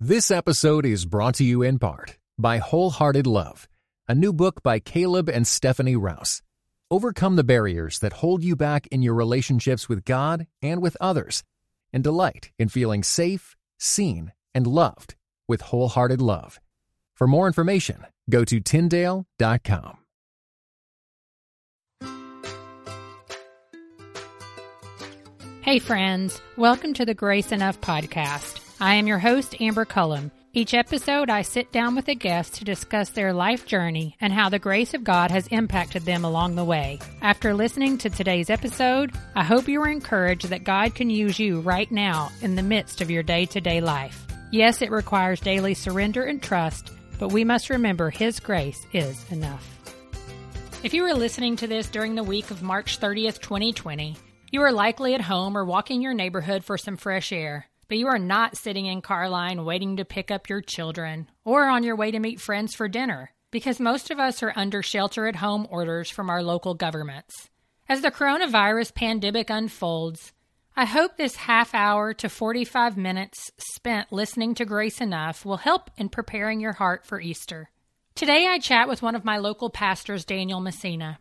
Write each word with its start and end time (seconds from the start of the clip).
This 0.00 0.30
episode 0.30 0.84
is 0.84 1.06
brought 1.06 1.36
to 1.36 1.42
you 1.42 1.62
in 1.62 1.78
part 1.78 2.18
by 2.36 2.58
Wholehearted 2.58 3.26
Love, 3.26 3.66
a 4.06 4.14
new 4.14 4.30
book 4.34 4.62
by 4.62 4.78
Caleb 4.78 5.30
and 5.30 5.46
Stephanie 5.46 5.96
Rouse. 5.96 6.42
Overcome 6.90 7.36
the 7.36 7.42
barriers 7.42 7.98
that 8.00 8.12
hold 8.12 8.44
you 8.44 8.56
back 8.56 8.86
in 8.88 9.00
your 9.00 9.14
relationships 9.14 9.88
with 9.88 10.04
God 10.04 10.48
and 10.60 10.82
with 10.82 10.98
others, 11.00 11.44
and 11.94 12.04
delight 12.04 12.50
in 12.58 12.68
feeling 12.68 13.02
safe, 13.02 13.56
seen, 13.78 14.32
and 14.54 14.66
loved 14.66 15.14
with 15.48 15.62
Wholehearted 15.62 16.20
Love. 16.20 16.60
For 17.14 17.26
more 17.26 17.46
information, 17.46 18.04
go 18.28 18.44
to 18.44 18.60
Tyndale.com. 18.60 19.96
Hey, 25.62 25.78
friends. 25.78 26.38
Welcome 26.58 26.92
to 26.92 27.06
the 27.06 27.14
Grace 27.14 27.50
Enough 27.50 27.80
podcast. 27.80 28.60
I 28.78 28.96
am 28.96 29.06
your 29.06 29.18
host, 29.18 29.58
Amber 29.58 29.86
Cullum. 29.86 30.30
Each 30.52 30.74
episode, 30.74 31.30
I 31.30 31.40
sit 31.40 31.72
down 31.72 31.94
with 31.94 32.08
a 32.08 32.14
guest 32.14 32.56
to 32.56 32.64
discuss 32.64 33.08
their 33.08 33.32
life 33.32 33.64
journey 33.64 34.16
and 34.20 34.34
how 34.34 34.50
the 34.50 34.58
grace 34.58 34.92
of 34.92 35.02
God 35.02 35.30
has 35.30 35.46
impacted 35.46 36.02
them 36.02 36.26
along 36.26 36.56
the 36.56 36.64
way. 36.64 36.98
After 37.22 37.54
listening 37.54 37.96
to 37.98 38.10
today's 38.10 38.50
episode, 38.50 39.12
I 39.34 39.44
hope 39.44 39.66
you 39.66 39.80
are 39.80 39.88
encouraged 39.88 40.50
that 40.50 40.64
God 40.64 40.94
can 40.94 41.08
use 41.08 41.38
you 41.38 41.60
right 41.60 41.90
now 41.90 42.30
in 42.42 42.54
the 42.54 42.62
midst 42.62 43.00
of 43.00 43.10
your 43.10 43.22
day 43.22 43.46
to 43.46 43.62
day 43.62 43.80
life. 43.80 44.26
Yes, 44.50 44.82
it 44.82 44.90
requires 44.90 45.40
daily 45.40 45.72
surrender 45.72 46.24
and 46.24 46.42
trust, 46.42 46.90
but 47.18 47.32
we 47.32 47.44
must 47.44 47.70
remember 47.70 48.10
His 48.10 48.40
grace 48.40 48.86
is 48.92 49.24
enough. 49.32 49.66
If 50.82 50.92
you 50.92 51.02
were 51.02 51.14
listening 51.14 51.56
to 51.56 51.66
this 51.66 51.88
during 51.88 52.14
the 52.14 52.22
week 52.22 52.50
of 52.50 52.62
March 52.62 53.00
30th, 53.00 53.40
2020, 53.40 54.16
you 54.50 54.60
are 54.60 54.72
likely 54.72 55.14
at 55.14 55.22
home 55.22 55.56
or 55.56 55.64
walking 55.64 56.02
your 56.02 56.14
neighborhood 56.14 56.62
for 56.62 56.76
some 56.76 56.98
fresh 56.98 57.32
air, 57.32 57.66
but 57.88 57.98
you 57.98 58.06
are 58.06 58.18
not 58.18 58.56
sitting 58.56 58.86
in 58.86 59.00
car 59.02 59.28
line 59.28 59.64
waiting 59.64 59.96
to 59.96 60.04
pick 60.04 60.30
up 60.30 60.48
your 60.48 60.60
children 60.60 61.28
or 61.44 61.66
on 61.66 61.82
your 61.82 61.96
way 61.96 62.10
to 62.10 62.18
meet 62.18 62.40
friends 62.40 62.74
for 62.74 62.88
dinner 62.88 63.32
because 63.50 63.80
most 63.80 64.10
of 64.10 64.18
us 64.18 64.42
are 64.42 64.52
under 64.56 64.82
shelter 64.82 65.26
at 65.26 65.36
home 65.36 65.66
orders 65.70 66.10
from 66.10 66.28
our 66.28 66.42
local 66.42 66.74
governments. 66.74 67.48
As 67.88 68.02
the 68.02 68.10
coronavirus 68.10 68.94
pandemic 68.94 69.48
unfolds, 69.48 70.32
I 70.76 70.84
hope 70.84 71.16
this 71.16 71.36
half 71.36 71.74
hour 71.74 72.12
to 72.14 72.28
45 72.28 72.98
minutes 72.98 73.50
spent 73.56 74.12
listening 74.12 74.54
to 74.56 74.66
Grace 74.66 75.00
Enough 75.00 75.46
will 75.46 75.56
help 75.56 75.90
in 75.96 76.10
preparing 76.10 76.60
your 76.60 76.74
heart 76.74 77.06
for 77.06 77.18
Easter. 77.20 77.70
Today 78.14 78.46
I 78.46 78.58
chat 78.58 78.88
with 78.88 79.02
one 79.02 79.14
of 79.14 79.24
my 79.24 79.38
local 79.38 79.70
pastors, 79.70 80.24
Daniel 80.24 80.60
Messina. 80.60 81.18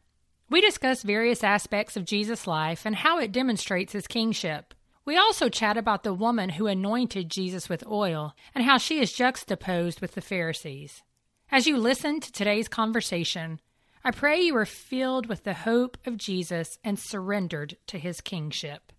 We 0.50 0.62
discuss 0.62 1.02
various 1.02 1.44
aspects 1.44 1.98
of 1.98 2.06
Jesus' 2.06 2.46
life 2.46 2.86
and 2.86 2.96
how 2.96 3.18
it 3.20 3.32
demonstrates 3.32 3.94
his 3.94 4.08
kingship. 4.08 4.75
We 5.06 5.18
also 5.18 5.50
chat 5.50 5.78
about 5.78 6.02
the 6.02 6.16
woman 6.16 6.50
who 6.50 6.66
anointed 6.66 7.30
Jesus 7.30 7.70
with 7.70 7.86
oil 7.86 8.34
and 8.56 8.64
how 8.64 8.80
she 8.80 9.00
is 9.00 9.14
juxtaposed 9.14 10.02
with 10.02 10.16
the 10.16 10.22
Pharisees. 10.22 11.04
As 11.52 11.68
you 11.68 11.78
listen 11.78 12.20
to 12.20 12.32
today's 12.32 12.68
conversation, 12.68 13.60
I 14.04 14.10
pray 14.10 14.42
you 14.42 14.58
are 14.58 14.66
filled 14.66 15.28
with 15.28 15.44
the 15.44 15.54
hope 15.54 16.00
of 16.08 16.18
Jesus 16.18 16.80
and 16.84 16.98
surrendered 16.98 17.78
to 17.86 18.00
his 18.00 18.20
kingship. 18.20 18.92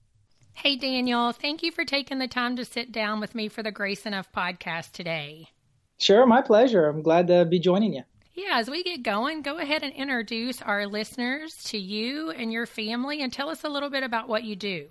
Hey, 0.55 0.77
Daniel, 0.77 1.33
thank 1.33 1.65
you 1.65 1.73
for 1.73 1.85
taking 1.85 2.19
the 2.21 2.29
time 2.29 2.55
to 2.55 2.65
sit 2.65 2.93
down 2.93 3.19
with 3.19 3.35
me 3.35 3.49
for 3.49 3.65
the 3.65 3.73
Grace 3.73 4.07
Enough 4.07 4.31
podcast 4.31 4.93
today. 4.93 5.49
Sure, 5.99 6.25
my 6.25 6.41
pleasure. 6.41 6.87
I'm 6.87 7.03
glad 7.03 7.27
to 7.27 7.45
be 7.45 7.59
joining 7.59 7.95
you. 7.95 8.03
Yeah, 8.33 8.59
as 8.59 8.71
we 8.71 8.85
get 8.85 9.03
going, 9.03 9.43
go 9.43 9.59
ahead 9.59 9.83
and 9.83 9.93
introduce 9.93 10.63
our 10.63 10.87
listeners 10.87 11.57
to 11.65 11.79
you 11.79 12.31
and 12.31 12.53
your 12.53 12.67
family 12.67 13.23
and 13.23 13.33
tell 13.33 13.49
us 13.49 13.65
a 13.65 13.69
little 13.69 13.91
bit 13.91 14.05
about 14.05 14.29
what 14.29 14.45
you 14.45 14.55
do. 14.55 14.87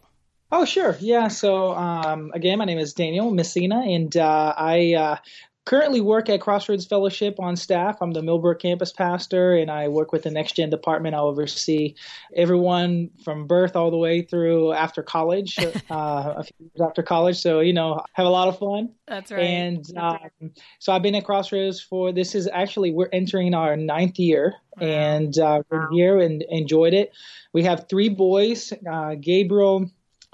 Oh, 0.52 0.66
sure. 0.66 0.96
Yeah. 1.00 1.28
So, 1.28 1.72
um, 1.74 2.32
again, 2.34 2.58
my 2.60 2.66
name 2.66 2.78
is 2.78 2.94
Daniel 2.94 3.32
Messina, 3.32 3.82
and 3.82 4.16
uh, 4.16 4.54
I 4.56 4.94
uh, 4.94 5.18
currently 5.66 6.02
work 6.02 6.30
at 6.30 6.40
Crossroads 6.40 6.86
Fellowship 6.86 7.40
on 7.40 7.56
staff. 7.56 7.98
I'm 8.00 8.12
the 8.12 8.22
Millbrook 8.22 8.60
campus 8.60 8.94
pastor, 8.94 9.56
and 9.56 9.72
I 9.72 9.88
work 9.88 10.12
with 10.14 10.22
the 10.24 10.30
Next 10.30 10.54
Gen 10.56 10.70
department. 10.70 11.16
I 11.16 11.18
oversee 11.20 11.96
everyone 12.36 13.10
from 13.24 13.48
birth 13.48 13.76
all 13.76 13.90
the 13.90 13.98
way 13.98 14.22
through 14.22 14.72
after 14.74 15.02
college, 15.02 15.58
uh, 15.60 15.74
a 15.90 16.44
few 16.44 16.56
years 16.60 16.88
after 16.88 17.02
college. 17.02 17.38
So, 17.38 17.60
you 17.60 17.74
know, 17.74 18.02
have 18.14 18.28
a 18.28 18.30
lot 18.30 18.48
of 18.48 18.60
fun. 18.60 18.94
That's 19.08 19.32
right. 19.32 19.42
And 19.42 19.78
That's 19.84 19.98
um, 19.98 20.20
right. 20.42 20.52
so 20.78 20.94
I've 20.94 21.02
been 21.02 21.16
at 21.16 21.26
Crossroads 21.26 21.82
for 21.82 22.12
this 22.14 22.36
is 22.36 22.48
actually 22.48 22.92
we're 22.92 23.10
entering 23.12 23.56
our 23.56 23.76
ninth 23.76 24.20
year, 24.20 24.54
Wow. 24.80 24.88
and 24.88 25.38
uh, 25.40 25.64
we're 25.72 25.90
here 25.92 26.20
and 26.20 26.44
enjoyed 26.50 26.94
it. 26.94 27.12
We 27.52 27.64
have 27.64 27.88
three 27.90 28.10
boys, 28.10 28.72
uh, 28.90 29.16
Gabriel. 29.16 29.90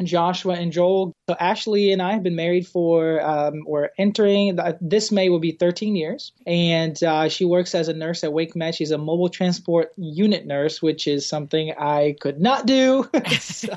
Joshua 0.07 0.53
and 0.55 0.71
Joel. 0.71 1.13
So 1.29 1.35
Ashley 1.39 1.91
and 1.91 2.01
I 2.01 2.13
have 2.13 2.23
been 2.23 2.35
married 2.35 2.67
for, 2.67 3.21
um, 3.21 3.63
we're 3.65 3.89
entering, 3.97 4.57
this 4.81 5.11
May 5.11 5.29
will 5.29 5.39
be 5.39 5.51
13 5.51 5.95
years. 5.95 6.31
And 6.45 7.01
uh, 7.03 7.29
she 7.29 7.45
works 7.45 7.75
as 7.75 7.87
a 7.87 7.93
nurse 7.93 8.23
at 8.23 8.33
Wake 8.33 8.55
Med. 8.55 8.75
She's 8.75 8.91
a 8.91 8.97
mobile 8.97 9.29
transport 9.29 9.93
unit 9.97 10.45
nurse, 10.45 10.81
which 10.81 11.07
is 11.07 11.27
something 11.27 11.73
I 11.77 12.15
could 12.19 12.39
not 12.39 12.65
do. 12.65 13.09
so 13.39 13.73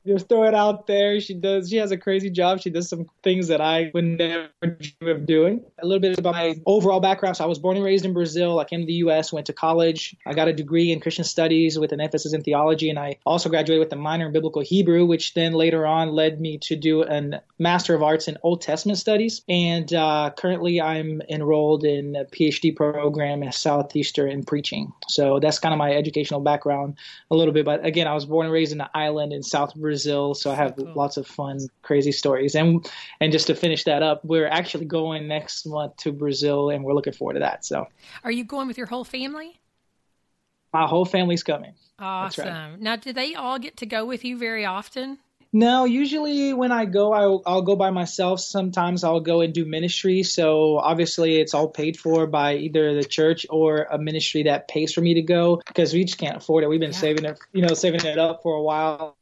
just, 0.06 0.28
throw 0.28 0.44
it 0.44 0.54
out 0.54 0.86
there. 0.86 1.20
She 1.20 1.34
does, 1.34 1.70
she 1.70 1.76
has 1.76 1.90
a 1.90 1.96
crazy 1.96 2.30
job. 2.30 2.60
She 2.60 2.70
does 2.70 2.88
some 2.88 3.06
things 3.22 3.48
that 3.48 3.60
I 3.60 3.90
would 3.94 4.04
never 4.04 4.48
dream 4.62 5.10
of 5.10 5.26
doing. 5.26 5.64
A 5.78 5.86
little 5.86 6.00
bit 6.00 6.18
about 6.18 6.34
my 6.34 6.56
overall 6.66 7.00
background. 7.00 7.36
So 7.36 7.44
I 7.44 7.46
was 7.46 7.58
born 7.58 7.76
and 7.76 7.84
raised 7.84 8.04
in 8.04 8.12
Brazil. 8.12 8.58
I 8.58 8.64
came 8.64 8.80
to 8.80 8.86
the 8.86 8.92
U.S., 8.94 9.32
went 9.32 9.46
to 9.46 9.52
college. 9.52 10.16
I 10.26 10.34
got 10.34 10.48
a 10.48 10.52
degree 10.52 10.92
in 10.92 11.00
Christian 11.00 11.24
studies 11.24 11.78
with 11.78 11.92
an 11.92 12.00
emphasis 12.00 12.32
in 12.32 12.42
theology. 12.42 12.90
And 12.90 12.98
I 12.98 13.16
also 13.26 13.48
graduated 13.48 13.80
with 13.80 13.92
a 13.92 13.96
minor 13.96 14.26
in 14.26 14.32
biblical 14.32 14.62
Hebrew, 14.62 15.04
which 15.04 15.34
then 15.34 15.52
later 15.52 15.86
on 15.86 16.10
led 16.10 16.40
me 16.40 16.58
to 16.58 16.76
do 16.76 17.02
a 17.02 17.40
Master 17.58 17.94
of 17.94 18.02
Arts 18.02 18.28
in 18.28 18.38
Old 18.42 18.62
Testament 18.62 18.98
studies. 18.98 19.42
And 19.48 19.92
uh, 19.92 20.30
currently 20.36 20.80
I'm 20.80 21.22
enrolled 21.28 21.84
in 21.84 22.16
a 22.16 22.24
PhD 22.24 22.74
program 22.74 23.42
at 23.42 23.54
Southeastern 23.54 24.30
in 24.30 24.44
preaching. 24.44 24.92
So 25.08 25.38
that's 25.40 25.58
kind 25.58 25.72
of 25.72 25.78
my 25.78 25.92
educational 25.92 26.40
background 26.40 26.96
a 27.30 27.34
little 27.34 27.52
bit. 27.52 27.64
But 27.64 27.84
again, 27.84 28.06
I 28.06 28.14
was 28.14 28.26
born 28.26 28.46
and 28.46 28.52
raised 28.52 28.72
in 28.72 28.80
an 28.80 28.88
island 28.94 29.32
in 29.32 29.42
South 29.42 29.72
Brazil. 29.80 30.34
So 30.34 30.50
I 30.50 30.54
have 30.54 30.76
cool. 30.76 30.92
lots 30.94 31.16
of 31.16 31.26
fun, 31.26 31.58
crazy 31.82 32.12
stories. 32.12 32.54
And, 32.54 32.88
and 33.20 33.32
just 33.32 33.46
to 33.48 33.54
finish 33.54 33.84
that 33.84 34.02
up, 34.02 34.24
we're 34.24 34.46
actually 34.46 34.86
going 34.86 35.28
next 35.28 35.66
month 35.66 35.96
to 35.98 36.12
Brazil 36.12 36.70
and 36.70 36.84
we're 36.84 36.94
looking 36.94 37.12
forward 37.12 37.34
to 37.34 37.40
that. 37.40 37.64
So 37.64 37.86
Are 38.24 38.30
you 38.32 38.44
going 38.44 38.66
with 38.68 38.78
your 38.78 38.86
whole 38.86 39.04
family? 39.04 39.60
my 40.72 40.86
whole 40.86 41.04
family's 41.04 41.42
coming. 41.42 41.74
Awesome. 41.98 42.46
right. 42.46 42.80
Now, 42.80 42.96
do 42.96 43.12
they 43.12 43.34
all 43.34 43.58
get 43.58 43.78
to 43.78 43.86
go 43.86 44.04
with 44.04 44.24
you 44.24 44.38
very 44.38 44.64
often? 44.64 45.18
No, 45.52 45.84
usually 45.84 46.54
when 46.54 46.70
I 46.70 46.84
go, 46.84 47.12
I'll, 47.12 47.42
I'll 47.44 47.62
go 47.62 47.74
by 47.74 47.90
myself. 47.90 48.38
Sometimes 48.38 49.02
I'll 49.02 49.18
go 49.18 49.40
and 49.40 49.52
do 49.52 49.64
ministry. 49.64 50.22
So 50.22 50.78
obviously 50.78 51.40
it's 51.40 51.54
all 51.54 51.66
paid 51.68 51.98
for 51.98 52.28
by 52.28 52.54
either 52.54 52.94
the 52.94 53.02
church 53.02 53.46
or 53.50 53.82
a 53.90 53.98
ministry 53.98 54.44
that 54.44 54.68
pays 54.68 54.92
for 54.94 55.00
me 55.00 55.14
to 55.14 55.22
go 55.22 55.60
because 55.66 55.92
we 55.92 56.04
just 56.04 56.18
can't 56.18 56.36
afford 56.36 56.62
it. 56.62 56.68
We've 56.68 56.78
been 56.78 56.92
Yeah. 56.92 56.96
saving 56.98 57.24
it, 57.24 57.40
you 57.52 57.62
know, 57.62 57.74
saving 57.74 58.04
it 58.04 58.16
up 58.16 58.44
for 58.44 58.54
a 58.54 58.62
while. 58.62 59.16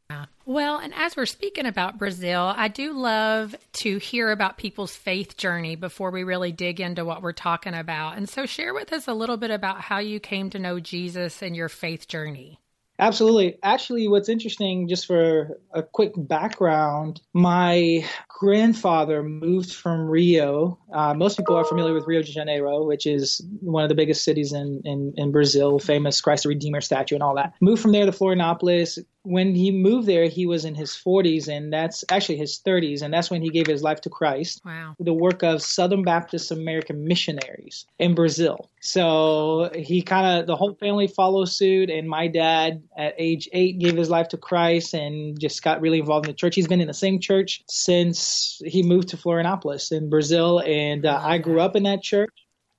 Well, 0.47 0.79
and 0.79 0.95
as 0.95 1.15
we're 1.15 1.27
speaking 1.27 1.67
about 1.67 1.99
Brazil, 1.99 2.55
I 2.57 2.69
do 2.69 2.95
love 2.95 3.55
to 3.75 3.99
hear 3.99 4.31
about 4.31 4.57
people's 4.57 4.97
faith 4.97 5.37
journey 5.37 5.77
before 5.77 6.11
we 6.11 6.25
really 6.25 6.53
dig 6.53 6.81
into 6.81 7.05
what 7.05 7.21
we're 7.21 7.33
talking 7.33 7.75
about. 7.75 8.17
And 8.17 8.27
so, 8.27 8.47
share 8.47 8.73
with 8.73 8.91
us 8.95 9.07
a 9.07 9.13
little 9.13 9.37
bit 9.37 9.51
about 9.51 9.83
how 9.83 9.99
you 9.99 10.21
came 10.21 10.49
to 10.51 10.59
know 10.59 10.81
Jesus 10.81 11.43
and 11.43 11.55
your 11.55 11.69
faith 11.69 12.09
journey. 12.09 12.59
Absolutely. 13.01 13.59
Actually, 13.63 14.09
what's 14.09 14.29
interesting, 14.29 14.89
just 14.89 15.07
for 15.07 15.61
a 15.73 15.85
quick 15.85 16.13
background, 16.17 17.21
my 17.33 18.05
grandfather 18.29 19.23
moved 19.23 19.73
from 19.73 20.09
Rio. 20.09 20.81
Uh, 20.93 21.15
most 21.15 21.37
people 21.37 21.57
are 21.57 21.65
familiar 21.65 21.95
with 21.95 22.09
Rio 22.09 22.23
de 22.23 22.33
Janeiro, 22.33 22.85
which 22.85 23.07
is 23.07 23.41
one 23.61 23.85
of 23.85 23.89
the 23.89 23.95
biggest 23.95 24.25
cities 24.25 24.53
in, 24.53 24.83
in, 24.85 25.15
in 25.17 25.31
Brazil, 25.31 25.79
famous 25.79 26.21
Christ 26.21 26.43
the 26.43 26.49
Redeemer 26.49 26.81
statue 26.81 27.15
and 27.15 27.23
all 27.23 27.37
that. 27.37 27.53
Moved 27.61 27.83
from 27.83 27.93
there 27.93 28.07
to 28.07 28.11
Florianopolis. 28.11 28.99
When 29.29 29.55
he 29.55 29.71
moved 29.71 30.07
there, 30.09 30.27
he 30.27 30.47
was 30.47 30.65
in 30.65 30.75
his 30.75 30.91
40s, 30.93 31.49
and 31.49 31.71
that's 31.73 32.03
actually 32.11 32.37
his 32.39 32.61
30s, 32.65 33.03
and 33.03 33.13
that's 33.13 33.31
when 33.31 33.43
he 33.43 33.51
gave 33.51 33.67
his 33.67 33.83
life 33.83 34.01
to 34.03 34.11
Christ 34.11 34.63
Wow. 34.65 34.95
the 34.99 35.13
work 35.13 35.43
of 35.43 35.61
Southern 35.61 36.03
Baptist 36.03 36.51
American 36.51 37.05
missionaries 37.07 37.85
in 37.99 38.15
Brazil. 38.15 38.71
So 38.81 39.71
he 39.75 40.01
kind 40.03 40.41
of, 40.41 40.47
the 40.47 40.57
whole 40.57 40.75
family 40.75 41.09
follows 41.09 41.55
suit. 41.55 41.91
And 41.91 42.09
my 42.09 42.29
dad, 42.29 42.83
at 42.97 43.15
age 43.19 43.49
eight, 43.53 43.79
gave 43.79 43.97
his 43.97 44.09
life 44.09 44.29
to 44.29 44.37
Christ 44.39 44.95
and 44.95 45.39
just 45.39 45.63
got 45.63 45.81
really 45.81 45.99
involved 45.99 46.27
in 46.27 46.33
the 46.33 46.37
church. 46.37 46.55
He's 46.55 46.69
been 46.69 46.81
in 46.81 46.87
the 46.89 46.95
same 46.95 47.21
church 47.21 47.63
since 47.69 48.61
he 48.65 48.83
moved 48.83 49.09
to 49.09 49.17
Florianopolis 49.17 49.93
in 49.93 50.09
Brazil. 50.09 50.61
And 50.61 51.05
uh, 51.05 51.21
I 51.23 51.39
grew 51.39 51.61
up 51.61 51.77
in 51.77 51.83
that 51.83 52.03
church. 52.03 52.31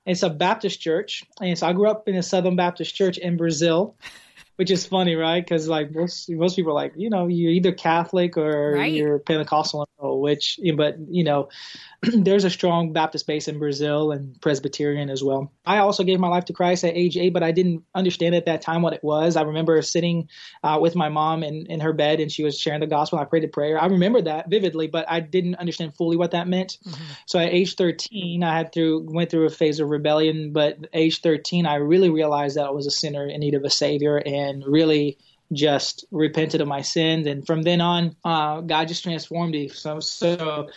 It's 0.06 0.22
a 0.22 0.30
Baptist 0.30 0.80
church. 0.80 1.22
And 1.40 1.56
so 1.58 1.66
I 1.68 1.72
grew 1.74 1.88
up 1.88 2.08
in 2.08 2.16
a 2.16 2.22
Southern 2.22 2.56
Baptist 2.56 2.94
church 2.94 3.18
in 3.18 3.36
Brazil. 3.36 3.96
Which 4.60 4.70
is 4.70 4.84
funny, 4.84 5.14
right? 5.14 5.42
Because 5.42 5.68
like 5.68 5.90
most 5.94 6.28
most 6.28 6.54
people 6.54 6.72
are 6.72 6.74
like, 6.74 6.92
you 6.94 7.08
know, 7.08 7.28
you're 7.28 7.50
either 7.50 7.72
Catholic 7.72 8.36
or 8.36 8.74
right. 8.74 8.92
you're 8.92 9.18
Pentecostal, 9.18 9.88
which, 9.98 10.60
but 10.76 10.96
you 11.08 11.24
know, 11.24 11.48
there's 12.02 12.44
a 12.44 12.50
strong 12.50 12.92
Baptist 12.92 13.26
base 13.26 13.48
in 13.48 13.58
Brazil 13.58 14.12
and 14.12 14.38
Presbyterian 14.42 15.08
as 15.08 15.24
well. 15.24 15.50
I 15.64 15.78
also 15.78 16.04
gave 16.04 16.20
my 16.20 16.28
life 16.28 16.44
to 16.46 16.52
Christ 16.52 16.84
at 16.84 16.94
age 16.94 17.16
eight, 17.16 17.32
but 17.32 17.42
I 17.42 17.52
didn't 17.52 17.84
understand 17.94 18.34
at 18.34 18.44
that 18.46 18.60
time 18.60 18.82
what 18.82 18.92
it 18.92 19.02
was. 19.02 19.34
I 19.34 19.42
remember 19.42 19.80
sitting 19.80 20.28
uh, 20.62 20.78
with 20.78 20.94
my 20.94 21.08
mom 21.08 21.42
in, 21.42 21.64
in 21.66 21.80
her 21.80 21.94
bed 21.94 22.20
and 22.20 22.30
she 22.30 22.42
was 22.42 22.58
sharing 22.58 22.80
the 22.80 22.86
gospel. 22.86 23.18
I 23.18 23.24
prayed 23.24 23.44
a 23.44 23.48
prayer. 23.48 23.80
I 23.80 23.86
remember 23.86 24.20
that 24.20 24.50
vividly, 24.50 24.88
but 24.88 25.06
I 25.08 25.20
didn't 25.20 25.54
understand 25.54 25.94
fully 25.94 26.18
what 26.18 26.32
that 26.32 26.48
meant. 26.48 26.76
Mm-hmm. 26.86 27.04
So 27.24 27.38
at 27.38 27.50
age 27.50 27.76
13, 27.76 28.42
I 28.42 28.56
had 28.58 28.72
through 28.72 29.06
went 29.10 29.30
through 29.30 29.46
a 29.46 29.50
phase 29.50 29.80
of 29.80 29.88
rebellion, 29.88 30.52
but 30.52 30.78
age 30.92 31.22
13, 31.22 31.64
I 31.64 31.76
really 31.76 32.10
realized 32.10 32.56
that 32.56 32.66
I 32.66 32.70
was 32.70 32.86
a 32.86 32.90
sinner 32.90 33.26
in 33.26 33.40
need 33.40 33.54
of 33.54 33.64
a 33.64 33.70
savior 33.70 34.16
and 34.18 34.49
and 34.50 34.66
really 34.66 35.16
just 35.52 36.04
repented 36.10 36.60
of 36.60 36.68
my 36.68 36.82
sins. 36.82 37.26
And 37.26 37.46
from 37.46 37.62
then 37.62 37.80
on, 37.80 38.16
uh, 38.24 38.60
God 38.60 38.88
just 38.88 39.02
transformed 39.02 39.52
me. 39.52 39.68
So, 39.68 40.00
so 40.00 40.68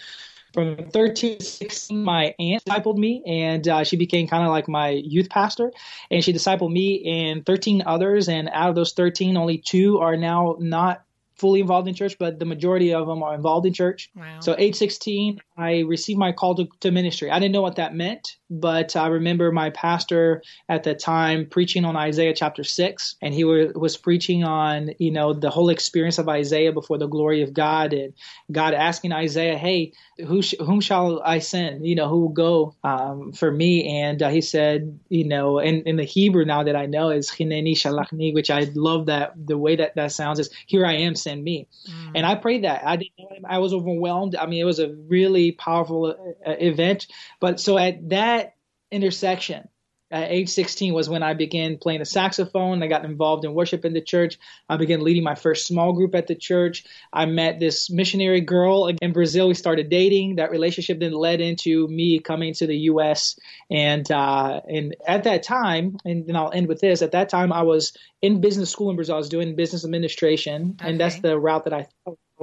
from 0.54 0.78
13 0.92 1.40
to 1.40 1.44
16, 1.44 2.04
my 2.04 2.36
aunt 2.40 2.64
discipled 2.66 2.98
me, 2.98 3.24
and 3.26 3.68
uh, 3.68 3.84
she 3.84 3.98
became 3.98 4.28
kind 4.28 4.44
of 4.44 4.50
like 4.50 4.68
my 4.68 4.90
youth 4.90 5.30
pastor. 5.30 5.72
And 6.12 6.24
she 6.24 6.34
discipled 6.34 6.72
me 6.72 7.30
and 7.30 7.46
13 7.46 7.84
others. 7.86 8.30
And 8.30 8.50
out 8.54 8.70
of 8.70 8.76
those 8.76 8.94
13, 8.94 9.36
only 9.36 9.58
two 9.58 10.00
are 10.00 10.16
now 10.16 10.56
not 10.60 11.04
fully 11.36 11.60
involved 11.60 11.88
in 11.88 11.96
church, 11.96 12.18
but 12.20 12.40
the 12.40 12.46
majority 12.46 12.94
of 12.94 13.08
them 13.08 13.24
are 13.24 13.34
involved 13.34 13.66
in 13.66 13.74
church. 13.74 14.10
Wow. 14.16 14.40
So, 14.40 14.56
age 14.58 14.76
16, 14.76 15.42
I 15.56 15.82
received 15.82 16.18
my 16.18 16.32
call 16.32 16.56
to, 16.56 16.68
to 16.80 16.92
ministry. 16.92 17.30
I 17.30 17.40
didn't 17.40 17.54
know 17.54 17.62
what 17.62 17.76
that 17.76 17.94
meant, 17.94 18.38
but 18.50 18.96
I 18.96 19.08
remember 19.08 19.52
my 19.52 19.70
pastor 19.70 20.42
at 20.68 20.84
the 20.84 20.96
time 20.96 21.46
preaching 21.46 21.86
on 21.86 21.96
Isaiah 21.96 22.34
chapter 22.34 22.64
6, 22.64 23.16
and 23.22 23.34
he 23.34 23.44
were, 23.44 23.72
was 23.76 23.96
preaching 23.96 24.44
on, 24.44 24.92
you 24.98 25.12
know, 25.12 25.34
the 25.34 25.52
whole 25.52 25.70
experience 25.70 26.18
of 26.18 26.28
Isaiah 26.28 26.72
before 26.72 26.98
the 26.98 27.08
glory 27.08 27.44
of 27.44 27.54
God, 27.54 27.94
and 27.94 28.14
God 28.52 28.74
asking 28.74 29.12
Isaiah, 29.12 29.58
hey, 29.58 29.94
who 30.26 30.42
sh- 30.42 30.56
whom 30.60 30.82
shall 30.82 31.22
I 31.24 31.40
send? 31.40 31.86
You 31.86 31.96
know, 31.96 32.08
who 32.08 32.22
will 32.22 32.30
go 32.30 32.76
um, 32.84 33.32
for 33.34 33.52
me? 33.52 34.02
And 34.02 34.22
uh, 34.22 34.30
he 34.30 34.42
said, 34.42 35.00
you 35.10 35.26
know, 35.26 35.60
in, 35.60 35.84
in 35.84 35.98
the 35.98 36.04
Hebrew 36.04 36.46
now 36.46 36.64
that 36.64 36.76
I 36.76 36.86
know 36.86 37.10
is 37.10 37.30
Hineni 37.30 37.74
Shalachni, 37.74 38.34
which 38.34 38.50
I 38.50 38.72
love 38.76 39.08
that 39.08 39.34
the 39.36 39.58
way 39.58 39.76
that 39.76 39.96
that 39.96 40.12
sounds 40.12 40.40
is 40.40 40.50
here 40.66 40.86
I 40.86 40.94
am, 40.94 41.16
send 41.16 41.44
me. 41.44 41.68
Mm. 41.88 42.12
And 42.16 42.26
I 42.26 42.36
prayed 42.36 42.64
that. 42.64 42.86
I 42.86 42.98
didn't. 42.98 43.46
I 43.48 43.60
was 43.60 43.74
overwhelmed. 43.74 44.36
I 44.36 44.46
mean, 44.46 44.62
it 44.62 44.66
was 44.66 44.80
a 44.80 44.90
really 45.08 45.43
powerful 45.52 46.36
uh, 46.46 46.52
event. 46.60 47.08
But 47.40 47.60
so 47.60 47.78
at 47.78 48.10
that 48.10 48.56
intersection, 48.92 49.68
at 50.14 50.32
age 50.32 50.50
16 50.50 50.94
was 50.94 51.10
when 51.10 51.24
I 51.24 51.34
began 51.34 51.80
playing 51.80 52.00
the 52.00 52.06
saxophone. 52.06 52.84
I 52.84 52.88
got 52.88 53.04
involved 53.04 53.46
in 53.46 53.56
worship 53.56 53.84
in 53.84 53.94
the 53.94 54.02
church. 54.02 54.38
I 54.70 54.78
began 54.78 55.02
leading 55.02 55.24
my 55.24 55.34
first 55.34 55.66
small 55.66 55.92
group 55.92 56.14
at 56.14 56.28
the 56.28 56.36
church. 56.36 56.86
I 57.12 57.26
met 57.26 57.60
this 57.60 57.90
missionary 57.90 58.40
girl 58.40 58.92
in 59.02 59.12
Brazil. 59.12 59.48
We 59.48 59.56
started 59.56 59.90
dating. 59.90 60.36
That 60.36 60.52
relationship 60.52 61.00
then 61.00 61.14
led 61.14 61.42
into 61.42 61.88
me 61.88 62.20
coming 62.20 62.54
to 62.54 62.68
the 62.68 62.78
U.S. 62.94 63.40
And 63.72 64.10
uh, 64.12 64.62
and 64.70 64.96
at 65.08 65.24
that 65.24 65.42
time, 65.42 65.98
and 66.06 66.28
then 66.28 66.36
I'll 66.36 66.52
end 66.52 66.68
with 66.68 66.80
this. 66.80 67.02
At 67.02 67.14
that 67.14 67.30
time, 67.30 67.52
I 67.52 67.64
was 67.64 67.98
in 68.22 68.40
business 68.40 68.70
school 68.70 68.92
in 68.92 68.96
Brazil. 68.96 69.16
I 69.16 69.18
was 69.18 69.30
doing 69.30 69.56
business 69.56 69.84
administration, 69.84 70.78
okay. 70.80 70.92
and 70.92 71.00
that's 71.00 71.20
the 71.22 71.40
route 71.40 71.64
that 71.64 71.74
I 71.74 71.88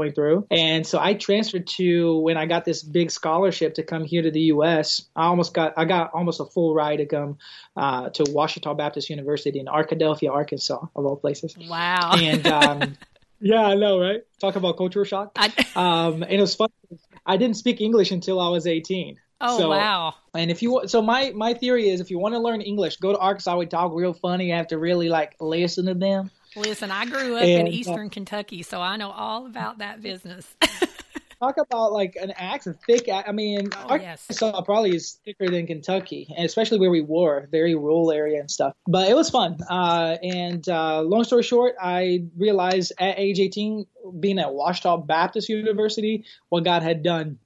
going 0.01 0.13
through. 0.13 0.47
And 0.51 0.87
so 0.87 0.99
I 0.99 1.15
transferred 1.15 1.67
to 1.79 2.19
when 2.19 2.37
I 2.37 2.47
got 2.47 2.65
this 2.65 2.83
big 2.83 3.11
scholarship 3.11 3.75
to 3.75 3.83
come 3.83 4.05
here 4.05 4.23
to 4.23 4.31
the 4.31 4.41
U.S. 4.55 5.03
I 5.15 5.25
almost 5.25 5.55
got 5.55 5.75
I 5.77 5.85
got 5.85 6.13
almost 6.15 6.41
a 6.41 6.45
full 6.45 6.75
ride 6.75 6.97
to 6.97 7.07
come 7.07 7.39
uh, 7.77 8.11
to 8.11 8.25
Ouachita 8.25 8.75
Baptist 8.75 9.11
University 9.11 9.59
in 9.59 9.67
Arkadelphia, 9.67 10.31
Arkansas, 10.31 10.81
of 10.97 11.07
all 11.07 11.17
places. 11.17 11.57
Wow. 11.69 12.15
And 12.17 12.47
um, 12.47 12.97
yeah, 13.41 13.63
I 13.63 13.75
know, 13.75 14.01
right? 14.01 14.23
Talk 14.41 14.57
about 14.57 14.77
cultural 14.77 15.05
shock. 15.05 15.33
I... 15.37 15.47
um, 15.77 16.23
and 16.23 16.33
it 16.33 16.41
was 16.41 16.55
fun. 16.55 16.69
I 17.27 17.37
didn't 17.37 17.57
speak 17.57 17.81
English 17.81 18.11
until 18.11 18.41
I 18.41 18.49
was 18.49 18.67
18. 18.67 19.19
Oh 19.43 19.59
so, 19.59 19.71
wow! 19.71 20.15
And 20.35 20.51
if 20.51 20.63
you 20.63 20.83
so 20.87 21.01
my 21.01 21.33
my 21.35 21.55
theory 21.55 21.89
is 21.89 22.01
if 22.01 22.11
you 22.11 22.19
want 22.19 22.35
to 22.35 22.39
learn 22.39 22.61
English, 22.61 22.99
go 22.99 23.13
to 23.13 23.19
Arkansas. 23.19 23.57
We 23.57 23.65
talk 23.65 23.93
real 23.95 24.13
funny. 24.13 24.49
You 24.49 24.55
have 24.55 24.69
to 24.69 24.79
really 24.79 25.09
like 25.09 25.35
listen 25.41 25.87
to 25.87 25.95
them. 25.95 26.31
Listen, 26.57 26.91
I 26.91 27.07
grew 27.07 27.37
up 27.37 27.43
and, 27.43 27.51
in 27.51 27.67
uh, 27.67 27.71
Eastern 27.77 28.07
uh, 28.07 28.11
Kentucky, 28.11 28.63
so 28.63 28.81
I 28.81 28.97
know 28.97 29.11
all 29.11 29.47
about 29.47 29.79
that 29.79 30.03
business. 30.03 30.55
talk 31.41 31.57
about 31.57 31.93
like 31.93 32.17
an 32.17 32.33
accent, 32.33 32.79
thick. 32.87 33.09
I 33.09 33.33
mean, 33.33 33.69
oh, 33.75 33.87
Arkansas 33.89 34.47
yes. 34.47 34.63
probably 34.65 34.95
is 34.95 35.19
thicker 35.25 35.49
than 35.49 35.67
Kentucky, 35.67 36.33
and 36.37 36.45
especially 36.45 36.79
where 36.79 36.91
we 36.91 37.01
were, 37.01 37.49
very 37.51 37.75
rural 37.75 38.13
area 38.13 38.41
and 38.41 38.51
stuff. 38.51 38.75
But 38.87 39.09
it 39.09 39.15
was 39.15 39.31
fun. 39.31 39.59
Uh, 39.69 40.17
and 40.23 40.67
uh, 40.69 41.01
long 41.01 41.25
story 41.25 41.43
short, 41.43 41.75
I 41.81 42.25
realized 42.37 42.93
at 42.99 43.19
age 43.19 43.41
18, 43.41 43.87
being 44.21 44.39
at 44.39 44.53
Ouachita 44.53 44.99
Baptist 44.99 45.49
University, 45.49 46.25
what 46.49 46.65
God 46.65 46.83
had 46.83 47.03
done. 47.03 47.39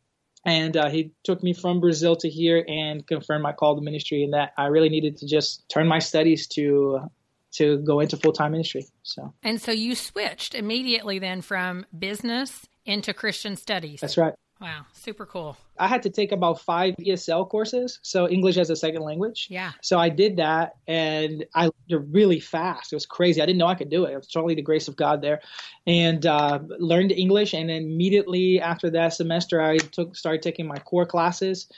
And 0.47 0.77
uh, 0.77 0.91
he 0.91 1.13
took 1.23 1.43
me 1.43 1.55
from 1.55 1.81
Brazil 1.81 2.17
to 2.17 2.29
here 2.29 2.63
and 2.69 3.07
confirmed 3.07 3.43
my 3.43 3.53
call 3.53 3.77
to 3.77 3.83
ministry, 3.83 4.25
and 4.25 4.35
that 4.35 4.53
I 4.59 4.67
really 4.67 4.91
needed 4.91 5.19
to 5.19 5.27
just 5.27 5.67
turn 5.71 5.89
my 5.89 6.01
studies 6.01 6.49
to 6.49 7.11
to 7.57 7.79
go 7.79 8.01
into 8.01 8.17
full 8.17 8.33
time 8.33 8.53
ministry. 8.53 8.87
So 9.03 9.33
and 9.43 9.61
so 9.61 9.73
you 9.73 9.95
switched 9.95 10.55
immediately 10.55 11.19
then 11.19 11.43
from 11.43 11.87
business 11.97 12.67
into 12.85 13.15
Christian 13.15 13.57
studies. 13.57 14.01
That's 14.01 14.17
right. 14.17 14.35
Wow, 14.61 14.87
super 14.93 15.27
cool. 15.27 15.57
I 15.79 15.89
had 15.89 16.05
to 16.05 16.11
take 16.11 16.31
about 16.31 16.61
five 16.61 16.95
ESL 16.97 17.49
courses, 17.49 17.99
so 18.03 18.29
English 18.29 18.57
as 18.57 18.71
a 18.71 18.77
second 18.77 19.03
language. 19.03 19.49
Yeah. 19.51 19.73
So 19.83 19.99
I 19.99 20.09
did 20.09 20.37
that, 20.37 20.77
and 20.87 21.45
I 21.55 21.71
learned 21.91 22.15
really 22.15 22.39
fast. 22.39 22.93
It 22.93 22.97
was 22.97 23.05
crazy. 23.05 23.43
I 23.43 23.47
didn't 23.47 23.59
know 23.59 23.67
I 23.67 23.75
could 23.75 23.91
do 23.91 24.05
it. 24.05 24.13
It 24.13 24.17
was 24.17 24.29
totally 24.29 24.55
the 24.55 24.63
grace 24.63 24.87
of 24.87 24.95
God 24.95 25.23
there, 25.23 25.41
and 25.89 26.25
uh, 26.25 26.61
learned 26.79 27.11
English. 27.11 27.53
And 27.53 27.69
then 27.69 27.83
immediately 27.83 28.61
after 28.61 28.91
that 28.91 29.15
semester, 29.15 29.61
I 29.61 29.79
took 29.79 30.15
started 30.15 30.43
taking 30.43 30.69
my 30.69 30.79
core 30.79 31.07
classes. 31.07 31.69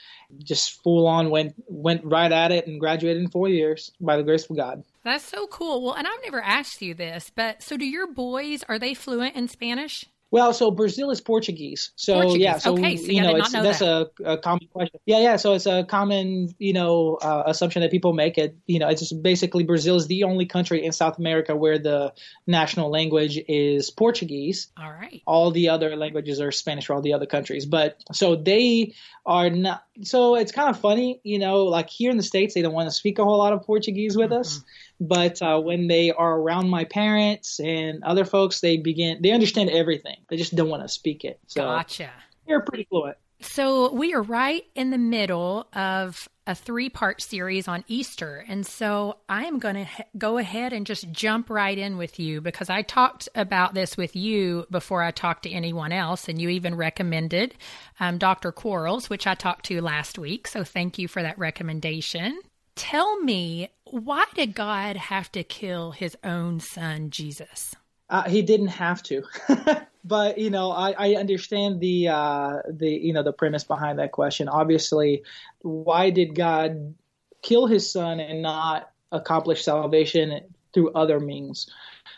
Just 0.43 0.81
full 0.83 1.07
on 1.07 1.31
went 1.31 1.55
went 1.67 2.05
right 2.05 2.31
at 2.31 2.51
it 2.51 2.67
and 2.67 2.79
graduated 2.79 3.23
in 3.23 3.29
four 3.29 3.49
years 3.49 3.91
by 3.99 4.17
the 4.17 4.23
grace 4.23 4.47
of 4.47 4.55
God. 4.55 4.83
That's 5.03 5.23
so 5.23 5.47
cool. 5.47 5.81
Well, 5.81 5.93
and 5.93 6.05
I've 6.05 6.23
never 6.23 6.41
asked 6.41 6.81
you 6.81 6.93
this, 6.93 7.31
but 7.33 7.63
so 7.63 7.75
do 7.75 7.85
your 7.85 8.07
boys? 8.07 8.63
Are 8.69 8.77
they 8.77 8.93
fluent 8.93 9.35
in 9.35 9.47
Spanish? 9.47 10.05
Well, 10.29 10.53
so 10.53 10.71
Brazil 10.71 11.09
is 11.09 11.21
Portuguese. 11.21 11.91
So 11.95 12.15
Portuguese. 12.15 12.41
yeah, 12.41 12.57
so 12.57 12.73
okay, 12.73 12.97
so 12.97 13.11
you 13.11 13.21
know, 13.21 13.35
it's, 13.37 13.53
know 13.53 13.63
that's 13.63 13.79
that. 13.79 14.09
a, 14.19 14.31
a, 14.33 14.37
common 14.37 14.67
question. 14.73 14.99
Yeah, 15.05 15.19
yeah. 15.19 15.35
So 15.37 15.53
it's 15.53 15.65
a 15.65 15.85
common, 15.85 16.53
you 16.59 16.73
know, 16.73 17.15
uh, 17.21 17.43
assumption 17.45 17.81
that 17.81 17.91
people 17.91 18.11
make. 18.11 18.37
It, 18.37 18.57
you 18.65 18.79
know, 18.79 18.89
it's 18.89 18.99
just 18.99 19.21
basically 19.23 19.63
Brazil 19.63 19.95
is 19.95 20.07
the 20.07 20.25
only 20.25 20.45
country 20.45 20.83
in 20.83 20.91
South 20.91 21.17
America 21.17 21.55
where 21.55 21.79
the 21.79 22.13
national 22.45 22.91
language 22.91 23.39
is 23.47 23.89
Portuguese. 23.89 24.67
All 24.77 24.91
right. 24.91 25.21
All 25.25 25.51
the 25.51 25.69
other 25.69 25.95
languages 25.95 26.41
are 26.41 26.51
Spanish 26.51 26.87
for 26.87 26.93
all 26.93 27.01
the 27.01 27.13
other 27.13 27.25
countries. 27.25 27.65
But 27.65 28.03
so 28.11 28.35
they 28.35 28.95
are 29.25 29.49
not. 29.49 29.85
So 30.01 30.35
it's 30.35 30.51
kind 30.51 30.69
of 30.69 30.79
funny, 30.79 31.21
you 31.23 31.39
know, 31.39 31.63
like 31.63 31.89
here 31.89 32.11
in 32.11 32.17
the 32.17 32.23
states, 32.23 32.53
they 32.53 32.61
don't 32.61 32.73
want 32.73 32.89
to 32.89 32.95
speak 32.95 33.17
a 33.19 33.23
whole 33.23 33.37
lot 33.37 33.53
of 33.53 33.63
Portuguese 33.63 34.17
with 34.17 34.31
mm-hmm. 34.31 34.41
us 34.41 34.61
but 34.99 35.41
uh, 35.41 35.59
when 35.59 35.87
they 35.87 36.11
are 36.11 36.39
around 36.39 36.69
my 36.69 36.83
parents 36.83 37.59
and 37.59 38.03
other 38.03 38.25
folks, 38.25 38.61
they 38.61 38.77
begin 38.77 39.21
they 39.21 39.31
understand 39.31 39.69
everything. 39.69 40.17
They 40.29 40.37
just 40.37 40.55
don't 40.55 40.69
want 40.69 40.83
to 40.83 40.89
speak 40.89 41.23
it. 41.23 41.39
So 41.47 41.61
gotcha. 41.61 42.09
They're 42.47 42.61
pretty 42.61 42.85
fluent. 42.89 43.17
So 43.39 43.91
we 43.93 44.13
are 44.13 44.21
right 44.21 44.63
in 44.73 44.89
the 44.89 44.97
middle 44.97 45.67
of 45.73 46.27
a 46.47 46.55
three 46.55 46.89
part 46.89 47.21
series 47.21 47.67
on 47.67 47.83
Easter. 47.87 48.43
And 48.47 48.65
so 48.65 49.17
I 49.29 49.43
am 49.43 49.59
going 49.59 49.75
to 49.75 50.05
go 50.17 50.37
ahead 50.37 50.73
and 50.73 50.85
just 50.85 51.11
jump 51.11 51.49
right 51.49 51.77
in 51.77 51.97
with 51.97 52.19
you 52.19 52.41
because 52.41 52.69
I 52.69 52.81
talked 52.81 53.29
about 53.35 53.73
this 53.73 53.97
with 53.97 54.15
you 54.15 54.65
before 54.71 55.03
I 55.03 55.11
talked 55.11 55.43
to 55.43 55.51
anyone 55.51 55.91
else. 55.91 56.27
And 56.27 56.41
you 56.41 56.49
even 56.49 56.73
recommended 56.75 57.53
um, 57.99 58.17
Dr. 58.17 58.51
Quarles, 58.51 59.09
which 59.09 59.27
I 59.27 59.35
talked 59.35 59.65
to 59.65 59.81
last 59.81 60.17
week. 60.17 60.47
So 60.47 60.63
thank 60.63 60.97
you 60.97 61.07
for 61.07 61.21
that 61.21 61.37
recommendation. 61.37 62.39
Tell 62.77 63.19
me, 63.21 63.69
why 63.85 64.25
did 64.35 64.53
God 64.53 64.97
have 64.97 65.31
to 65.31 65.43
kill 65.43 65.91
his 65.91 66.15
own 66.23 66.59
son, 66.59 67.09
Jesus? 67.09 67.73
Uh, 68.07 68.29
he 68.29 68.43
didn't 68.43 68.67
have 68.67 69.01
to. 69.03 69.23
but 70.05 70.37
you 70.37 70.51
know, 70.51 70.71
I, 70.71 70.91
I 70.91 71.15
understand 71.15 71.81
the 71.81 72.09
uh, 72.09 72.57
the 72.69 72.87
you 72.87 73.13
know 73.13 73.23
the 73.23 73.33
premise 73.33 73.63
behind 73.63 73.97
that 73.97 74.11
question. 74.11 74.47
Obviously, 74.47 75.23
why 75.61 76.11
did 76.11 76.35
God 76.35 76.93
kill 77.41 77.65
His 77.65 77.91
Son 77.91 78.19
and 78.19 78.43
not 78.43 78.91
accomplish 79.11 79.63
salvation 79.63 80.39
through 80.71 80.91
other 80.93 81.19
means? 81.19 81.67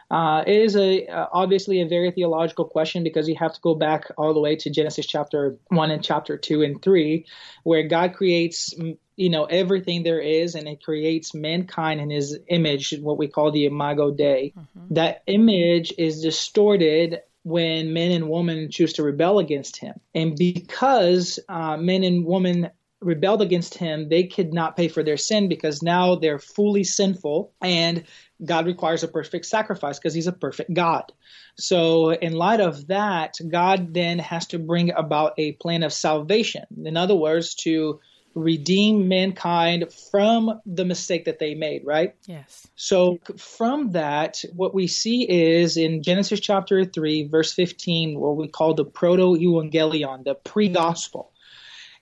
Uh, 0.10 0.44
it 0.48 0.62
is 0.62 0.76
a 0.76 1.06
uh, 1.06 1.28
obviously 1.32 1.82
a 1.82 1.88
very 1.88 2.12
theological 2.12 2.66
question 2.66 3.04
because 3.04 3.30
you 3.30 3.36
have 3.36 3.54
to 3.54 3.62
go 3.62 3.76
back 3.76 4.06
all 4.18 4.34
the 4.34 4.40
way 4.40 4.56
to 4.56 4.70
Genesis 4.70 5.06
chapter 5.06 5.58
one 5.68 5.92
and 5.92 6.04
chapter 6.04 6.38
two 6.38 6.64
and 6.64 6.82
three, 6.82 7.26
where 7.64 7.84
God 7.88 8.14
creates 8.14 8.74
you 9.16 9.30
know 9.30 9.46
everything 9.46 10.04
there 10.04 10.20
is 10.20 10.56
and 10.56 10.68
it 10.68 10.84
creates 10.84 11.34
mankind 11.34 12.02
in 12.02 12.10
his 12.10 12.38
image 12.48 12.94
what 13.02 13.18
we 13.18 13.28
call 13.28 13.52
the 13.52 13.66
imago 13.66 14.12
dei. 14.12 14.54
Mm-hmm. 14.58 14.94
that 14.96 15.24
image 15.28 15.94
is 15.98 16.22
distorted 16.22 17.20
when 17.44 17.94
men 17.94 18.12
and 18.12 18.30
women 18.30 18.70
choose 18.70 18.94
to 18.94 19.04
rebel 19.04 19.40
against 19.40 19.78
him. 19.78 20.00
And 20.14 20.36
because 20.38 21.40
uh, 21.48 21.78
men 21.78 22.04
and 22.04 22.26
women 22.26 22.70
rebelled 23.02 23.42
against 23.42 23.76
him, 23.76 24.10
they 24.10 24.24
could 24.24 24.54
not 24.54 24.76
pay 24.76 24.88
for 24.88 25.04
their 25.04 25.18
sin 25.18 25.48
because 25.48 25.82
now 25.82 26.16
they're 26.16 26.40
fully 26.40 26.84
sinful. 26.84 27.54
And 27.62 28.04
God 28.44 28.66
requires 28.66 29.04
a 29.04 29.08
perfect 29.08 29.46
sacrifice 29.46 30.00
because 30.00 30.14
he's 30.14 30.28
a 30.28 30.32
perfect 30.32 30.74
God. 30.74 31.12
So, 31.58 32.12
in 32.12 32.34
light 32.34 32.62
of 32.62 32.88
that, 32.88 33.38
God 33.48 33.94
then 33.94 34.20
has 34.20 34.48
to 34.48 34.60
bring 34.60 34.92
about 34.92 35.34
a 35.38 35.54
plan 35.54 35.84
of 35.84 35.92
salvation. 35.94 36.66
In 36.84 36.96
other 36.98 37.16
words, 37.16 37.56
to 37.56 38.00
redeem 38.36 39.08
mankind 39.08 39.92
from 40.12 40.62
the 40.66 40.86
mistake 40.86 41.26
that 41.26 41.40
they 41.40 41.56
made, 41.56 41.86
right? 41.86 42.16
Yes. 42.26 42.68
So 42.76 43.20
from 43.38 43.92
that, 43.92 44.44
what 44.54 44.74
we 44.74 44.88
see 44.88 45.24
is 45.30 45.78
in 45.78 46.04
Genesis 46.04 46.40
chapter 46.40 46.86
3, 46.86 47.28
verse 47.28 47.54
15, 47.54 48.20
what 48.20 48.38
we 48.38 48.48
call 48.48 48.74
the 48.74 48.86
proto-evangelion, 48.86 50.24
the 50.24 50.36
pre-gospel. 50.36 51.32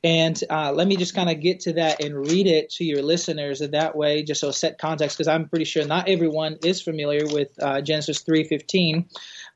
And 0.03 0.41
uh, 0.49 0.71
let 0.73 0.87
me 0.87 0.95
just 0.95 1.15
kind 1.15 1.29
of 1.29 1.41
get 1.41 1.61
to 1.61 1.73
that 1.73 2.03
and 2.03 2.15
read 2.15 2.47
it 2.47 2.69
to 2.71 2.83
your 2.83 3.01
listeners 3.01 3.61
in 3.61 3.71
that 3.71 3.95
way, 3.95 4.23
just 4.23 4.41
so 4.41 4.51
set 4.51 4.77
context, 4.77 5.17
because 5.17 5.27
I'm 5.27 5.49
pretty 5.49 5.65
sure 5.65 5.85
not 5.85 6.07
everyone 6.07 6.57
is 6.63 6.81
familiar 6.81 7.25
with 7.25 7.49
uh, 7.61 7.81
Genesis 7.81 8.23
3:15. 8.23 9.05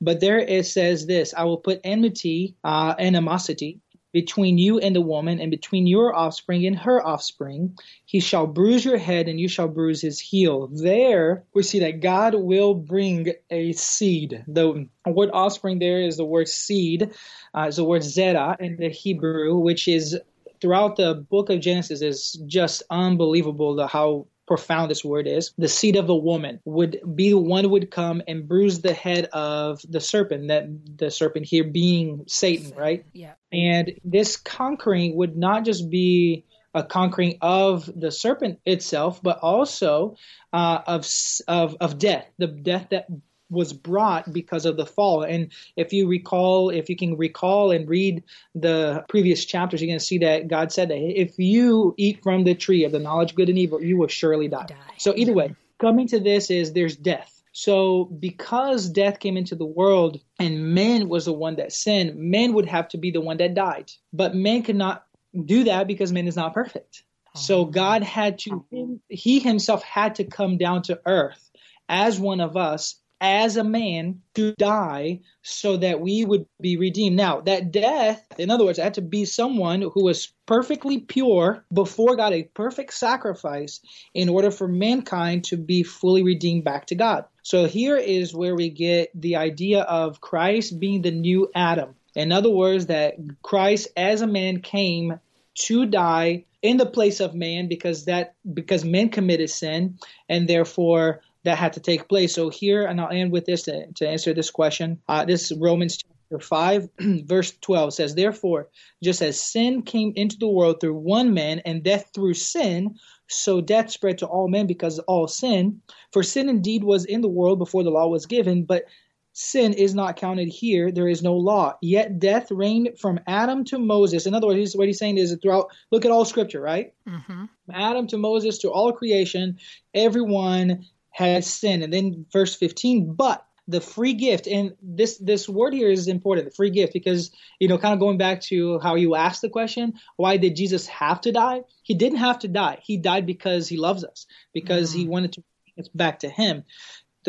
But 0.01 0.19
there 0.19 0.39
it 0.39 0.65
says 0.65 1.05
this: 1.05 1.33
"I 1.35 1.43
will 1.43 1.57
put 1.57 1.81
enmity, 1.83 2.55
uh, 2.63 2.95
animosity, 2.97 3.81
between 4.13 4.57
you 4.57 4.79
and 4.79 4.95
the 4.95 5.01
woman, 5.01 5.39
and 5.39 5.49
between 5.51 5.87
your 5.87 6.13
offspring 6.13 6.65
and 6.65 6.77
her 6.79 7.05
offspring. 7.05 7.77
He 8.05 8.19
shall 8.19 8.47
bruise 8.47 8.83
your 8.83 8.97
head, 8.97 9.27
and 9.27 9.39
you 9.39 9.47
shall 9.47 9.67
bruise 9.67 10.01
his 10.01 10.19
heel. 10.19 10.67
There 10.67 11.43
we 11.53 11.63
see 11.63 11.79
that 11.79 12.01
God 12.01 12.35
will 12.35 12.73
bring 12.73 13.33
a 13.49 13.73
seed. 13.73 14.43
The 14.47 14.87
word 15.05 15.29
offspring 15.31 15.79
there 15.79 16.01
is 16.01 16.17
the 16.17 16.25
word 16.25 16.49
seed, 16.49 17.11
uh, 17.55 17.67
is 17.69 17.77
the 17.77 17.85
word 17.85 18.01
zera 18.01 18.59
in 18.59 18.77
the 18.77 18.89
Hebrew, 18.89 19.57
which 19.57 19.87
is 19.87 20.17
throughout 20.61 20.95
the 20.95 21.15
book 21.15 21.49
of 21.49 21.59
Genesis 21.59 22.01
is 22.01 22.41
just 22.47 22.83
unbelievable 22.89 23.85
how 23.87 24.27
profound 24.47 24.91
this 24.91 25.03
word 25.03 25.27
is, 25.27 25.53
the 25.57 25.67
seed 25.67 25.95
of 25.95 26.09
a 26.09 26.15
woman 26.15 26.59
would 26.65 26.99
be 27.15 27.29
the 27.29 27.37
one 27.37 27.69
would 27.69 27.89
come 27.89 28.21
and 28.27 28.47
bruise 28.47 28.81
the 28.81 28.93
head 28.93 29.25
of 29.31 29.81
the 29.87 30.01
serpent, 30.01 30.49
that 30.49 30.65
the 30.97 31.09
serpent 31.09 31.45
here 31.45 31.63
being 31.63 32.25
Satan, 32.27 32.73
right? 32.75 33.05
Yeah. 33.13 33.33
And 33.51 33.93
this 34.03 34.35
conquering 34.35 35.15
would 35.15 35.37
not 35.37 35.63
just 35.63 35.89
be 35.89 36.45
a 36.73 36.83
conquering 36.83 37.37
of 37.41 37.89
the 37.95 38.11
serpent 38.11 38.59
itself, 38.65 39.21
but 39.23 39.39
also 39.39 40.15
uh, 40.51 40.79
of, 40.85 41.07
of 41.47 41.75
of 41.79 41.97
death, 41.97 42.25
the 42.37 42.47
death 42.47 42.87
that 42.91 43.07
was 43.51 43.73
brought 43.73 44.31
because 44.31 44.65
of 44.65 44.77
the 44.77 44.85
fall. 44.85 45.23
And 45.23 45.51
if 45.75 45.93
you 45.93 46.07
recall, 46.07 46.69
if 46.69 46.89
you 46.89 46.95
can 46.95 47.17
recall 47.17 47.71
and 47.71 47.87
read 47.87 48.23
the 48.55 49.05
previous 49.09 49.45
chapters, 49.45 49.81
you're 49.81 49.89
going 49.89 49.99
to 49.99 50.05
see 50.05 50.19
that 50.19 50.47
God 50.47 50.71
said 50.71 50.89
that 50.89 50.97
if 50.97 51.37
you 51.37 51.93
eat 51.97 52.23
from 52.23 52.43
the 52.43 52.55
tree 52.55 52.85
of 52.85 52.91
the 52.91 52.99
knowledge 52.99 53.31
of 53.31 53.37
good 53.37 53.49
and 53.49 53.59
evil, 53.59 53.83
you 53.83 53.97
will 53.97 54.07
surely 54.07 54.47
die. 54.47 54.65
die. 54.67 54.75
So 54.97 55.13
either 55.15 55.33
way, 55.33 55.55
coming 55.79 56.07
to 56.07 56.19
this 56.19 56.49
is 56.49 56.73
there's 56.73 56.95
death. 56.95 57.43
So 57.53 58.05
because 58.05 58.89
death 58.89 59.19
came 59.19 59.35
into 59.35 59.55
the 59.55 59.65
world 59.65 60.21
and 60.39 60.73
man 60.73 61.09
was 61.09 61.25
the 61.25 61.33
one 61.33 61.57
that 61.57 61.73
sinned, 61.73 62.15
man 62.15 62.53
would 62.53 62.65
have 62.67 62.87
to 62.89 62.97
be 62.97 63.11
the 63.11 63.21
one 63.21 63.37
that 63.37 63.53
died. 63.53 63.91
But 64.13 64.33
man 64.33 64.63
could 64.63 64.77
not 64.77 65.05
do 65.45 65.65
that 65.65 65.87
because 65.87 66.13
man 66.13 66.27
is 66.27 66.37
not 66.37 66.53
perfect. 66.53 67.03
So 67.33 67.63
God 67.63 68.03
had 68.03 68.39
to, 68.39 68.99
he 69.07 69.39
himself 69.39 69.83
had 69.83 70.15
to 70.15 70.25
come 70.25 70.57
down 70.57 70.81
to 70.83 70.99
earth 71.05 71.49
as 71.87 72.19
one 72.19 72.41
of 72.41 72.57
us 72.57 72.95
as 73.21 73.55
a 73.55 73.63
man 73.63 74.19
to 74.33 74.53
die 74.55 75.19
so 75.43 75.77
that 75.77 76.01
we 76.01 76.25
would 76.25 76.47
be 76.59 76.75
redeemed. 76.75 77.15
Now, 77.15 77.41
that 77.41 77.71
death, 77.71 78.25
in 78.39 78.49
other 78.49 78.65
words, 78.65 78.79
had 78.79 78.95
to 78.95 79.01
be 79.01 79.25
someone 79.25 79.83
who 79.83 80.03
was 80.03 80.33
perfectly 80.47 80.97
pure 80.97 81.63
before 81.71 82.15
God, 82.15 82.33
a 82.33 82.43
perfect 82.43 82.95
sacrifice 82.95 83.79
in 84.15 84.27
order 84.27 84.49
for 84.49 84.67
mankind 84.67 85.43
to 85.45 85.57
be 85.57 85.83
fully 85.83 86.23
redeemed 86.23 86.63
back 86.63 86.87
to 86.87 86.95
God. 86.95 87.25
So 87.43 87.65
here 87.65 87.95
is 87.95 88.33
where 88.33 88.55
we 88.55 88.69
get 88.69 89.11
the 89.13 89.35
idea 89.35 89.81
of 89.81 90.19
Christ 90.19 90.79
being 90.79 91.03
the 91.03 91.11
new 91.11 91.49
Adam. 91.53 91.95
In 92.15 92.31
other 92.31 92.49
words, 92.49 92.87
that 92.87 93.15
Christ 93.43 93.87
as 93.95 94.21
a 94.21 94.27
man 94.27 94.61
came 94.61 95.19
to 95.53 95.85
die 95.85 96.45
in 96.61 96.77
the 96.77 96.85
place 96.85 97.19
of 97.19 97.35
man 97.35 97.67
because 97.67 98.05
that 98.05 98.35
because 98.53 98.85
men 98.85 99.09
committed 99.09 99.49
sin 99.49 99.97
and 100.29 100.47
therefore 100.47 101.21
that 101.43 101.57
had 101.57 101.73
to 101.73 101.79
take 101.79 102.07
place. 102.07 102.35
So 102.35 102.49
here, 102.49 102.85
and 102.85 102.99
I'll 102.99 103.09
end 103.09 103.31
with 103.31 103.45
this 103.45 103.63
to, 103.63 103.91
to 103.93 104.07
answer 104.07 104.33
this 104.33 104.51
question. 104.51 104.99
Uh, 105.07 105.25
this 105.25 105.51
Romans 105.51 105.97
chapter 105.97 106.39
5, 106.39 106.89
verse 107.25 107.53
12 107.61 107.93
says, 107.93 108.15
Therefore, 108.15 108.69
just 109.03 109.21
as 109.21 109.41
sin 109.41 109.81
came 109.81 110.13
into 110.15 110.37
the 110.37 110.47
world 110.47 110.79
through 110.79 110.95
one 110.95 111.33
man, 111.33 111.59
and 111.65 111.83
death 111.83 112.11
through 112.13 112.35
sin, 112.35 112.95
so 113.27 113.61
death 113.61 113.89
spread 113.89 114.17
to 114.19 114.27
all 114.27 114.47
men 114.47 114.67
because 114.67 114.99
all 114.99 115.27
sin. 115.27 115.81
For 116.11 116.21
sin 116.21 116.49
indeed 116.49 116.83
was 116.83 117.05
in 117.05 117.21
the 117.21 117.29
world 117.29 117.59
before 117.59 117.83
the 117.83 117.89
law 117.89 118.07
was 118.07 118.25
given, 118.25 118.65
but 118.65 118.85
sin 119.33 119.73
is 119.73 119.95
not 119.95 120.17
counted 120.17 120.49
here. 120.49 120.91
There 120.91 121.07
is 121.07 121.23
no 121.23 121.35
law. 121.35 121.77
Yet 121.81 122.19
death 122.19 122.51
reigned 122.51 122.99
from 122.99 123.19
Adam 123.27 123.63
to 123.65 123.79
Moses. 123.79 124.25
In 124.25 124.33
other 124.33 124.47
words, 124.47 124.75
what 124.75 124.87
he's 124.87 124.99
saying 124.99 125.17
is 125.17 125.37
throughout, 125.41 125.71
look 125.91 126.05
at 126.05 126.11
all 126.11 126.25
scripture, 126.25 126.61
right? 126.61 126.93
Mm-hmm. 127.07 127.45
Adam 127.71 128.07
to 128.07 128.17
Moses 128.17 128.57
to 128.59 128.69
all 128.69 128.91
creation, 128.91 129.57
everyone 129.93 130.85
has 131.11 131.45
sinned. 131.45 131.83
And 131.83 131.93
then 131.93 132.25
verse 132.31 132.55
15, 132.55 133.13
but 133.13 133.45
the 133.67 133.81
free 133.81 134.13
gift, 134.13 134.47
and 134.47 134.73
this 134.81 135.17
this 135.17 135.47
word 135.47 135.73
here 135.73 135.89
is 135.89 136.07
important, 136.07 136.49
the 136.49 136.55
free 136.55 136.71
gift, 136.71 136.93
because 136.93 137.31
you 137.59 137.67
know, 137.67 137.77
kind 137.77 137.93
of 137.93 137.99
going 137.99 138.17
back 138.17 138.41
to 138.41 138.79
how 138.79 138.95
you 138.95 139.15
asked 139.15 139.41
the 139.41 139.49
question, 139.49 139.93
why 140.17 140.37
did 140.37 140.55
Jesus 140.55 140.87
have 140.87 141.21
to 141.21 141.31
die? 141.31 141.61
He 141.83 141.93
didn't 141.93 142.19
have 142.19 142.39
to 142.39 142.47
die. 142.47 142.79
He 142.83 142.97
died 142.97 143.25
because 143.25 143.67
he 143.67 143.77
loves 143.77 144.03
us, 144.03 144.25
because 144.53 144.89
mm-hmm. 144.89 144.99
he 144.99 145.07
wanted 145.07 145.33
to 145.33 145.43
bring 145.63 145.85
us 145.85 145.89
back 145.93 146.19
to 146.19 146.29
him 146.29 146.63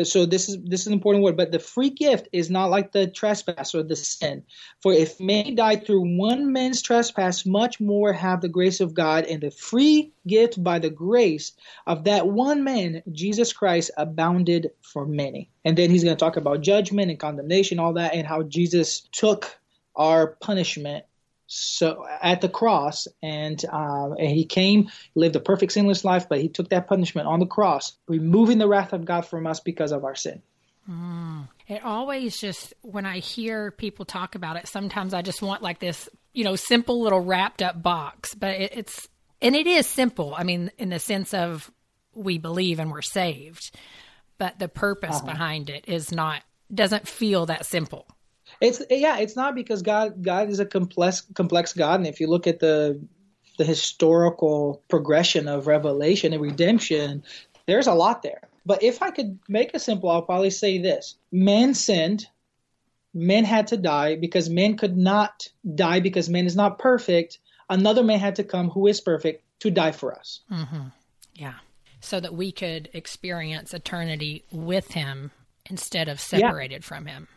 so 0.01 0.25
this 0.25 0.49
is 0.49 0.57
this 0.63 0.81
is 0.81 0.87
an 0.87 0.93
important 0.93 1.23
word 1.23 1.37
but 1.37 1.51
the 1.51 1.59
free 1.59 1.89
gift 1.89 2.27
is 2.31 2.49
not 2.49 2.71
like 2.71 2.91
the 2.91 3.07
trespass 3.07 3.75
or 3.75 3.83
the 3.83 3.95
sin. 3.95 4.43
For 4.81 4.91
if 4.91 5.19
many 5.19 5.53
died 5.53 5.85
through 5.85 6.17
one 6.17 6.51
man's 6.51 6.81
trespass 6.81 7.45
much 7.45 7.79
more 7.79 8.11
have 8.11 8.41
the 8.41 8.49
grace 8.49 8.81
of 8.81 8.93
god 8.93 9.25
and 9.25 9.41
the 9.41 9.51
free 9.51 10.11
gift 10.27 10.63
by 10.63 10.79
the 10.79 10.89
grace 10.89 11.51
of 11.85 12.05
that 12.05 12.27
one 12.27 12.63
man 12.63 13.03
jesus 13.11 13.53
christ 13.53 13.91
abounded 13.97 14.71
for 14.81 15.05
many. 15.05 15.49
And 15.65 15.77
then 15.77 15.89
he's 15.89 16.03
going 16.03 16.15
to 16.15 16.19
talk 16.19 16.37
about 16.37 16.61
judgment 16.61 17.11
and 17.11 17.19
condemnation 17.19 17.79
all 17.79 17.93
that 17.93 18.15
and 18.15 18.25
how 18.25 18.43
jesus 18.43 19.01
took 19.11 19.59
our 19.95 20.27
punishment 20.41 21.05
so 21.47 22.05
at 22.21 22.41
the 22.41 22.49
cross, 22.49 23.07
and, 23.21 23.63
um, 23.65 24.15
and 24.17 24.29
he 24.29 24.45
came, 24.45 24.89
lived 25.15 25.35
a 25.35 25.39
perfect 25.39 25.73
sinless 25.73 26.03
life, 26.03 26.27
but 26.29 26.39
he 26.41 26.49
took 26.49 26.69
that 26.69 26.87
punishment 26.87 27.27
on 27.27 27.39
the 27.39 27.45
cross, 27.45 27.93
removing 28.07 28.57
the 28.57 28.67
wrath 28.67 28.93
of 28.93 29.05
God 29.05 29.25
from 29.25 29.45
us 29.45 29.59
because 29.59 29.91
of 29.91 30.03
our 30.03 30.15
sin. 30.15 30.41
Mm. 30.89 31.47
It 31.67 31.83
always 31.83 32.39
just 32.39 32.73
when 32.81 33.05
I 33.05 33.19
hear 33.19 33.71
people 33.71 34.05
talk 34.05 34.35
about 34.35 34.57
it, 34.57 34.67
sometimes 34.67 35.13
I 35.13 35.21
just 35.21 35.41
want 35.41 35.61
like 35.61 35.79
this, 35.79 36.09
you 36.33 36.43
know, 36.43 36.55
simple 36.55 37.01
little 37.01 37.21
wrapped 37.21 37.61
up 37.61 37.81
box. 37.81 38.35
But 38.35 38.55
it, 38.55 38.77
it's 38.77 39.07
and 39.41 39.55
it 39.55 39.67
is 39.67 39.87
simple. 39.87 40.33
I 40.35 40.43
mean, 40.43 40.71
in 40.77 40.89
the 40.89 40.99
sense 40.99 41.33
of 41.33 41.71
we 42.13 42.37
believe 42.37 42.79
and 42.79 42.91
we're 42.91 43.01
saved, 43.01 43.71
but 44.37 44.59
the 44.59 44.67
purpose 44.67 45.15
uh-huh. 45.17 45.25
behind 45.25 45.69
it 45.69 45.85
is 45.87 46.11
not 46.11 46.41
doesn't 46.73 47.07
feel 47.07 47.45
that 47.45 47.65
simple. 47.65 48.07
It's 48.61 48.81
yeah, 48.89 49.17
it's 49.19 49.35
not 49.35 49.55
because 49.55 49.81
God 49.81 50.23
God 50.23 50.49
is 50.49 50.59
a 50.59 50.65
complex 50.65 51.21
complex 51.33 51.73
God, 51.73 51.99
and 51.99 52.07
if 52.07 52.19
you 52.19 52.27
look 52.27 52.47
at 52.47 52.59
the 52.59 52.99
the 53.57 53.65
historical 53.65 54.83
progression 54.89 55.47
of 55.47 55.67
revelation 55.67 56.33
and 56.33 56.41
redemption, 56.41 57.23
there's 57.67 57.87
a 57.87 57.93
lot 57.93 58.23
there. 58.23 58.41
But 58.65 58.83
if 58.83 59.01
I 59.01 59.11
could 59.11 59.39
make 59.47 59.71
it 59.73 59.79
simple, 59.79 60.09
I'll 60.09 60.21
probably 60.21 60.49
say 60.49 60.77
this: 60.77 61.15
Man 61.31 61.73
sinned, 61.73 62.27
men 63.13 63.43
had 63.43 63.67
to 63.67 63.77
die 63.77 64.15
because 64.15 64.49
men 64.49 64.77
could 64.77 64.97
not 64.97 65.47
die 65.75 65.99
because 65.99 66.29
man 66.29 66.45
is 66.45 66.55
not 66.55 66.79
perfect. 66.79 67.39
Another 67.69 68.03
man 68.03 68.19
had 68.19 68.37
to 68.37 68.43
come 68.43 68.69
who 68.69 68.87
is 68.87 69.01
perfect 69.01 69.43
to 69.59 69.71
die 69.71 69.91
for 69.91 70.17
us. 70.17 70.41
Mm-hmm. 70.51 70.87
Yeah, 71.33 71.55
so 72.01 72.19
that 72.19 72.33
we 72.33 72.51
could 72.51 72.89
experience 72.93 73.73
eternity 73.73 74.43
with 74.51 74.91
Him 74.91 75.31
instead 75.69 76.07
of 76.07 76.19
separated 76.19 76.83
yeah. 76.83 76.87
from 76.87 77.05
Him. 77.05 77.27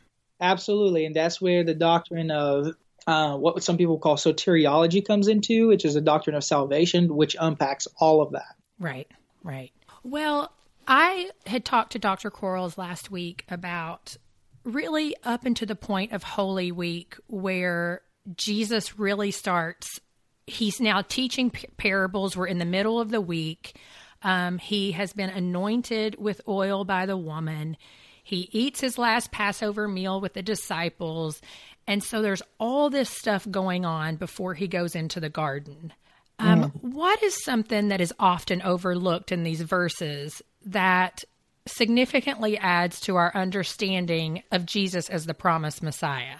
Absolutely, 0.41 1.07
and 1.07 1.17
that's 1.17 1.41
where 1.41 1.65
the 1.65 1.75
doctrine 1.75 2.31
of 2.31 2.75
uh, 3.07 3.37
what 3.37 3.63
some 3.63 3.77
people 3.77 3.99
call 3.99 4.17
soteriology 4.17 5.05
comes 5.05 5.29
into, 5.29 5.69
which 5.69 5.85
is 5.85 5.97
a 5.97 6.01
doctrine 6.01 6.37
of 6.37 6.45
salvation, 6.45 7.15
which 7.15 7.37
unpacks 7.39 7.87
all 7.99 8.21
of 8.21 8.33
that. 8.33 8.57
Right, 8.79 9.09
right. 9.43 9.73
Well, 10.03 10.53
I 10.87 11.31
had 11.47 11.65
talked 11.65 11.93
to 11.93 11.99
Dr. 11.99 12.31
Quarles 12.31 12.77
last 12.77 13.11
week 13.11 13.45
about 13.49 14.17
really 14.65 15.15
up 15.23 15.47
into 15.47 15.65
the 15.65 15.77
point 15.77 16.13
of 16.13 16.23
Holy 16.23 16.73
Week 16.73 17.17
where 17.29 18.03
Jesus 18.35 18.99
really 18.99 19.31
starts. 19.31 20.01
He's 20.47 20.81
now 20.81 21.03
teaching 21.03 21.51
parables. 21.77 22.37
We're 22.37 22.47
in 22.47 22.59
the 22.59 22.65
middle 22.65 23.01
of 23.01 23.11
the 23.11 23.21
week. 23.21 23.79
Um, 24.23 24.59
he 24.59 24.93
has 24.93 25.13
been 25.13 25.31
anointed 25.31 26.17
with 26.19 26.41
oil 26.49 26.85
by 26.85 27.07
the 27.07 27.17
woman. 27.17 27.77
He 28.27 28.49
eats 28.51 28.81
his 28.81 28.99
last 28.99 29.31
Passover 29.31 29.87
meal 29.87 30.21
with 30.21 30.33
the 30.33 30.43
disciples. 30.43 31.41
And 31.87 32.03
so 32.03 32.23
there's 32.23 32.43
all 32.59 32.91
this 32.91 33.09
stuff 33.09 33.47
going 33.49 33.85
on 33.85 34.17
before 34.17 34.55
he 34.55 34.67
goes 34.67 34.97
into 34.97 35.21
the 35.21 35.29
garden. 35.29 35.93
Um, 36.41 36.73
What 36.81 37.23
is 37.23 37.45
something 37.45 37.87
that 37.87 38.01
is 38.01 38.13
often 38.19 38.63
overlooked 38.63 39.31
in 39.31 39.45
these 39.45 39.61
verses 39.61 40.43
that 40.65 41.23
significantly 41.69 42.59
adds 42.59 42.99
to 43.03 43.15
our 43.15 43.31
understanding 43.33 44.43
of 44.51 44.67
Jesus 44.67 45.09
as 45.09 45.27
the 45.27 45.35
promised 45.35 45.81
Messiah? 45.81 46.39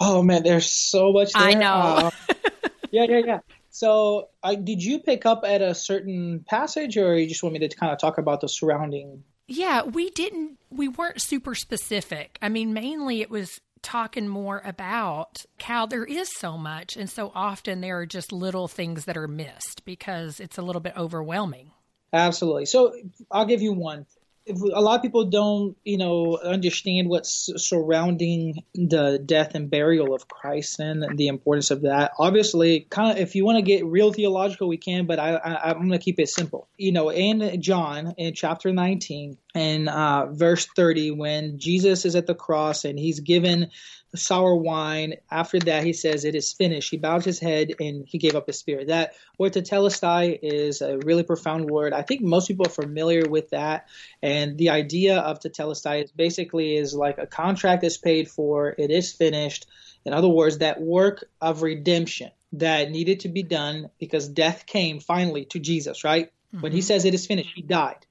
Oh 0.00 0.24
man, 0.24 0.42
there's 0.42 0.66
so 0.66 1.12
much. 1.12 1.32
There. 1.32 1.42
I 1.42 1.54
know. 1.54 1.72
Uh, 1.72 2.10
yeah, 2.90 3.04
yeah, 3.08 3.22
yeah. 3.24 3.38
So, 3.70 4.30
uh, 4.42 4.56
did 4.56 4.82
you 4.82 4.98
pick 4.98 5.26
up 5.26 5.44
at 5.46 5.62
a 5.62 5.76
certain 5.76 6.44
passage, 6.48 6.96
or 6.96 7.16
you 7.16 7.28
just 7.28 7.44
want 7.44 7.52
me 7.52 7.60
to 7.60 7.68
kind 7.68 7.92
of 7.92 8.00
talk 8.00 8.18
about 8.18 8.40
the 8.40 8.48
surrounding? 8.48 9.22
Yeah, 9.52 9.82
we 9.82 10.10
didn't. 10.10 10.58
We 10.70 10.86
weren't 10.86 11.20
super 11.20 11.56
specific. 11.56 12.38
I 12.40 12.48
mean, 12.48 12.72
mainly 12.72 13.20
it 13.20 13.30
was 13.30 13.60
talking 13.82 14.28
more 14.28 14.62
about 14.64 15.38
how 15.60 15.86
there 15.86 16.04
is 16.04 16.30
so 16.36 16.56
much, 16.56 16.96
and 16.96 17.10
so 17.10 17.32
often 17.34 17.80
there 17.80 17.98
are 17.98 18.06
just 18.06 18.30
little 18.30 18.68
things 18.68 19.06
that 19.06 19.16
are 19.16 19.26
missed 19.26 19.84
because 19.84 20.38
it's 20.38 20.56
a 20.56 20.62
little 20.62 20.80
bit 20.80 20.96
overwhelming. 20.96 21.72
Absolutely. 22.12 22.66
So, 22.66 22.94
I'll 23.28 23.44
give 23.44 23.60
you 23.60 23.72
one 23.72 24.06
a 24.48 24.80
lot 24.80 24.96
of 24.96 25.02
people 25.02 25.26
don't, 25.26 25.76
you 25.84 25.98
know, 25.98 26.38
understand 26.38 27.08
what's 27.08 27.50
surrounding 27.56 28.64
the 28.74 29.22
death 29.24 29.54
and 29.54 29.70
burial 29.70 30.14
of 30.14 30.28
Christ 30.28 30.80
and 30.80 31.16
the 31.16 31.28
importance 31.28 31.70
of 31.70 31.82
that. 31.82 32.12
Obviously, 32.18 32.86
kind 32.90 33.12
of, 33.12 33.22
if 33.22 33.34
you 33.34 33.44
want 33.44 33.56
to 33.56 33.62
get 33.62 33.84
real 33.84 34.12
theological, 34.12 34.68
we 34.68 34.76
can, 34.76 35.06
but 35.06 35.18
I, 35.18 35.34
I, 35.34 35.70
am 35.70 35.78
going 35.78 35.90
to 35.90 35.98
keep 35.98 36.18
it 36.18 36.28
simple. 36.28 36.68
You 36.76 36.92
know, 36.92 37.10
in 37.10 37.60
John, 37.60 38.14
in 38.16 38.34
chapter 38.34 38.72
19, 38.72 39.36
and 39.54 39.88
uh, 39.88 40.26
verse 40.30 40.66
30, 40.76 41.12
when 41.12 41.58
Jesus 41.58 42.04
is 42.04 42.16
at 42.16 42.26
the 42.26 42.34
cross 42.34 42.84
and 42.84 42.98
he's 42.98 43.20
given 43.20 43.70
sour 44.14 44.54
wine. 44.54 45.14
After 45.30 45.58
that, 45.60 45.84
he 45.84 45.92
says, 45.92 46.24
It 46.24 46.34
is 46.34 46.52
finished. 46.52 46.90
He 46.90 46.96
bowed 46.96 47.24
his 47.24 47.38
head 47.38 47.74
and 47.80 48.06
he 48.06 48.18
gave 48.18 48.34
up 48.34 48.46
his 48.46 48.58
spirit. 48.58 48.88
That 48.88 49.14
word 49.38 49.52
tetelestai 49.52 50.38
is 50.42 50.80
a 50.82 50.98
really 50.98 51.22
profound 51.22 51.70
word. 51.70 51.92
I 51.92 52.02
think 52.02 52.20
most 52.22 52.48
people 52.48 52.66
are 52.66 52.70
familiar 52.70 53.28
with 53.28 53.50
that. 53.50 53.88
And 54.22 54.58
the 54.58 54.70
idea 54.70 55.18
of 55.18 55.40
tetelestai 55.40 56.04
is 56.04 56.12
basically 56.12 56.76
is 56.76 56.94
like 56.94 57.18
a 57.18 57.26
contract 57.26 57.84
is 57.84 57.98
paid 57.98 58.30
for, 58.30 58.74
it 58.78 58.90
is 58.90 59.12
finished. 59.12 59.66
In 60.04 60.12
other 60.12 60.28
words, 60.28 60.58
that 60.58 60.80
work 60.80 61.24
of 61.40 61.62
redemption 61.62 62.30
that 62.54 62.90
needed 62.90 63.20
to 63.20 63.28
be 63.28 63.42
done 63.42 63.90
because 63.98 64.28
death 64.28 64.66
came 64.66 64.98
finally 64.98 65.44
to 65.46 65.58
Jesus, 65.58 66.04
right? 66.04 66.26
Mm-hmm. 66.26 66.62
When 66.62 66.72
he 66.72 66.78
mm-hmm. 66.78 66.86
says 66.86 67.04
it 67.04 67.14
is 67.14 67.26
finished, 67.26 67.52
he 67.54 67.62
died. 67.62 68.06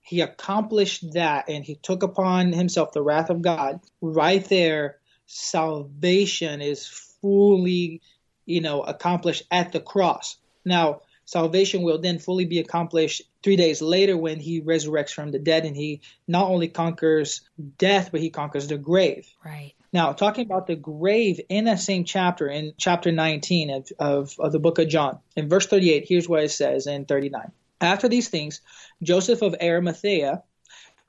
He 0.00 0.20
accomplished 0.20 1.12
that 1.12 1.48
and 1.48 1.64
he 1.64 1.76
took 1.76 2.02
upon 2.02 2.52
himself 2.52 2.92
the 2.92 3.02
wrath 3.02 3.30
of 3.30 3.42
God 3.42 3.80
right 4.00 4.44
there 4.48 4.98
salvation 5.26 6.60
is 6.60 6.86
fully, 7.20 8.00
you 8.46 8.60
know, 8.60 8.82
accomplished 8.82 9.44
at 9.50 9.72
the 9.72 9.80
cross. 9.80 10.36
Now, 10.64 11.02
salvation 11.24 11.82
will 11.82 11.98
then 11.98 12.18
fully 12.18 12.44
be 12.44 12.58
accomplished 12.58 13.22
three 13.42 13.56
days 13.56 13.82
later 13.82 14.16
when 14.16 14.38
he 14.38 14.60
resurrects 14.60 15.12
from 15.12 15.30
the 15.30 15.38
dead 15.38 15.64
and 15.64 15.76
he 15.76 16.00
not 16.28 16.48
only 16.48 16.68
conquers 16.68 17.42
death, 17.78 18.10
but 18.12 18.20
he 18.20 18.30
conquers 18.30 18.68
the 18.68 18.78
grave. 18.78 19.28
Right. 19.44 19.72
Now, 19.92 20.12
talking 20.12 20.46
about 20.46 20.66
the 20.66 20.76
grave 20.76 21.40
in 21.48 21.64
that 21.64 21.80
same 21.80 22.04
chapter, 22.04 22.48
in 22.48 22.72
chapter 22.78 23.12
19 23.12 23.70
of, 23.70 23.88
of, 23.98 24.34
of 24.38 24.52
the 24.52 24.58
book 24.58 24.78
of 24.78 24.88
John, 24.88 25.18
in 25.36 25.48
verse 25.48 25.66
38, 25.66 26.06
here's 26.08 26.28
what 26.28 26.42
it 26.42 26.50
says 26.50 26.86
in 26.86 27.04
39. 27.04 27.52
After 27.80 28.08
these 28.08 28.28
things, 28.28 28.60
Joseph 29.02 29.42
of 29.42 29.56
Arimathea, 29.60 30.44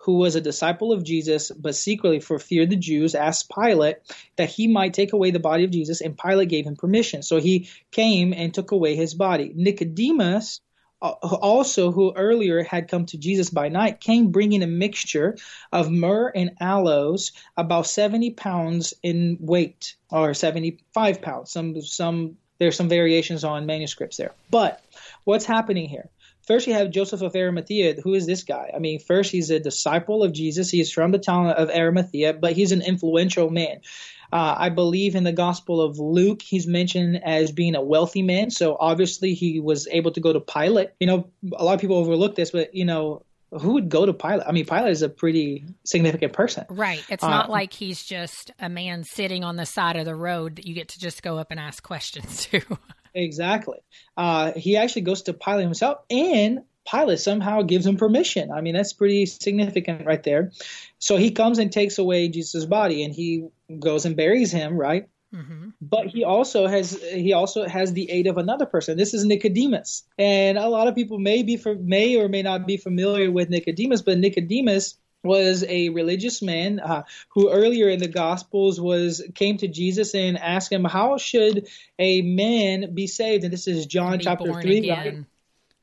who 0.04 0.18
was 0.18 0.36
a 0.36 0.42
disciple 0.42 0.92
of 0.92 1.04
Jesus, 1.04 1.50
but 1.52 1.76
secretly 1.76 2.20
for 2.20 2.38
fear 2.38 2.64
of 2.64 2.70
the 2.70 2.76
Jews, 2.76 3.16
asked 3.16 3.50
Pilate 3.50 3.98
that 4.36 4.50
he 4.50 4.68
might 4.68 4.94
take 4.94 5.14
away 5.14 5.32
the 5.32 5.40
body 5.40 5.64
of 5.64 5.72
Jesus, 5.72 6.02
and 6.02 6.18
Pilate 6.18 6.50
gave 6.50 6.66
him 6.66 6.76
permission. 6.76 7.24
So 7.24 7.40
he 7.40 7.70
came 7.90 8.34
and 8.34 8.54
took 8.54 8.72
away 8.72 8.96
his 8.98 9.14
body. 9.14 9.54
Nicodemus, 9.56 10.60
uh, 11.02 11.12
also 11.12 11.92
who 11.92 12.14
earlier 12.14 12.64
had 12.64 12.90
come 12.90 13.06
to 13.08 13.18
Jesus 13.18 13.50
by 13.50 13.70
night, 13.70 14.02
came 14.02 14.32
bringing 14.32 14.62
a 14.62 14.68
mixture 14.68 15.38
of 15.72 15.90
myrrh 15.90 16.32
and 16.36 16.52
aloes, 16.60 17.32
about 17.56 17.88
70 17.88 18.32
pounds 18.32 18.94
in 19.04 19.38
weight, 19.40 19.96
or 20.12 20.34
75 20.34 21.22
pounds. 21.22 21.52
Some, 21.52 21.82
some, 21.82 22.38
there's 22.60 22.76
some 22.76 22.90
variations 22.90 23.46
on 23.46 23.66
manuscripts 23.66 24.18
there. 24.18 24.34
But 24.52 24.84
what's 25.24 25.46
happening 25.46 25.88
here? 25.88 26.10
First, 26.46 26.68
you 26.68 26.74
have 26.74 26.92
Joseph 26.92 27.22
of 27.22 27.36
Arimathea. 27.36 28.02
Who 28.02 28.14
is 28.14 28.26
this 28.26 28.44
guy? 28.44 28.72
I 28.76 28.80
mean, 28.80 29.00
first, 29.00 29.32
he's 29.32 29.50
a 29.50 29.60
disciple 29.60 30.24
of 30.24 30.34
Jesus. 30.34 30.70
He's 30.70 30.92
from 30.92 31.12
the 31.12 31.20
town 31.20 31.48
of 31.48 31.70
Arimathea, 31.70 32.34
but 32.34 32.54
he's 32.54 32.74
an 32.74 32.82
influential 32.82 33.50
man. 33.50 33.80
Uh, 34.32 34.56
I 34.58 34.70
believe 34.70 35.16
in 35.16 35.24
the 35.24 35.32
Gospel 35.32 35.80
of 35.80 36.00
Luke, 36.00 36.42
he's 36.42 36.68
mentioned 36.68 37.24
as 37.24 37.52
being 37.52 37.76
a 37.76 37.82
wealthy 37.82 38.24
man. 38.24 38.50
So 38.50 38.76
obviously, 38.78 39.36
he 39.36 39.60
was 39.60 39.88
able 39.90 40.12
to 40.12 40.20
go 40.20 40.34
to 40.34 40.40
Pilate. 40.40 40.90
You 41.00 41.08
know, 41.08 41.30
a 41.54 41.64
lot 41.64 41.76
of 41.76 41.82
people 41.82 41.98
overlook 41.98 42.36
this, 42.36 42.52
but 42.52 42.74
you 42.76 42.84
know, 42.84 43.24
who 43.52 43.74
would 43.74 43.90
go 43.90 44.06
to 44.06 44.14
Pilate? 44.14 44.48
I 44.48 44.52
mean, 44.52 44.66
Pilate 44.66 44.92
is 44.92 45.02
a 45.02 45.10
pretty 45.10 45.66
significant 45.84 46.34
person. 46.34 46.66
Right. 46.70 47.04
It's 47.10 47.24
not 47.24 47.50
uh, 47.50 47.52
like 47.52 47.74
he's 47.74 48.04
just 48.04 48.52
a 48.60 48.70
man 48.70 49.04
sitting 49.04 49.44
on 49.44 49.56
the 49.56 49.66
side 49.66 49.96
of 49.96 50.06
the 50.06 50.16
road 50.16 50.58
that 50.58 50.68
you 50.68 50.74
get 50.74 50.90
to 50.90 51.00
just 51.00 51.24
go 51.24 51.38
up 51.38 51.52
and 51.52 51.60
ask 51.60 51.84
questions 51.84 52.48
to. 52.48 52.62
Exactly. 53.14 53.80
Uh, 54.18 54.52
he 54.56 54.78
actually 54.78 55.04
goes 55.04 55.24
to 55.24 55.34
Pilate 55.34 55.64
himself, 55.64 56.00
and 56.10 56.62
Pilate 56.90 57.20
somehow 57.20 57.62
gives 57.62 57.86
him 57.86 57.98
permission. 57.98 58.52
I 58.52 58.62
mean, 58.62 58.74
that's 58.74 58.94
pretty 58.94 59.26
significant 59.26 60.06
right 60.06 60.22
there. 60.24 60.52
So 61.00 61.18
he 61.18 61.32
comes 61.32 61.60
and 61.60 61.72
takes 61.72 61.98
away 61.98 62.28
Jesus' 62.30 62.66
body, 62.66 63.04
and 63.04 63.14
he 63.14 63.48
goes 63.80 64.06
and 64.06 64.16
buries 64.16 64.52
him, 64.52 64.78
right? 64.78 65.08
Mm-hmm. 65.34 65.70
But 65.82 66.08
he 66.08 66.24
also 66.24 66.68
has 66.68 67.02
he 67.02 67.34
also 67.34 67.68
has 67.68 67.92
the 67.94 68.10
aid 68.12 68.28
of 68.28 68.38
another 68.38 68.68
person. 68.68 68.98
This 68.98 69.16
is 69.16 69.26
Nicodemus, 69.26 70.04
and 70.20 70.60
a 70.60 70.70
lot 70.70 70.88
of 70.88 70.94
people 70.94 71.18
may 71.18 71.42
be 71.42 71.58
for, 71.58 71.74
may 71.74 72.18
or 72.18 72.30
may 72.30 72.44
not 72.44 72.68
be 72.68 72.78
familiar 72.78 73.32
with 73.32 73.50
Nicodemus, 73.50 74.04
but 74.04 74.20
Nicodemus 74.20 74.98
was 75.24 75.64
a 75.68 75.90
religious 75.90 76.42
man 76.42 76.80
uh, 76.80 77.04
who 77.30 77.50
earlier 77.50 77.90
in 77.90 78.00
the 78.00 78.08
gospels 78.08 78.80
was 78.80 79.24
came 79.34 79.58
to 79.58 79.68
jesus 79.68 80.14
and 80.14 80.38
asked 80.38 80.72
him 80.72 80.84
how 80.84 81.18
should 81.18 81.68
a 81.98 82.22
man 82.22 82.94
be 82.94 83.08
saved? 83.08 83.44
And 83.44 83.54
this 83.54 83.68
is 83.68 83.86
john 83.86 84.20
chapter 84.20 84.54
3 84.54 84.90
right? 84.90 85.26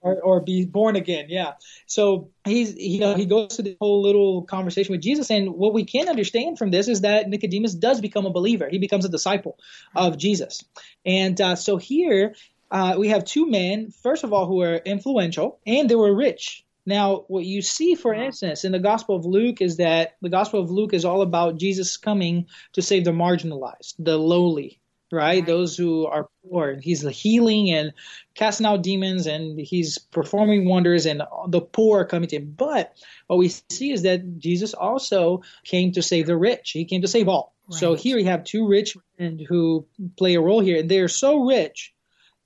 or, 0.03 0.21
or, 0.21 0.41
be 0.41 0.65
born 0.65 0.97
again 0.97 1.27
yeah. 1.29 1.53
So 1.87 2.31
he's 2.45 2.75
you 2.77 3.01
know 3.01 3.15
he 3.15 3.27
goes 3.27 3.57
to 3.57 3.63
the 3.63 3.77
whole 3.81 4.03
little 4.03 4.43
conversation 4.43 4.93
with 4.93 5.03
jesus 5.03 5.31
and 5.31 5.55
what 5.55 5.75
we 5.75 5.85
can 5.85 6.09
understand 6.09 6.59
from 6.59 6.71
this 6.71 6.89
is 6.89 7.03
that 7.03 7.29
nicodemus 7.29 7.75
does 7.75 8.01
become 8.01 8.27
a 8.27 8.31
believer. 8.31 8.69
He 8.69 8.79
becomes 8.79 9.05
a 9.05 9.09
disciple 9.09 9.59
of 9.95 10.17
jesus. 10.19 10.65
And 11.05 11.41
uh, 11.41 11.57
so 11.57 11.77
here 11.77 12.35
uh, 12.71 12.97
we 12.99 13.09
have 13.09 13.25
two 13.25 13.51
men 13.51 13.91
first 13.91 14.25
of 14.25 14.33
all 14.33 14.47
who 14.47 14.63
are 14.63 14.77
influential 14.77 15.59
and 15.67 15.89
they 15.89 15.97
were 15.97 16.15
rich 16.15 16.65
now, 16.91 17.25
what 17.29 17.45
you 17.45 17.63
see, 17.63 17.95
for 17.95 18.15
uh-huh. 18.15 18.25
instance, 18.25 18.65
in 18.65 18.73
the 18.73 18.79
Gospel 18.79 19.17
of 19.17 19.25
Luke 19.25 19.63
is 19.63 19.79
that 19.79 20.17
the 20.21 20.29
Gospel 20.29 20.61
of 20.61 20.71
Luke 20.71 20.93
is 20.93 21.05
all 21.05 21.23
about 21.23 21.57
Jesus 21.57 21.97
coming 21.97 22.47
to 22.75 22.83
save 22.83 23.05
the 23.05 23.13
marginalized, 23.13 23.95
the 23.99 24.19
lowly, 24.19 24.81
right? 25.11 25.37
right. 25.37 25.47
Those 25.47 25.77
who 25.77 26.07
are 26.07 26.29
poor. 26.45 26.79
He's 26.81 27.07
healing 27.09 27.71
and 27.71 27.93
casting 28.35 28.67
out 28.67 28.83
demons 28.83 29.27
and 29.27 29.59
he's 29.59 29.99
performing 29.99 30.69
wonders 30.69 31.07
and 31.07 31.23
the 31.49 31.61
poor 31.61 32.01
are 32.01 32.05
coming 32.05 32.29
to 32.29 32.37
him. 32.37 32.55
But 32.57 32.93
what 33.27 33.39
we 33.39 33.49
see 33.49 33.93
is 33.93 34.03
that 34.03 34.39
Jesus 34.39 34.75
also 34.75 35.43
came 35.65 35.93
to 35.93 36.03
save 36.03 36.27
the 36.27 36.37
rich. 36.37 36.73
He 36.73 36.85
came 36.85 37.03
to 37.03 37.09
save 37.09 37.29
all. 37.29 37.55
Right. 37.71 37.79
So 37.79 37.95
here 37.95 38.17
we 38.17 38.25
have 38.25 38.45
two 38.45 38.67
rich 38.67 38.97
men 39.19 39.39
who 39.39 39.87
play 40.17 40.35
a 40.35 40.41
role 40.41 40.61
here 40.61 40.81
and 40.81 40.91
they're 40.91 41.09
so 41.09 41.45
rich 41.45 41.95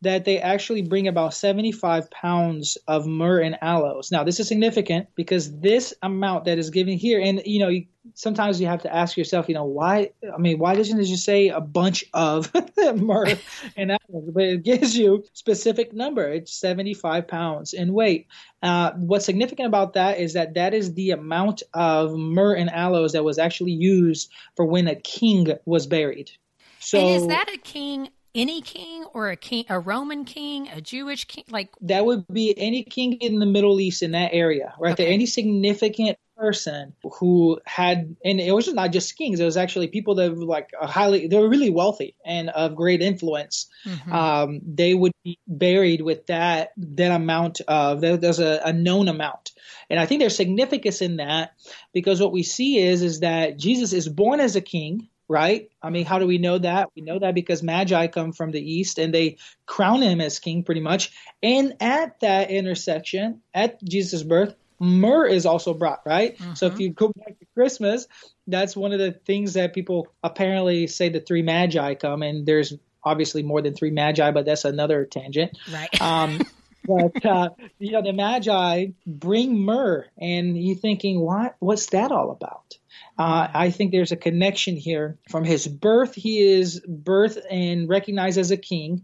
that 0.05 0.25
they 0.25 0.39
actually 0.39 0.83
bring 0.83 1.09
about 1.09 1.35
75 1.35 2.11
pounds 2.11 2.79
of 2.87 3.07
myrrh 3.07 3.41
and 3.41 3.59
aloes. 3.63 4.11
Now, 4.11 4.25
this 4.25 4.41
is 4.41 4.49
significant 4.49 5.09
because 5.15 5.59
this 5.61 5.93
amount 6.03 6.45
that 6.45 6.59
is 6.59 6.71
given 6.71 6.97
here, 6.97 7.21
and 7.21 7.43
you 7.45 7.59
know, 7.59 7.69
you, 7.69 7.87
sometimes 8.15 8.61
you 8.61 8.67
have 8.67 8.83
to 8.83 8.95
ask 8.95 9.17
yourself, 9.17 9.49
you 9.49 9.55
know, 9.55 9.65
why? 9.65 10.13
I 10.33 10.39
mean, 10.39 10.59
why 10.59 10.75
doesn't 10.75 10.99
it 10.99 11.05
just 11.05 11.25
say 11.25 11.49
a 11.49 11.61
bunch 11.61 12.05
of 12.15 12.51
myrrh 12.97 13.37
and 13.77 13.91
aloes? 13.91 14.31
But 14.33 14.45
it 14.45 14.63
gives 14.63 14.97
you 14.97 15.25
specific 15.33 15.93
number. 15.93 16.29
It's 16.29 16.53
75 16.53 17.27
pounds 17.27 17.73
in 17.73 17.93
weight. 17.93 18.29
Uh, 18.63 18.93
what's 18.93 19.25
significant 19.25 19.67
about 19.67 19.95
that 19.95 20.19
is 20.19 20.35
that 20.35 20.55
that 20.55 20.75
is 20.75 20.95
the 20.95 21.11
amount 21.11 21.63
of 21.73 22.15
myrrh 22.15 22.55
and 22.55 22.71
aloes 22.71 23.13
that 23.13 23.25
was 23.25 23.39
actually 23.39 23.73
used 23.73 24.31
for 24.57 24.65
when 24.65 24.87
a 24.89 24.95
king 24.95 25.49
was 25.65 25.87
buried. 25.87 26.31
So, 26.79 26.99
and 26.99 27.17
is 27.17 27.27
that 27.29 27.49
a 27.53 27.59
king 27.59 28.11
any 28.35 28.61
king 28.61 29.05
or 29.15 29.31
a 29.31 29.37
king, 29.37 29.65
a 29.69 29.79
Roman 29.79 30.25
king, 30.25 30.69
a 30.69 30.81
Jewish 30.81 31.25
king, 31.25 31.45
like 31.51 31.71
that 31.83 32.05
would 32.05 32.27
be 32.29 32.55
any 32.57 32.83
king 32.83 33.15
in 33.15 33.39
the 33.39 33.47
Middle 33.47 33.81
East 33.81 34.03
in 34.03 34.13
that 34.13 34.31
area, 34.33 34.75
right 34.79 34.93
okay. 34.93 35.05
there. 35.05 35.13
Any 35.13 35.27
significant 35.27 36.19
person 36.37 36.95
who 37.21 37.61
had, 37.65 38.17
and 38.25 38.41
it 38.41 38.53
was 38.53 38.73
not 38.73 38.91
just 38.91 39.17
kings; 39.17 39.39
it 39.39 39.45
was 39.45 39.57
actually 39.57 39.89
people 39.89 40.17
that 40.17 40.35
were 40.35 40.45
like 40.45 40.71
highly, 40.79 41.29
they 41.29 41.39
were 41.39 41.49
really 41.49 41.71
wealthy 41.71 42.17
and 42.25 42.51
of 42.51 42.75
great 42.75 43.03
influence. 43.03 43.67
Mm-hmm. 43.87 44.13
Um, 44.13 44.61
they 44.67 44.95
would 44.95 45.13
be 45.23 45.39
buried 45.47 46.01
with 46.01 46.27
that 46.27 46.73
that 46.77 47.13
amount 47.13 47.61
of 47.69 48.01
there's 48.01 48.41
a, 48.41 48.61
a 48.65 48.73
known 48.73 49.09
amount, 49.09 49.53
and 49.89 50.01
I 50.01 50.07
think 50.07 50.21
there's 50.21 50.37
significance 50.37 51.03
in 51.03 51.17
that 51.17 51.55
because 51.93 52.21
what 52.21 52.33
we 52.33 52.43
see 52.43 52.79
is 52.79 53.03
is 53.03 53.21
that 53.21 53.59
Jesus 53.59 53.93
is 53.93 54.09
born 54.09 54.41
as 54.41 54.57
a 54.57 54.61
king 54.61 55.09
right? 55.29 55.71
I 55.83 55.91
mean, 55.91 56.05
how 56.05 56.19
do 56.19 56.27
we 56.27 56.39
know 56.39 56.59
that? 56.59 56.91
We 56.95 57.03
know 57.03 57.19
that 57.19 57.35
because 57.35 57.63
Magi 57.63 58.07
come 58.09 58.33
from 58.33 58.51
the 58.51 58.61
east 58.61 58.99
and 58.99 59.13
they 59.13 59.39
crown 59.67 60.03
him 60.03 60.21
as 60.21 60.39
king 60.39 60.63
pretty 60.63 60.81
much. 60.81 61.13
And 61.43 61.75
at 61.81 62.21
that 62.21 62.51
intersection, 62.51 63.41
at 63.53 63.83
Jesus' 63.83 64.23
birth, 64.23 64.55
myrrh 64.79 65.27
is 65.27 65.47
also 65.47 65.75
brought, 65.75 66.01
right? 66.05 66.37
Mm-hmm. 66.37 66.55
So 66.55 66.67
if 66.67 66.79
you 66.79 66.91
go 66.91 67.13
back 67.17 67.39
to 67.39 67.47
Christmas, 67.55 68.07
that's 68.47 68.77
one 68.77 68.93
of 68.93 68.99
the 68.99 69.13
things 69.13 69.55
that 69.55 69.75
people 69.75 70.09
apparently 70.23 70.87
say 70.87 71.09
the 71.09 71.21
three 71.21 71.43
Magi 71.43 71.95
come, 71.95 72.23
and 72.23 72.47
there's 72.47 72.75
obviously 73.03 73.43
more 73.43 73.63
than 73.63 73.75
three 73.75 73.91
Magi, 73.91 74.31
but 74.31 74.47
that's 74.47 74.65
another 74.65 75.05
tangent. 75.05 75.57
Right. 75.73 76.01
Um, 76.01 76.41
but 76.87 77.25
uh, 77.25 77.51
you 77.79 77.93
know, 77.93 78.03
the 78.03 78.13
Magi 78.13 78.87
bring 79.07 79.59
myrrh, 79.59 80.07
and 80.19 80.57
you 80.57 80.75
thinking, 80.75 81.21
what? 81.21 81.57
What's 81.59 81.87
that 81.87 82.13
all 82.13 82.31
about? 82.31 82.77
Uh, 83.19 83.49
I 83.53 83.71
think 83.71 83.93
there's 83.93 84.13
a 84.13 84.17
connection 84.17 84.77
here. 84.77 85.19
From 85.31 85.45
his 85.45 85.67
birth, 85.67 86.15
he 86.15 86.41
is 86.41 86.81
birthed 86.81 87.43
and 87.51 87.89
recognized 87.89 88.39
as 88.39 88.51
a 88.51 88.57
king, 88.57 89.03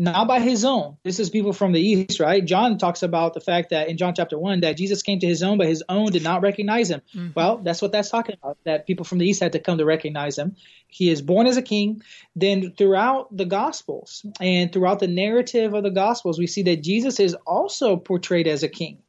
not 0.00 0.26
by 0.26 0.40
his 0.40 0.64
own. 0.64 0.96
This 1.04 1.20
is 1.20 1.28
people 1.28 1.52
from 1.52 1.72
the 1.72 1.80
east, 1.80 2.20
right? 2.20 2.42
John 2.42 2.78
talks 2.78 3.02
about 3.02 3.34
the 3.34 3.40
fact 3.40 3.68
that 3.68 3.90
in 3.90 3.98
John 3.98 4.14
chapter 4.14 4.38
1 4.38 4.60
that 4.60 4.78
Jesus 4.78 5.02
came 5.02 5.18
to 5.18 5.26
his 5.26 5.42
own, 5.42 5.58
but 5.58 5.66
his 5.66 5.84
own 5.90 6.10
did 6.10 6.22
not 6.22 6.40
recognize 6.40 6.90
him. 6.90 7.02
Mm-hmm. 7.14 7.32
Well, 7.36 7.58
that's 7.58 7.82
what 7.82 7.92
that's 7.92 8.08
talking 8.08 8.34
about, 8.42 8.56
that 8.64 8.86
people 8.86 9.04
from 9.04 9.18
the 9.18 9.26
east 9.26 9.42
had 9.42 9.52
to 9.52 9.58
come 9.58 9.76
to 9.76 9.84
recognize 9.84 10.38
him. 10.38 10.56
He 10.88 11.10
is 11.10 11.20
born 11.20 11.46
as 11.46 11.58
a 11.58 11.62
king. 11.62 12.00
Then 12.34 12.72
throughout 12.78 13.36
the 13.36 13.44
Gospels 13.44 14.24
and 14.40 14.72
throughout 14.72 15.00
the 15.00 15.06
narrative 15.06 15.74
of 15.74 15.82
the 15.82 15.90
Gospels, 15.90 16.38
we 16.38 16.46
see 16.46 16.62
that 16.62 16.82
Jesus 16.82 17.20
is 17.20 17.34
also 17.46 17.98
portrayed 17.98 18.48
as 18.48 18.62
a 18.62 18.68
king 18.68 19.02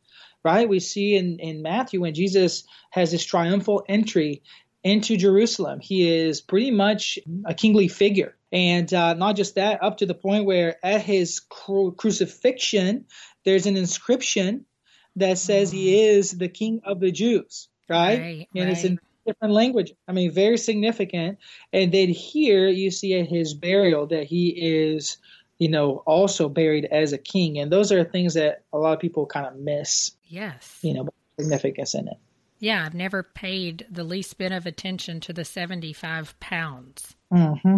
right? 0.43 0.67
We 0.67 0.79
see 0.79 1.15
in, 1.15 1.37
in 1.37 1.61
Matthew 1.61 2.01
when 2.01 2.15
Jesus 2.15 2.63
has 2.89 3.11
this 3.11 3.23
triumphal 3.23 3.85
entry 3.87 4.41
into 4.83 5.17
Jerusalem, 5.17 5.79
he 5.79 6.09
is 6.09 6.41
pretty 6.41 6.71
much 6.71 7.19
a 7.45 7.53
kingly 7.53 7.87
figure. 7.87 8.35
And 8.51 8.91
uh, 8.93 9.13
not 9.13 9.35
just 9.35 9.55
that, 9.55 9.81
up 9.83 9.97
to 9.97 10.05
the 10.05 10.13
point 10.13 10.45
where 10.45 10.77
at 10.83 11.01
his 11.01 11.39
cru- 11.39 11.93
crucifixion, 11.93 13.05
there's 13.45 13.65
an 13.65 13.77
inscription 13.77 14.65
that 15.15 15.37
says 15.37 15.71
he 15.71 15.93
mm. 15.93 16.17
is 16.17 16.31
the 16.31 16.49
king 16.49 16.81
of 16.83 16.99
the 16.99 17.11
Jews, 17.11 17.69
right? 17.89 18.19
right 18.19 18.47
and 18.55 18.65
right. 18.65 18.73
it's 18.73 18.83
in 18.83 18.99
different 19.25 19.53
language. 19.53 19.93
I 20.07 20.13
mean, 20.13 20.31
very 20.31 20.57
significant. 20.57 21.37
And 21.71 21.91
then 21.91 22.09
here 22.09 22.67
you 22.67 22.91
see 22.91 23.19
at 23.19 23.27
his 23.27 23.53
burial 23.53 24.07
that 24.07 24.25
he 24.25 24.49
is 24.49 25.17
you 25.61 25.69
know, 25.69 26.01
also 26.07 26.49
buried 26.49 26.85
as 26.85 27.13
a 27.13 27.19
king. 27.19 27.59
And 27.59 27.71
those 27.71 27.91
are 27.91 28.03
things 28.03 28.33
that 28.33 28.63
a 28.73 28.79
lot 28.79 28.93
of 28.93 28.99
people 28.99 29.27
kind 29.27 29.45
of 29.45 29.57
miss. 29.57 30.09
Yes. 30.27 30.79
You 30.81 30.95
know, 30.95 31.09
significance 31.39 31.93
in 31.93 32.07
it. 32.07 32.17
Yeah, 32.61 32.85
I've 32.85 32.93
never 32.93 33.23
paid 33.23 33.87
the 33.89 34.03
least 34.03 34.37
bit 34.37 34.51
of 34.51 34.67
attention 34.67 35.19
to 35.21 35.33
the 35.33 35.43
75 35.43 36.39
pounds. 36.39 37.15
Mm-hmm. 37.33 37.77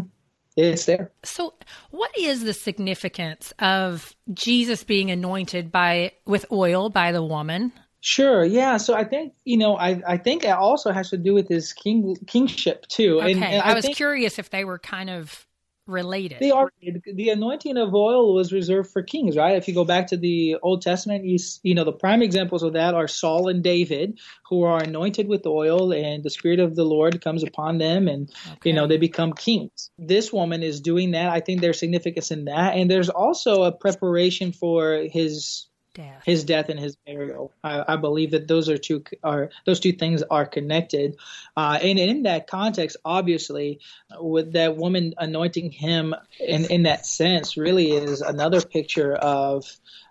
It's 0.58 0.86
there. 0.86 1.12
So, 1.24 1.54
what 1.90 2.12
is 2.18 2.44
the 2.44 2.54
significance 2.54 3.54
of 3.60 4.14
Jesus 4.34 4.84
being 4.84 5.10
anointed 5.10 5.72
by 5.72 6.12
with 6.26 6.46
oil 6.52 6.90
by 6.90 7.14
the 7.14 7.24
woman? 7.24 7.72
Sure. 8.02 8.44
Yeah. 8.44 8.76
So 8.76 8.94
I 8.94 9.06
think 9.06 9.34
you 9.46 9.58
know 9.58 9.78
I 9.78 10.02
I 10.06 10.18
think 10.18 10.44
it 10.44 10.50
also 10.50 10.92
has 10.92 11.10
to 11.12 11.18
do 11.18 11.34
with 11.34 11.48
his 11.48 11.72
king 11.72 12.18
kingship 12.28 12.86
too. 12.88 13.22
Okay. 13.22 13.32
And, 13.32 13.44
and 13.44 13.62
I, 13.62 13.72
I, 13.72 13.74
was 13.74 13.86
think, 13.86 13.96
curious 13.96 14.38
if 14.38 14.50
they 14.50 14.66
were 14.66 14.78
kind 14.78 15.10
of 15.10 15.48
related. 15.88 16.38
They 16.40 16.52
are. 16.52 16.72
The 16.82 17.30
anointing 17.30 17.78
of 17.78 17.94
oil 17.94 18.34
was 18.34 18.54
reserved 18.54 18.92
for 18.92 19.04
kings, 19.04 19.36
right? 19.36 19.56
If 19.56 19.68
you 19.68 19.74
go 19.74 19.86
back 19.86 20.08
to 20.08 20.18
the 20.18 20.58
Old 20.62 20.82
Testament, 20.82 21.26
you, 21.26 21.38
you 21.62 21.76
know 21.76 21.84
the 21.84 21.92
prime 21.92 22.22
examples 22.22 22.64
of 22.64 22.74
that 22.74 22.94
are 22.94 23.08
Saul 23.08 23.50
and 23.50 23.64
David, 23.64 24.20
who 24.50 24.64
are 24.64 24.82
anointed 24.82 25.28
with 25.28 25.46
oil, 25.46 25.94
and 25.94 26.24
the 26.24 26.30
Spirit 26.30 26.60
of 26.60 26.76
the 26.76 26.86
Lord 26.86 27.22
comes 27.22 27.44
upon 27.44 27.78
them, 27.78 28.08
and 28.08 28.30
okay. 28.54 28.70
you 28.70 28.74
know 28.74 28.88
they 28.88 28.98
become 28.98 29.34
kings. 29.34 29.90
This 29.98 30.32
woman 30.32 30.64
is 30.64 30.82
doing 30.82 31.12
that. 31.12 31.30
I 31.30 31.40
think 31.40 31.62
there's 31.62 31.80
significance 31.80 32.32
in 32.32 32.46
that, 32.46 32.76
and 32.76 32.90
there's 32.90 33.10
also 33.10 33.64
a 33.64 33.72
preparation 33.72 34.52
for 34.52 35.04
his 35.12 35.68
Death. 35.94 36.24
his 36.26 36.44
death 36.44 36.70
and 36.70 36.80
his 36.80 36.96
burial. 36.96 37.54
I, 37.64 37.94
I, 37.94 37.96
believe 37.98 38.32
that 38.32 38.48
those 38.48 38.68
are 38.68 38.80
two 38.80 39.04
are 39.24 39.52
those 39.66 39.80
two 39.80 39.92
things 39.92 40.24
are 40.24 40.46
connected, 40.46 41.18
uh, 41.56 41.78
and 41.82 42.00
in 42.00 42.24
that 42.24 42.48
context, 42.48 42.98
obviously, 43.06 43.80
with 44.20 44.54
that 44.54 44.76
woman 44.76 45.14
anointing 45.20 45.70
him 45.70 46.16
in 46.40 46.66
in 46.66 46.84
that 46.84 47.06
sense, 47.06 47.58
really 47.58 47.92
is 47.92 48.22
another 48.22 48.60
picture 48.62 49.14
of 49.14 49.66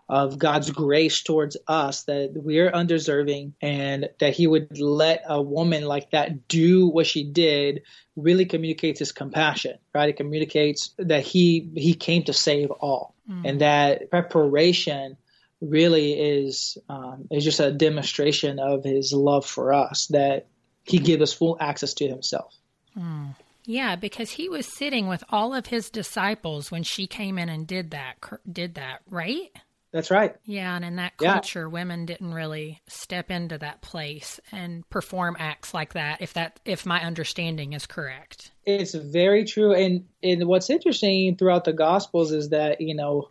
of 0.08 0.38
God's 0.38 0.70
grace 0.70 1.22
towards 1.22 1.56
us 1.66 2.02
that 2.04 2.32
we're 2.34 2.70
undeserving 2.70 3.54
and 3.62 4.10
that 4.20 4.34
he 4.34 4.46
would 4.46 4.78
let 4.78 5.22
a 5.26 5.40
woman 5.40 5.84
like 5.84 6.10
that 6.10 6.48
do 6.48 6.86
what 6.86 7.06
she 7.06 7.24
did 7.24 7.82
really 8.14 8.44
communicates 8.44 8.98
his 8.98 9.10
compassion, 9.10 9.78
right? 9.94 10.10
It 10.10 10.16
communicates 10.16 10.90
that 10.98 11.22
he 11.22 11.70
he 11.74 11.94
came 11.94 12.24
to 12.24 12.32
save 12.32 12.70
all. 12.70 13.14
Mm. 13.28 13.48
And 13.48 13.60
that 13.62 14.10
preparation 14.10 15.16
really 15.62 16.12
is 16.12 16.76
um, 16.88 17.28
is 17.30 17.44
just 17.44 17.60
a 17.60 17.70
demonstration 17.70 18.58
of 18.58 18.84
his 18.84 19.12
love 19.12 19.46
for 19.46 19.72
us 19.72 20.06
that 20.08 20.46
he 20.84 20.98
gives 20.98 21.22
us 21.22 21.32
full 21.32 21.56
access 21.60 21.94
to 21.94 22.08
himself. 22.08 22.54
Mm. 22.98 23.36
Yeah, 23.64 23.94
because 23.94 24.32
he 24.32 24.48
was 24.48 24.66
sitting 24.66 25.06
with 25.06 25.22
all 25.28 25.54
of 25.54 25.66
his 25.66 25.88
disciples 25.88 26.72
when 26.72 26.82
she 26.82 27.06
came 27.06 27.38
in 27.38 27.48
and 27.48 27.66
did 27.66 27.92
that. 27.92 28.16
Did 28.50 28.74
that 28.74 29.02
right? 29.08 29.50
That's 29.92 30.10
right. 30.10 30.34
Yeah, 30.44 30.74
and 30.74 30.84
in 30.84 30.96
that 30.96 31.18
culture, 31.18 31.60
yeah. 31.60 31.66
women 31.66 32.06
didn't 32.06 32.32
really 32.32 32.80
step 32.88 33.30
into 33.30 33.58
that 33.58 33.82
place 33.82 34.40
and 34.50 34.88
perform 34.88 35.36
acts 35.38 35.74
like 35.74 35.92
that. 35.92 36.22
If 36.22 36.32
that, 36.32 36.58
if 36.64 36.86
my 36.86 37.02
understanding 37.02 37.74
is 37.74 37.86
correct, 37.86 38.50
it's 38.64 38.94
very 38.94 39.44
true. 39.44 39.74
And 39.74 40.06
and 40.22 40.46
what's 40.46 40.70
interesting 40.70 41.36
throughout 41.36 41.64
the 41.64 41.74
Gospels 41.74 42.32
is 42.32 42.48
that 42.48 42.80
you 42.80 42.94
know 42.94 43.28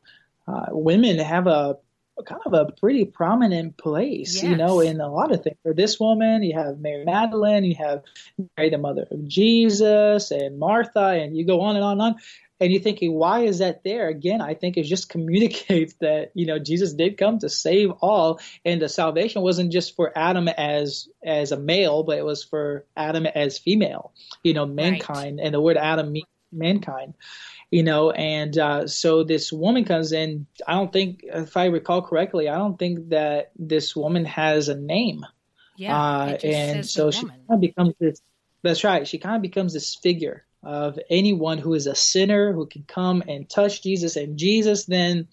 uh, 0.47 0.67
women 0.69 1.17
have 1.17 1.47
a 1.47 1.77
kind 2.25 2.41
of 2.45 2.53
a 2.53 2.71
pretty 2.79 3.05
prominent 3.05 3.77
place, 3.77 4.35
yes. 4.35 4.43
you 4.43 4.55
know, 4.55 4.79
in 4.79 5.01
a 5.01 5.11
lot 5.11 5.31
of 5.31 5.43
things. 5.43 5.57
For 5.63 5.73
this 5.73 5.99
woman, 5.99 6.43
you 6.43 6.57
have 6.57 6.79
Mary 6.79 7.03
Magdalene, 7.05 7.63
you 7.63 7.75
have 7.75 8.03
Mary, 8.57 8.69
the 8.69 8.77
mother 8.77 9.07
of 9.09 9.27
Jesus, 9.27 10.31
and 10.31 10.59
Martha, 10.59 10.99
and 10.99 11.35
you 11.35 11.45
go 11.45 11.61
on 11.61 11.75
and 11.75 11.85
on 11.85 11.93
and 11.93 12.01
on. 12.01 12.15
And 12.59 12.71
you're 12.71 12.81
thinking, 12.81 13.13
why 13.13 13.39
is 13.39 13.57
that 13.57 13.83
there? 13.83 14.07
Again, 14.07 14.39
I 14.39 14.53
think 14.53 14.77
it 14.77 14.83
just 14.83 15.09
communicates 15.09 15.95
that, 16.01 16.31
you 16.35 16.45
know, 16.45 16.59
Jesus 16.59 16.93
did 16.93 17.17
come 17.17 17.39
to 17.39 17.49
save 17.49 17.91
all, 18.01 18.39
and 18.63 18.81
the 18.81 18.89
salvation 18.89 19.41
wasn't 19.41 19.71
just 19.71 19.95
for 19.95 20.15
Adam 20.15 20.47
as 20.47 21.09
as 21.23 21.51
a 21.51 21.57
male, 21.57 22.03
but 22.03 22.17
it 22.17 22.25
was 22.25 22.43
for 22.43 22.85
Adam 22.95 23.25
as 23.25 23.57
female, 23.57 24.13
you 24.43 24.53
know, 24.53 24.65
mankind. 24.65 25.37
Right. 25.37 25.45
And 25.45 25.53
the 25.53 25.61
word 25.61 25.77
Adam 25.77 26.11
means 26.11 26.27
mankind 26.51 27.13
you 27.71 27.83
know 27.83 28.11
and 28.11 28.57
uh, 28.57 28.85
so 28.85 29.23
this 29.23 29.51
woman 29.51 29.85
comes 29.85 30.11
in. 30.11 30.45
I 30.67 30.73
don't 30.73 30.93
think 30.93 31.21
if 31.23 31.57
i 31.57 31.65
recall 31.65 32.01
correctly 32.01 32.47
i 32.49 32.57
don't 32.57 32.77
think 32.77 33.09
that 33.09 33.51
this 33.57 33.95
woman 33.95 34.25
has 34.25 34.69
a 34.69 34.75
name. 34.75 35.25
Yeah 35.77 35.97
uh, 35.97 36.37
and 36.43 36.85
so 36.85 37.09
she 37.09 37.25
kind 37.25 37.41
of 37.49 37.61
becomes 37.61 37.95
this 37.99 38.21
that's 38.61 38.83
right 38.83 39.07
she 39.07 39.17
kind 39.17 39.35
of 39.35 39.41
becomes 39.41 39.73
this 39.73 39.95
figure 39.95 40.45
of 40.61 40.99
anyone 41.09 41.57
who 41.57 41.73
is 41.73 41.87
a 41.87 41.95
sinner 41.95 42.53
who 42.53 42.67
can 42.67 42.83
come 42.83 43.23
and 43.27 43.49
touch 43.49 43.81
jesus 43.81 44.15
and 44.15 44.37
jesus 44.37 44.85
then 44.85 45.27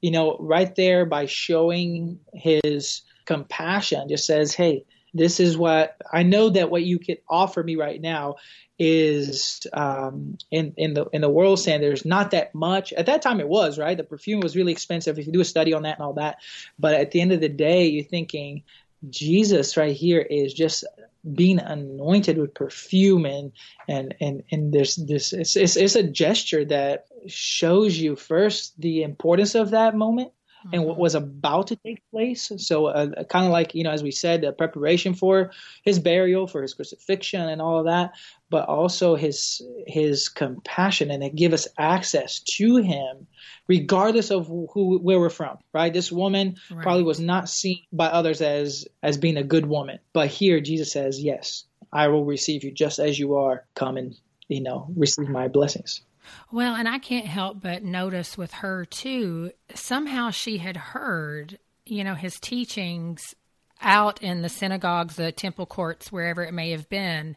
you 0.00 0.10
know 0.10 0.36
right 0.40 0.74
there 0.74 1.06
by 1.06 1.26
showing 1.26 2.18
his 2.34 3.02
compassion 3.26 4.08
just 4.08 4.26
says 4.26 4.54
hey 4.54 4.84
this 5.14 5.40
is 5.40 5.56
what 5.56 5.96
I 6.10 6.22
know 6.22 6.50
that 6.50 6.70
what 6.70 6.82
you 6.82 6.98
can 6.98 7.18
offer 7.28 7.62
me 7.62 7.76
right 7.76 8.00
now 8.00 8.36
is 8.84 9.64
um, 9.72 10.36
in 10.50 10.74
in 10.76 10.94
the 10.94 11.06
in 11.12 11.20
the 11.20 11.30
world 11.30 11.60
standards 11.60 12.04
not 12.04 12.32
that 12.32 12.52
much. 12.52 12.92
At 12.92 13.06
that 13.06 13.22
time, 13.22 13.38
it 13.38 13.48
was 13.48 13.78
right. 13.78 13.96
The 13.96 14.02
perfume 14.02 14.40
was 14.40 14.56
really 14.56 14.72
expensive. 14.72 15.18
If 15.18 15.26
you 15.26 15.32
do 15.32 15.40
a 15.40 15.44
study 15.44 15.72
on 15.72 15.82
that 15.82 15.98
and 15.98 16.04
all 16.04 16.14
that, 16.14 16.38
but 16.80 16.94
at 16.94 17.12
the 17.12 17.20
end 17.20 17.30
of 17.30 17.40
the 17.40 17.48
day, 17.48 17.86
you're 17.86 18.04
thinking 18.04 18.64
Jesus 19.08 19.76
right 19.76 19.94
here 19.94 20.20
is 20.20 20.52
just 20.52 20.84
being 21.32 21.60
anointed 21.60 22.38
with 22.38 22.54
perfume 22.54 23.24
and 23.24 23.52
and 23.88 24.16
and 24.20 24.42
and 24.50 24.72
there's 24.72 24.96
this 24.96 25.32
it's, 25.32 25.54
it's, 25.54 25.76
it's 25.76 25.94
a 25.94 26.02
gesture 26.02 26.64
that 26.64 27.06
shows 27.28 27.96
you 27.96 28.16
first 28.16 28.80
the 28.80 29.04
importance 29.04 29.54
of 29.54 29.70
that 29.70 29.94
moment 29.94 30.32
and 30.72 30.84
what 30.84 30.98
was 30.98 31.14
about 31.14 31.68
to 31.68 31.76
take 31.76 32.02
place. 32.10 32.52
So, 32.58 32.86
uh, 32.86 33.24
kind 33.24 33.46
of 33.46 33.52
like, 33.52 33.74
you 33.74 33.84
know, 33.84 33.90
as 33.90 34.02
we 34.02 34.10
said, 34.10 34.42
the 34.42 34.52
preparation 34.52 35.14
for 35.14 35.52
his 35.82 35.98
burial, 35.98 36.46
for 36.46 36.62
his 36.62 36.74
crucifixion, 36.74 37.48
and 37.48 37.60
all 37.60 37.78
of 37.78 37.86
that, 37.86 38.12
but 38.50 38.68
also 38.68 39.14
his 39.14 39.62
his 39.86 40.28
compassion, 40.28 41.10
and 41.10 41.24
it 41.24 41.34
give 41.34 41.52
us 41.52 41.68
access 41.78 42.40
to 42.40 42.76
him, 42.76 43.26
regardless 43.66 44.30
of 44.30 44.46
who 44.46 44.98
where 44.98 45.18
we're 45.18 45.30
from. 45.30 45.58
Right? 45.72 45.92
This 45.92 46.12
woman 46.12 46.56
right. 46.70 46.82
probably 46.82 47.04
was 47.04 47.20
not 47.20 47.48
seen 47.48 47.80
by 47.92 48.06
others 48.06 48.40
as 48.40 48.86
as 49.02 49.16
being 49.16 49.36
a 49.36 49.42
good 49.44 49.66
woman, 49.66 49.98
but 50.12 50.28
here 50.28 50.60
Jesus 50.60 50.92
says, 50.92 51.20
"Yes, 51.20 51.64
I 51.92 52.08
will 52.08 52.24
receive 52.24 52.64
you 52.64 52.70
just 52.70 52.98
as 52.98 53.18
you 53.18 53.36
are. 53.36 53.64
Come 53.74 53.96
and 53.96 54.14
you 54.48 54.62
know 54.62 54.86
receive 54.96 55.28
my 55.28 55.48
blessings." 55.48 56.02
Well, 56.50 56.74
and 56.74 56.88
I 56.88 56.98
can't 56.98 57.26
help 57.26 57.60
but 57.60 57.82
notice 57.82 58.36
with 58.36 58.52
her 58.52 58.84
too, 58.84 59.52
somehow 59.74 60.30
she 60.30 60.58
had 60.58 60.76
heard, 60.76 61.58
you 61.86 62.04
know, 62.04 62.14
his 62.14 62.38
teachings 62.40 63.34
out 63.80 64.22
in 64.22 64.42
the 64.42 64.48
synagogues, 64.48 65.16
the 65.16 65.32
temple 65.32 65.66
courts, 65.66 66.12
wherever 66.12 66.42
it 66.42 66.52
may 66.52 66.70
have 66.70 66.88
been. 66.88 67.36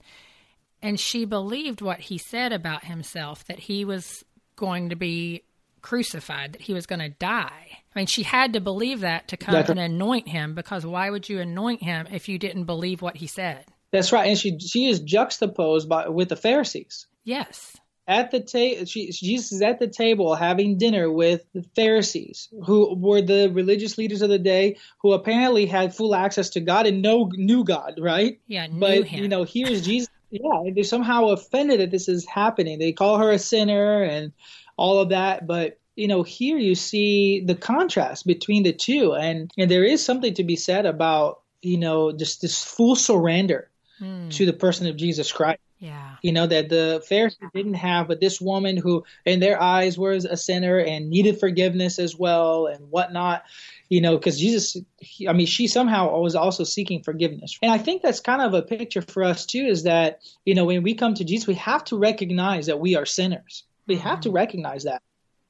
And 0.82 1.00
she 1.00 1.26
believed 1.26 1.82
what 1.82 2.00
he 2.00 2.18
said 2.18 2.54
about 2.54 2.86
himself 2.86 3.46
that 3.46 3.60
he 3.60 3.86
was 3.86 4.24
going 4.56 4.90
to 4.90 4.96
be 4.96 5.44
crucified, 5.82 6.54
that 6.54 6.62
he 6.62 6.74
was 6.74 6.86
going 6.86 7.00
to 7.00 7.10
die. 7.10 7.80
I 7.96 8.00
mean, 8.00 8.08
she 8.08 8.24
had 8.24 8.54
to 8.54 8.60
believe 8.60 9.02
that 9.02 9.28
to 9.30 9.38
come 9.38 9.54
That's 9.54 9.70
and 9.70 9.80
anoint 9.80 10.28
him 10.28 10.56
because 10.56 10.86
why 10.86 11.10
would 11.10 11.30
you 11.30 11.40
anoint 11.40 11.82
him 11.82 12.08
if 12.12 12.28
you 12.28 12.38
didn't 12.38 12.66
believe 12.66 13.02
what 13.02 13.18
he 13.18 13.28
said? 13.28 13.66
That's 13.92 14.12
right. 14.12 14.28
And 14.28 14.38
she 14.38 14.60
she 14.60 14.88
is 14.88 15.00
juxtaposed 15.00 15.88
by 15.88 16.10
with 16.10 16.30
the 16.30 16.36
Pharisees. 16.36 17.08
Yes. 17.24 17.78
At 18.08 18.30
the 18.30 18.40
table, 18.40 18.86
Jesus 18.86 19.52
is 19.52 19.62
at 19.64 19.80
the 19.80 19.88
table 19.88 20.36
having 20.36 20.78
dinner 20.78 21.12
with 21.12 21.44
the 21.54 21.64
Pharisees, 21.76 22.50
who 22.64 22.94
were 22.96 23.22
the 23.22 23.50
religious 23.52 23.98
leaders 23.98 24.22
of 24.22 24.30
the 24.30 24.38
day, 24.38 24.78
who 25.00 25.14
apparently 25.14 25.66
had 25.66 25.96
full 25.96 26.14
access 26.14 26.50
to 26.52 26.60
God 26.60 26.86
and 26.86 27.02
know 27.02 27.32
knew 27.34 27.64
God, 27.64 28.00
right? 28.00 28.40
Yeah, 28.48 28.68
knew 28.68 28.80
but 28.80 29.08
him. 29.08 29.24
you 29.24 29.28
know, 29.28 29.44
here's 29.44 29.82
Jesus. 29.82 30.10
Yeah, 30.30 30.70
they're 30.74 30.84
somehow 30.84 31.30
offended 31.30 31.80
that 31.80 31.92
this 31.92 32.08
is 32.08 32.26
happening. 32.28 32.78
They 32.78 32.92
call 32.92 33.18
her 33.18 33.32
a 33.32 33.40
sinner 33.40 34.04
and 34.04 34.34
all 34.78 35.00
of 35.00 35.10
that, 35.10 35.48
but 35.48 35.80
you 35.96 36.08
know, 36.08 36.24
here 36.24 36.58
you 36.58 36.76
see 36.76 37.40
the 37.40 37.56
contrast 37.56 38.28
between 38.28 38.64
the 38.64 38.74
two, 38.74 39.14
and 39.14 39.50
and 39.58 39.72
there 39.72 39.86
is 39.86 40.04
something 40.04 40.34
to 40.36 40.44
be 40.44 40.58
said 40.58 40.86
about 40.86 41.42
you 41.62 41.78
know 41.78 42.12
just 42.12 42.42
this 42.42 42.64
full 42.64 42.96
surrender 42.96 43.70
Hmm. 43.98 44.28
to 44.28 44.46
the 44.46 44.52
person 44.52 44.88
of 44.88 44.98
Jesus 44.98 45.32
Christ. 45.32 45.62
Yeah. 45.80 46.16
You 46.22 46.32
know 46.32 46.48
that 46.48 46.70
the 46.70 47.04
Pharisees 47.08 47.50
didn't 47.54 47.76
have, 47.76 48.08
but 48.08 48.22
this 48.22 48.40
woman 48.40 48.78
who, 48.78 49.04
in 49.26 49.40
their 49.40 49.62
eyes, 49.62 49.98
was 49.98 50.24
a 50.24 50.38
sinner 50.38 50.80
and 50.80 51.10
needed 51.10 51.40
forgiveness 51.40 52.00
as 52.00 52.16
well 52.16 52.68
and 52.68 52.90
whatnot. 52.90 53.44
You 53.90 54.02
know, 54.02 54.18
because 54.18 54.40
Jesus, 54.40 54.78
he, 54.98 55.28
I 55.28 55.34
mean, 55.34 55.48
she 55.48 55.68
somehow 55.68 56.18
was 56.20 56.36
also 56.36 56.64
seeking 56.64 57.04
forgiveness, 57.04 57.60
and 57.62 57.72
I 57.72 57.78
think 57.78 58.02
that's 58.02 58.22
kind 58.22 58.42
of 58.42 58.54
a 58.54 58.62
picture 58.62 59.02
for 59.02 59.24
us 59.24 59.46
too. 59.46 59.66
Is 59.66 59.84
that 59.84 60.22
you 60.46 60.56
know 60.56 60.66
when 60.66 60.82
we 60.82 60.96
come 60.96 61.14
to 61.16 61.26
Jesus, 61.26 61.48
we 61.48 61.56
have 61.56 61.84
to 61.86 61.98
recognize 61.98 62.68
that 62.68 62.80
we 62.80 62.96
are 62.96 63.06
sinners. 63.06 63.64
We 63.86 63.98
have 63.98 64.22
to 64.22 64.30
mm-hmm. 64.30 64.38
recognize 64.38 64.86
that 64.86 65.02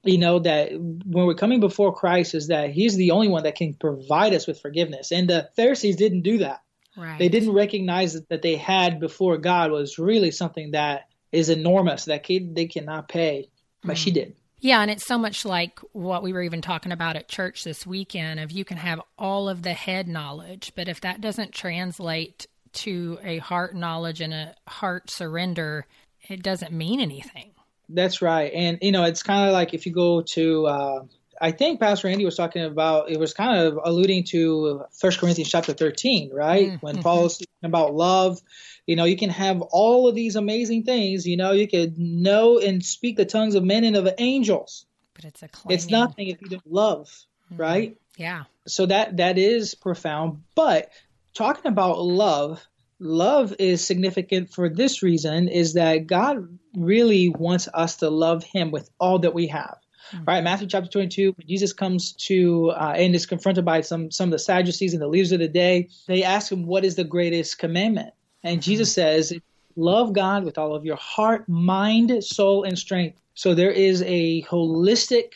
you 0.03 0.17
know 0.17 0.39
that 0.39 0.71
when 0.71 1.25
we're 1.25 1.35
coming 1.35 1.59
before 1.59 1.93
Christ 1.93 2.35
is 2.35 2.47
that 2.47 2.71
he's 2.71 2.95
the 2.95 3.11
only 3.11 3.27
one 3.27 3.43
that 3.43 3.55
can 3.55 3.73
provide 3.73 4.33
us 4.33 4.47
with 4.47 4.59
forgiveness 4.59 5.11
and 5.11 5.29
the 5.29 5.49
Pharisees 5.55 5.95
didn't 5.95 6.21
do 6.21 6.39
that 6.39 6.61
Right. 6.97 7.19
they 7.19 7.29
didn't 7.29 7.53
recognize 7.53 8.13
that, 8.13 8.29
that 8.29 8.41
they 8.41 8.55
had 8.55 8.99
before 8.99 9.37
God 9.37 9.71
was 9.71 9.99
really 9.99 10.31
something 10.31 10.71
that 10.71 11.07
is 11.31 11.49
enormous 11.49 12.05
that 12.05 12.25
they 12.27 12.65
cannot 12.67 13.09
pay, 13.09 13.49
but 13.83 13.97
she 13.97 14.11
did. 14.11 14.35
Yeah, 14.59 14.81
and 14.81 14.89
it's 14.89 15.05
so 15.05 15.17
much 15.17 15.45
like 15.45 15.79
what 15.91 16.23
we 16.23 16.33
were 16.33 16.41
even 16.41 16.61
talking 16.61 16.91
about 16.91 17.15
at 17.15 17.27
church 17.27 17.63
this 17.63 17.85
weekend 17.85 18.39
of 18.39 18.51
you 18.51 18.65
can 18.65 18.77
have 18.77 19.01
all 19.17 19.49
of 19.49 19.61
the 19.61 19.73
head 19.73 20.07
knowledge, 20.07 20.71
but 20.75 20.87
if 20.87 21.01
that 21.01 21.21
doesn't 21.21 21.53
translate 21.53 22.47
to 22.73 23.19
a 23.23 23.37
heart 23.39 23.75
knowledge 23.75 24.21
and 24.21 24.33
a 24.33 24.55
heart 24.67 25.09
surrender, 25.09 25.85
it 26.29 26.41
doesn't 26.41 26.71
mean 26.71 26.99
anything. 26.99 27.51
That's 27.89 28.21
right, 28.21 28.51
and 28.53 28.79
you 28.81 28.91
know 28.91 29.03
it's 29.03 29.21
kind 29.21 29.47
of 29.47 29.53
like 29.53 29.73
if 29.73 29.85
you 29.85 29.91
go 29.91 30.21
to. 30.21 30.67
Uh, 30.67 31.03
I 31.45 31.51
think 31.51 31.79
Pastor 31.79 32.07
Andy 32.07 32.25
was 32.25 32.35
talking 32.35 32.63
about 32.63 33.11
it 33.11 33.19
was 33.19 33.35
kind 33.35 33.59
of 33.59 33.79
alluding 33.83 34.23
to 34.31 34.83
First 34.99 35.19
Corinthians 35.19 35.51
chapter 35.51 35.73
13, 35.73 36.31
right? 36.33 36.71
Mm, 36.71 36.81
When 36.81 36.95
mhm. 36.97 37.03
Paul's 37.03 37.35
speaking 37.35 37.65
about 37.65 37.93
love, 37.93 38.41
you 38.87 38.95
know, 38.95 39.05
you 39.05 39.15
can 39.15 39.29
have 39.29 39.61
all 39.61 40.07
of 40.07 40.15
these 40.15 40.35
amazing 40.35 40.85
things, 40.85 41.27
you 41.27 41.37
know, 41.37 41.51
you 41.51 41.67
could 41.67 41.99
know 41.99 42.57
and 42.57 42.83
speak 42.83 43.15
the 43.15 43.25
tongues 43.25 43.53
of 43.53 43.63
men 43.63 43.83
and 43.83 43.95
of 43.95 44.09
angels. 44.17 44.87
But 45.13 45.25
it's 45.25 45.43
a. 45.43 45.49
It's 45.69 45.87
nothing 45.87 46.29
if 46.29 46.41
you 46.41 46.49
don't 46.49 46.71
love, 46.71 47.09
right? 47.51 47.95
Yeah. 48.17 48.45
so 48.65 48.87
that 48.87 49.17
that 49.17 49.37
is 49.37 49.75
profound 49.75 50.41
but 50.55 50.89
talking 51.33 51.69
about 51.71 51.99
love 51.99 52.65
love 52.97 53.53
is 53.59 53.85
significant 53.85 54.49
for 54.53 54.69
this 54.69 55.03
reason 55.03 55.49
is 55.49 55.73
that 55.73 56.07
god 56.07 56.57
really 56.77 57.27
wants 57.27 57.67
us 57.73 57.97
to 57.97 58.09
love 58.09 58.43
him 58.45 58.71
with 58.71 58.89
all 58.99 59.19
that 59.19 59.33
we 59.33 59.47
have 59.47 59.77
right 60.25 60.43
matthew 60.43 60.67
chapter 60.67 60.89
22 60.89 61.33
when 61.37 61.47
jesus 61.47 61.73
comes 61.73 62.13
to 62.13 62.69
uh, 62.71 62.93
and 62.95 63.15
is 63.15 63.25
confronted 63.25 63.65
by 63.65 63.81
some 63.81 64.11
some 64.11 64.29
of 64.29 64.31
the 64.31 64.39
sadducees 64.39 64.93
and 64.93 65.01
the 65.01 65.07
leaders 65.07 65.31
of 65.31 65.39
the 65.39 65.47
day 65.47 65.89
they 66.07 66.23
ask 66.23 66.51
him 66.51 66.65
what 66.65 66.85
is 66.85 66.95
the 66.95 67.03
greatest 67.03 67.57
commandment 67.57 68.13
and 68.43 68.61
jesus 68.61 68.93
says 68.93 69.33
love 69.75 70.13
god 70.13 70.43
with 70.43 70.57
all 70.57 70.75
of 70.75 70.85
your 70.85 70.95
heart 70.95 71.47
mind 71.49 72.23
soul 72.23 72.63
and 72.63 72.77
strength 72.77 73.19
so 73.33 73.53
there 73.53 73.71
is 73.71 74.01
a 74.05 74.41
holistic 74.43 75.33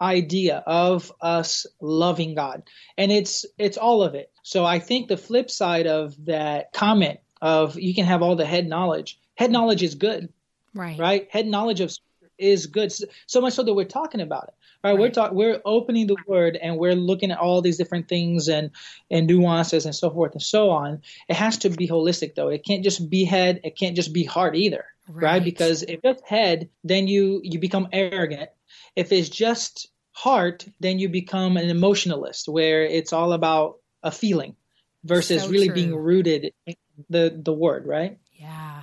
idea 0.00 0.62
of 0.66 1.12
us 1.20 1.66
loving 1.80 2.34
God. 2.34 2.62
And 2.98 3.10
it's 3.10 3.46
it's 3.58 3.76
all 3.76 4.02
of 4.02 4.14
it. 4.14 4.30
So 4.42 4.64
I 4.64 4.78
think 4.78 5.08
the 5.08 5.16
flip 5.16 5.50
side 5.50 5.86
of 5.86 6.14
that 6.26 6.72
comment 6.72 7.20
of 7.40 7.78
you 7.78 7.94
can 7.94 8.04
have 8.04 8.22
all 8.22 8.36
the 8.36 8.44
head 8.44 8.66
knowledge. 8.68 9.18
Head 9.36 9.50
knowledge 9.50 9.82
is 9.82 9.94
good, 9.94 10.32
Right. 10.74 10.98
right? 10.98 11.28
Head 11.30 11.46
knowledge 11.46 11.80
of 11.80 11.90
is 12.38 12.66
good. 12.66 12.92
So- 12.92 13.40
much 13.40 13.54
so 13.54 13.62
that 13.62 13.74
we're 13.74 13.84
talking 13.84 14.20
about 14.20 14.44
it. 14.48 14.54
Right? 14.82 14.92
We're 14.94 15.04
Right. 15.06 15.14
talking 15.14 15.36
we're 15.36 15.62
opening 15.64 16.06
the 16.06 16.16
word 16.26 16.56
and 16.56 16.76
we're 16.78 16.94
looking 16.94 17.30
at 17.30 17.38
all 17.38 17.62
these 17.62 17.78
different 17.78 18.08
things 18.08 18.48
and 18.48 18.70
and 19.10 19.26
nuances 19.26 19.86
and 19.86 19.94
so 19.94 20.10
forth 20.10 20.32
and 20.32 20.42
so 20.42 20.70
on. 20.70 21.00
It 21.28 21.36
has 21.36 21.56
to 21.58 21.70
be 21.70 21.88
holistic 21.88 22.34
though. 22.34 22.48
It 22.48 22.64
can't 22.64 22.84
just 22.84 23.08
be 23.08 23.24
head, 23.24 23.60
it 23.64 23.76
can't 23.76 23.96
just 23.96 24.12
be 24.12 24.24
heart 24.24 24.56
either. 24.56 24.84
Right? 25.08 25.22
Right. 25.32 25.44
Because 25.44 25.82
if 25.82 26.00
it's 26.04 26.22
head, 26.22 26.68
then 26.82 27.08
you 27.08 27.40
you 27.44 27.58
become 27.58 27.88
arrogant. 27.92 28.50
If 28.96 29.10
it's 29.12 29.28
just 29.30 29.88
heart, 30.12 30.66
then 30.80 30.98
you 30.98 31.08
become 31.08 31.56
an 31.56 31.68
emotionalist 31.70 32.48
where 32.48 32.84
it's 32.84 33.12
all 33.12 33.32
about 33.32 33.78
a 34.02 34.10
feeling 34.10 34.54
versus 35.02 35.42
So 35.44 35.48
really 35.48 35.66
true. 35.68 35.74
being 35.74 35.94
rooted 35.96 36.52
in 36.66 36.74
the 37.08 37.40
the 37.42 37.52
word, 37.54 37.86
right? 37.86 38.18
Yeah. 38.34 38.82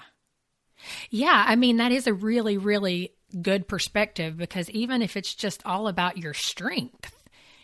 Yeah, 1.12 1.44
I 1.48 1.56
mean 1.56 1.78
that 1.78 1.92
is 1.92 2.08
a 2.08 2.14
really 2.14 2.58
really 2.58 3.14
good 3.42 3.68
perspective 3.68 4.38
because 4.38 4.70
even 4.70 5.02
if 5.02 5.16
it's 5.18 5.34
just 5.34 5.66
all 5.66 5.88
about 5.88 6.18
your 6.18 6.34
strength, 6.34 7.16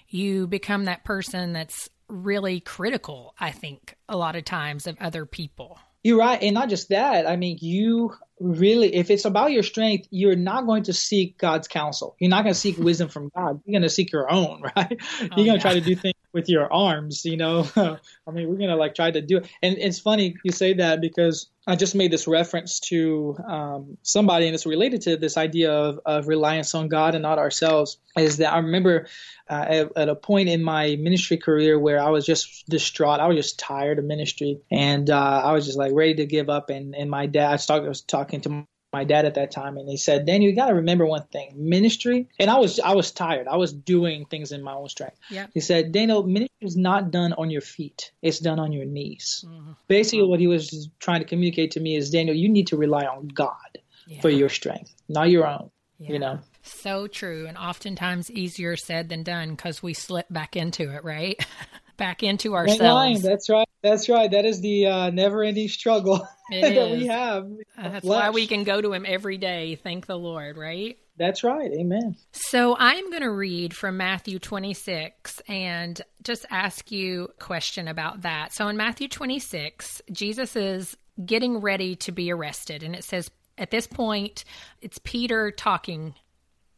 you 0.08 0.48
become 0.48 0.86
that 0.86 1.04
person 1.04 1.54
that's 1.54 1.90
really 2.10 2.60
critical, 2.60 3.34
I 3.40 3.52
think, 3.52 3.96
a 4.08 4.18
lot 4.18 4.36
of 4.36 4.46
times 4.46 4.88
of 4.88 4.98
other 5.00 5.26
people. 5.26 5.80
You're 6.04 6.20
right, 6.20 6.42
and 6.42 6.54
not 6.54 6.70
just 6.70 6.90
that. 6.90 7.28
I 7.28 7.36
mean, 7.36 7.58
you 7.60 8.16
really, 8.40 8.96
if 8.96 9.10
it's 9.10 9.26
about 9.26 9.52
your 9.52 9.64
strength, 9.64 10.08
you're 10.12 10.36
not 10.36 10.66
going 10.66 10.84
to 10.84 10.94
seek 10.94 11.38
God's 11.38 11.68
counsel. 11.68 12.16
You're 12.20 12.30
not 12.30 12.44
going 12.44 12.54
to 12.54 12.60
seek 12.60 12.78
wisdom 12.78 13.10
from 13.10 13.30
God. 13.36 13.62
You're 13.66 13.74
going 13.74 13.82
to 13.82 13.90
seek 13.90 14.12
your 14.12 14.32
own, 14.32 14.62
right? 14.76 14.98
Oh, 15.00 15.22
you're 15.22 15.30
going 15.30 15.46
to 15.46 15.54
yeah. 15.54 15.58
try 15.60 15.74
to 15.74 15.82
do 15.82 15.96
things 15.96 16.14
with 16.34 16.50
your 16.50 16.72
arms. 16.72 17.26
You 17.26 17.38
know, 17.38 17.68
I 17.76 18.32
mean, 18.32 18.50
we're 18.50 18.68
to 18.68 18.76
like 18.76 18.96
try 18.96 19.12
to 19.12 19.22
do 19.22 19.38
it. 19.38 19.50
And 19.62 19.78
it's 19.78 20.00
funny 20.00 20.36
you 20.44 20.52
say 20.52 20.74
that 20.74 21.02
because 21.02 21.50
I 21.66 21.76
just 21.76 21.96
made 21.96 22.12
this 22.12 22.28
reference 22.28 22.80
to 22.82 23.36
um, 23.46 23.98
somebody, 24.02 24.46
and 24.48 24.56
it's 24.56 24.66
related 24.66 25.02
to 25.02 25.18
this 25.18 25.36
idea 25.36 25.72
of, 25.72 26.00
of 26.06 26.28
reliance 26.28 26.74
on 26.74 26.88
God 26.88 27.14
and 27.14 27.24
not 27.24 27.40
ourselves. 27.40 27.98
Is 28.18 28.38
that 28.38 28.54
I 28.54 28.60
remember 28.60 29.08
uh, 29.50 29.66
at, 29.68 29.92
at 29.98 30.10
a 30.10 30.16
point 30.16 30.50
in 30.50 30.64
my 30.64 30.96
ministry 30.96 31.38
career 31.38 31.78
where 31.78 32.00
I 32.02 32.10
was 32.10 32.26
just 32.26 32.68
distraught. 32.70 33.20
I 33.20 33.28
was 33.28 33.38
just 33.38 33.60
tired 33.60 34.00
of 34.00 34.06
ministry, 34.06 34.60
and 34.72 35.10
uh, 35.10 35.42
I 35.44 35.52
was 35.52 35.66
just 35.66 35.78
like 35.78 35.92
ready 35.94 36.16
to 36.16 36.26
give 36.26 36.50
up. 36.50 36.70
And, 36.70 36.96
and 36.96 37.10
my 37.10 37.26
dad, 37.26 37.62
I 37.70 37.76
I 37.76 37.80
was 37.80 38.02
talking 38.02 38.42
to 38.42 38.66
my 38.94 39.04
dad 39.04 39.26
at 39.26 39.36
that 39.36 39.52
time, 39.52 39.78
and 39.78 39.88
he 39.90 39.98
said, 39.98 40.26
"Daniel, 40.26 40.50
you 40.50 40.56
got 40.56 40.68
to 40.68 40.76
remember 40.76 41.06
one 41.06 41.24
thing: 41.24 41.54
ministry." 41.56 42.28
And 42.40 42.50
I 42.50 42.58
was 42.58 42.80
I 42.80 42.96
was 42.96 43.12
tired. 43.12 43.48
I 43.48 43.58
was 43.58 43.74
doing 43.74 44.26
things 44.26 44.52
in 44.52 44.62
my 44.64 44.74
own 44.74 44.90
strength. 44.90 45.18
Yep. 45.30 45.52
He 45.54 45.60
said, 45.60 45.92
"Daniel, 45.92 46.24
ministry 46.24 46.56
is 46.62 46.78
not 46.78 47.12
done 47.12 47.34
on 47.34 47.50
your 47.50 47.62
feet; 47.62 48.12
it's 48.22 48.40
done 48.40 48.60
on 48.60 48.72
your 48.72 48.86
knees." 48.86 49.46
Basically, 49.88 50.26
what 50.26 50.40
he 50.40 50.48
was 50.48 50.90
trying 51.00 51.20
to 51.22 51.28
communicate 51.28 51.72
to 51.72 51.80
me 51.80 51.96
is, 51.96 52.10
Daniel, 52.10 52.36
you 52.36 52.50
need 52.50 52.68
to 52.68 52.78
rely 52.78 53.06
on 53.06 53.28
God 53.28 53.78
Yeah. 54.08 54.22
for 54.22 54.30
your 54.30 54.50
strength, 54.50 54.94
not 55.10 55.30
your 55.30 55.46
own. 55.48 55.70
Yeah. 56.00 56.14
You 56.14 56.20
know. 56.20 56.40
So 56.64 57.08
true, 57.08 57.46
and 57.48 57.58
oftentimes 57.58 58.30
easier 58.32 58.76
said 58.78 59.10
than 59.10 59.24
done 59.24 59.52
because 59.52 59.82
we 59.82 59.94
slip 59.94 60.28
back 60.30 60.56
into 60.56 60.94
it, 60.94 61.04
right? 61.04 61.44
back 61.98 62.24
into 62.24 62.56
ourselves. 62.56 63.22
That's 63.24 63.50
right. 63.50 63.68
That's 63.82 64.10
right. 64.10 64.30
That 64.30 64.46
is 64.46 64.62
the 64.62 64.86
uh, 64.88 65.10
never-ending 65.12 65.70
struggle 65.70 66.28
It 66.52 66.62
that 66.76 66.92
we 66.92 67.08
have. 67.08 67.52
Uh, 67.78 67.90
That's 67.90 68.06
why 68.06 68.30
we 68.30 68.48
can 68.48 68.64
go 68.64 68.82
to 68.82 68.94
Him 68.94 69.06
every 69.08 69.38
day. 69.38 69.76
Thank 69.76 70.06
the 70.06 70.18
Lord, 70.18 70.58
right? 70.58 70.98
That's 71.18 71.44
right. 71.44 71.72
Amen. 71.72 72.16
So 72.32 72.76
I'm 72.78 73.10
going 73.10 73.24
to 73.24 73.32
read 73.32 73.76
from 73.76 73.98
Matthew 73.98 74.38
26 74.38 75.42
and 75.48 76.00
just 76.24 76.46
ask 76.52 76.92
you 76.92 77.26
a 77.26 77.44
question 77.44 77.88
about 77.88 78.22
that. 78.22 78.54
So 78.54 78.68
in 78.68 78.78
Matthew 78.78 79.08
26, 79.08 80.04
Jesus 80.12 80.56
is 80.56 80.96
getting 81.26 81.58
ready 81.58 81.96
to 81.96 82.12
be 82.12 82.32
arrested. 82.32 82.84
And 82.84 82.96
it 82.96 83.04
says, 83.04 83.32
at 83.58 83.72
this 83.72 83.88
point, 83.88 84.46
it's 84.82 85.00
Peter 85.04 85.50
talking. 85.50 86.14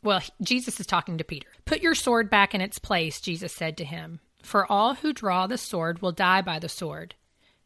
Well, 0.01 0.21
Jesus 0.41 0.79
is 0.79 0.85
talking 0.85 1.17
to 1.17 1.25
Peter. 1.25 1.47
Put 1.65 1.81
your 1.81 1.95
sword 1.95 2.29
back 2.29 2.55
in 2.55 2.61
its 2.61 2.79
place, 2.79 3.19
Jesus 3.19 3.53
said 3.53 3.75
to 3.77 3.83
him. 3.85 4.21
For 4.41 4.71
all 4.71 4.93
who 4.95 5.11
draw 5.11 5.47
the 5.47 5.57
sword 5.57 6.01
will 6.01 6.13
die 6.13 6.41
by 6.41 6.59
the 6.59 6.69
sword. 6.69 7.15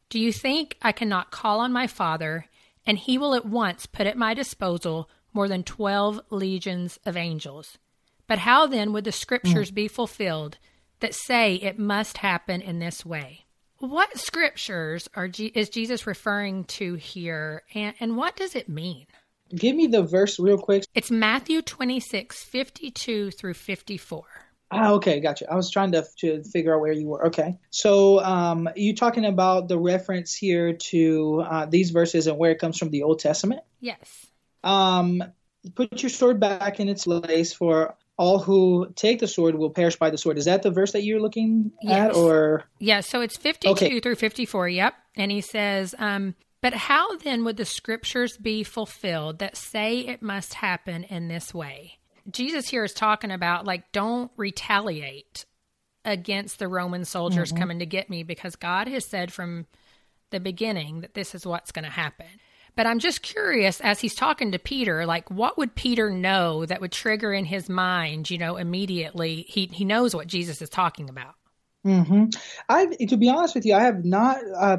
Do 0.09 0.19
you 0.19 0.31
think 0.31 0.77
I 0.81 0.91
cannot 0.91 1.31
call 1.31 1.59
on 1.59 1.71
my 1.71 1.87
Father, 1.87 2.45
and 2.85 2.97
he 2.97 3.17
will 3.17 3.33
at 3.33 3.45
once 3.45 3.85
put 3.85 4.07
at 4.07 4.17
my 4.17 4.33
disposal 4.33 5.09
more 5.33 5.47
than 5.47 5.63
twelve 5.63 6.21
legions 6.29 6.99
of 7.05 7.17
angels? 7.17 7.77
But 8.27 8.39
how 8.39 8.67
then 8.67 8.93
would 8.93 9.03
the 9.03 9.11
scriptures 9.11 9.71
mm. 9.71 9.75
be 9.75 9.87
fulfilled 9.87 10.57
that 10.99 11.13
say 11.13 11.55
it 11.55 11.77
must 11.77 12.17
happen 12.17 12.61
in 12.61 12.79
this 12.79 13.05
way? 13.05 13.43
what 13.89 14.17
scriptures 14.17 15.09
are 15.13 15.29
is 15.37 15.69
Jesus 15.69 16.07
referring 16.07 16.63
to 16.65 16.93
here, 16.95 17.63
and, 17.73 17.93
and 17.99 18.15
what 18.15 18.35
does 18.35 18.55
it 18.55 18.69
mean? 18.69 19.05
Give 19.53 19.75
me 19.75 19.87
the 19.87 20.03
verse 20.03 20.39
real 20.39 20.57
quick. 20.57 20.85
It's 20.95 21.11
Matthew 21.11 21.61
26, 21.61 22.43
52 22.43 23.31
through 23.31 23.53
54. 23.53 24.23
Ah, 24.73 24.91
okay, 24.93 25.19
gotcha. 25.19 25.51
I 25.51 25.55
was 25.55 25.69
trying 25.69 25.91
to, 25.93 26.05
to 26.17 26.43
figure 26.43 26.73
out 26.73 26.81
where 26.81 26.91
you 26.91 27.07
were. 27.07 27.27
Okay. 27.27 27.57
So 27.69 28.23
um, 28.23 28.69
you 28.75 28.95
talking 28.95 29.25
about 29.25 29.67
the 29.67 29.77
reference 29.77 30.33
here 30.33 30.73
to 30.73 31.43
uh, 31.47 31.65
these 31.65 31.91
verses 31.91 32.27
and 32.27 32.37
where 32.37 32.51
it 32.51 32.59
comes 32.59 32.77
from 32.77 32.89
the 32.89 33.03
Old 33.03 33.19
Testament? 33.19 33.61
Yes. 33.79 34.25
Um, 34.63 35.23
put 35.75 36.01
your 36.01 36.09
sword 36.09 36.39
back 36.39 36.79
in 36.79 36.89
its 36.89 37.05
place 37.05 37.53
for 37.53 37.95
all 38.17 38.39
who 38.39 38.91
take 38.95 39.19
the 39.19 39.27
sword 39.27 39.55
will 39.55 39.69
perish 39.69 39.95
by 39.95 40.09
the 40.09 40.17
sword. 40.17 40.37
Is 40.37 40.45
that 40.45 40.63
the 40.63 40.71
verse 40.71 40.91
that 40.91 41.03
you're 41.03 41.19
looking 41.19 41.71
yes. 41.81 42.11
at 42.11 42.15
or 42.15 42.65
Yeah, 42.79 43.01
so 43.01 43.21
it's 43.21 43.37
52 43.37 43.71
okay. 43.71 43.99
through 43.99 44.15
54. 44.15 44.69
Yep. 44.69 44.93
And 45.15 45.31
he 45.31 45.41
says, 45.41 45.95
um, 45.97 46.35
but 46.61 46.73
how 46.73 47.17
then 47.17 47.43
would 47.43 47.57
the 47.57 47.65
scriptures 47.65 48.37
be 48.37 48.63
fulfilled 48.63 49.39
that 49.39 49.57
say 49.57 49.99
it 49.99 50.21
must 50.21 50.55
happen 50.55 51.03
in 51.03 51.27
this 51.27 51.53
way? 51.53 51.99
Jesus 52.29 52.67
here 52.67 52.83
is 52.83 52.93
talking 52.93 53.31
about 53.31 53.65
like 53.65 53.91
don't 53.91 54.31
retaliate 54.37 55.45
against 56.05 56.59
the 56.59 56.67
Roman 56.67 57.05
soldiers 57.05 57.49
mm-hmm. 57.49 57.59
coming 57.59 57.79
to 57.79 57.85
get 57.85 58.09
me 58.09 58.23
because 58.23 58.55
God 58.55 58.87
has 58.87 59.05
said 59.05 59.31
from 59.31 59.65
the 60.31 60.39
beginning 60.39 61.01
that 61.01 61.13
this 61.13 61.33
is 61.35 61.45
what's 61.45 61.71
going 61.71 61.85
to 61.85 61.91
happen. 61.91 62.27
But 62.75 62.87
I'm 62.87 62.99
just 62.99 63.21
curious 63.21 63.79
as 63.81 63.99
he's 63.99 64.15
talking 64.15 64.51
to 64.51 64.59
Peter, 64.59 65.05
like 65.05 65.29
what 65.29 65.57
would 65.57 65.75
Peter 65.75 66.09
know 66.09 66.65
that 66.65 66.81
would 66.81 66.91
trigger 66.91 67.31
in 67.31 67.45
his 67.45 67.69
mind, 67.69 68.31
you 68.31 68.39
know, 68.39 68.57
immediately 68.57 69.45
he 69.47 69.67
he 69.71 69.85
knows 69.85 70.15
what 70.15 70.27
Jesus 70.27 70.61
is 70.61 70.69
talking 70.69 71.09
about. 71.09 71.35
Mm-hmm. 71.85 72.25
I, 72.69 72.85
to 72.85 73.17
be 73.17 73.29
honest 73.29 73.55
with 73.55 73.65
you, 73.65 73.75
I 73.75 73.83
have 73.83 74.05
not 74.05 74.37
uh, 74.55 74.77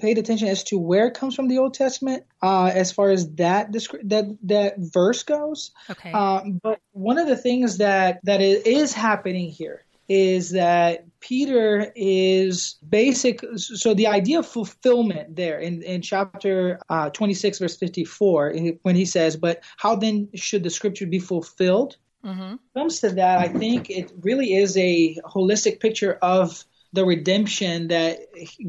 paid 0.00 0.18
attention 0.18 0.48
as 0.48 0.64
to 0.64 0.78
where 0.78 1.06
it 1.06 1.14
comes 1.14 1.34
from 1.34 1.48
the 1.48 1.58
Old 1.58 1.74
Testament, 1.74 2.24
uh, 2.42 2.70
as 2.74 2.92
far 2.92 3.10
as 3.10 3.30
that 3.34 3.72
that 3.72 4.36
that 4.42 4.74
verse 4.78 5.22
goes. 5.22 5.70
Okay. 5.90 6.12
Um, 6.12 6.60
but 6.62 6.80
one 6.92 7.18
of 7.18 7.28
the 7.28 7.36
things 7.36 7.78
that 7.78 8.20
that 8.24 8.40
is 8.40 8.92
happening 8.92 9.50
here 9.50 9.84
is 10.08 10.50
that 10.50 11.04
Peter 11.20 11.92
is 11.96 12.76
basic. 12.88 13.40
So 13.56 13.94
the 13.94 14.06
idea 14.06 14.38
of 14.38 14.46
fulfillment 14.46 15.34
there 15.34 15.58
in, 15.58 15.82
in 15.82 16.02
chapter 16.02 16.78
uh, 16.88 17.10
26, 17.10 17.58
verse 17.58 17.76
54, 17.76 18.54
when 18.82 18.94
he 18.94 19.04
says, 19.04 19.36
But 19.36 19.62
how 19.76 19.96
then 19.96 20.28
should 20.34 20.62
the 20.62 20.70
scripture 20.70 21.06
be 21.06 21.18
fulfilled? 21.18 21.96
Mm-hmm. 22.24 22.56
Comes 22.74 23.00
to 23.00 23.10
that, 23.10 23.38
I 23.38 23.48
think 23.48 23.90
it 23.90 24.12
really 24.22 24.54
is 24.54 24.76
a 24.76 25.16
holistic 25.24 25.80
picture 25.80 26.14
of 26.22 26.64
the 26.96 27.04
redemption 27.04 27.88
that 27.88 28.18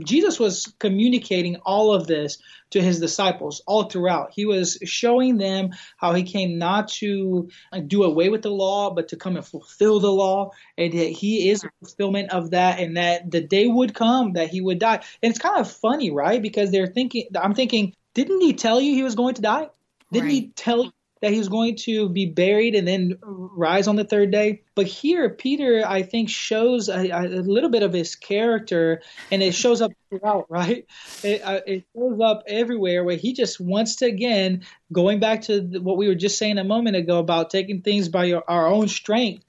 Jesus 0.04 0.40
was 0.40 0.74
communicating 0.80 1.56
all 1.66 1.94
of 1.94 2.06
this 2.06 2.38
to 2.72 2.82
his 2.82 3.00
disciples 3.00 3.62
all 3.66 3.86
throughout. 3.86 4.34
He 4.34 4.46
was 4.46 4.78
showing 4.84 5.38
them 5.38 5.70
how 5.96 6.14
he 6.14 6.24
came 6.24 6.58
not 6.58 6.90
to 7.00 7.50
do 7.88 8.04
away 8.04 8.28
with 8.28 8.42
the 8.42 8.52
law, 8.52 8.94
but 8.94 9.08
to 9.08 9.16
come 9.16 9.38
and 9.38 9.46
fulfill 9.46 10.02
the 10.02 10.12
law. 10.12 10.52
And 10.78 10.92
that 10.92 11.12
he 11.12 11.50
is 11.50 11.66
fulfillment 11.80 12.32
of 12.32 12.52
that, 12.52 12.80
and 12.80 12.98
that 12.98 13.32
the 13.32 13.42
day 13.42 13.66
would 13.66 13.96
come 13.96 14.34
that 14.34 14.50
he 14.50 14.60
would 14.60 14.80
die. 14.80 15.02
And 15.24 15.32
it's 15.32 15.40
kind 15.40 15.60
of 15.60 15.72
funny, 15.72 16.12
right? 16.12 16.42
Because 16.42 16.70
they're 16.70 16.88
thinking, 16.88 17.30
I'm 17.42 17.56
thinking, 17.56 17.96
didn't 18.14 18.42
he 18.42 18.54
tell 18.54 18.82
you 18.82 18.94
he 18.94 19.04
was 19.04 19.16
going 19.16 19.36
to 19.36 19.42
die? 19.42 19.70
Didn't 20.12 20.26
right. 20.26 20.34
he 20.34 20.48
tell 20.50 20.84
you 20.84 20.92
that 21.22 21.32
he 21.32 21.38
was 21.38 21.50
going 21.50 21.76
to 21.76 22.10
be 22.10 22.26
buried 22.26 22.76
and 22.76 22.88
then 22.88 23.18
rise 23.22 23.88
on 23.88 23.96
the 23.96 24.04
third 24.04 24.32
day. 24.32 24.62
But 24.76 24.86
here, 24.86 25.30
Peter, 25.30 25.84
I 25.86 26.04
think, 26.04 26.30
shows 26.30 26.90
a, 26.90 27.10
a 27.10 27.42
little 27.42 27.70
bit 27.70 27.84
of 27.84 27.94
his 27.94 28.16
character, 28.16 29.02
and 29.32 29.42
it 29.42 29.54
shows 29.54 29.82
up 29.82 29.92
throughout, 30.10 30.46
right? 30.50 30.86
It, 31.24 31.42
uh, 31.44 31.62
it, 31.66 31.86
shows 31.96 32.20
up 32.22 32.44
everywhere 32.48 33.04
where 33.04 33.18
he 33.18 33.34
just 33.34 33.60
wants 33.60 33.98
to, 33.98 34.06
again, 34.06 34.64
going 34.92 35.20
back 35.20 35.44
to 35.44 35.62
what 35.80 35.98
we 35.98 36.08
were 36.08 36.16
just 36.16 36.38
saying 36.38 36.58
a 36.58 36.64
moment 36.64 36.96
ago 36.96 37.20
about 37.20 37.50
taking 37.50 37.82
things 37.82 38.10
by 38.10 38.26
your, 38.26 38.44
our 38.48 38.68
own 38.68 38.88
strength. 38.88 39.44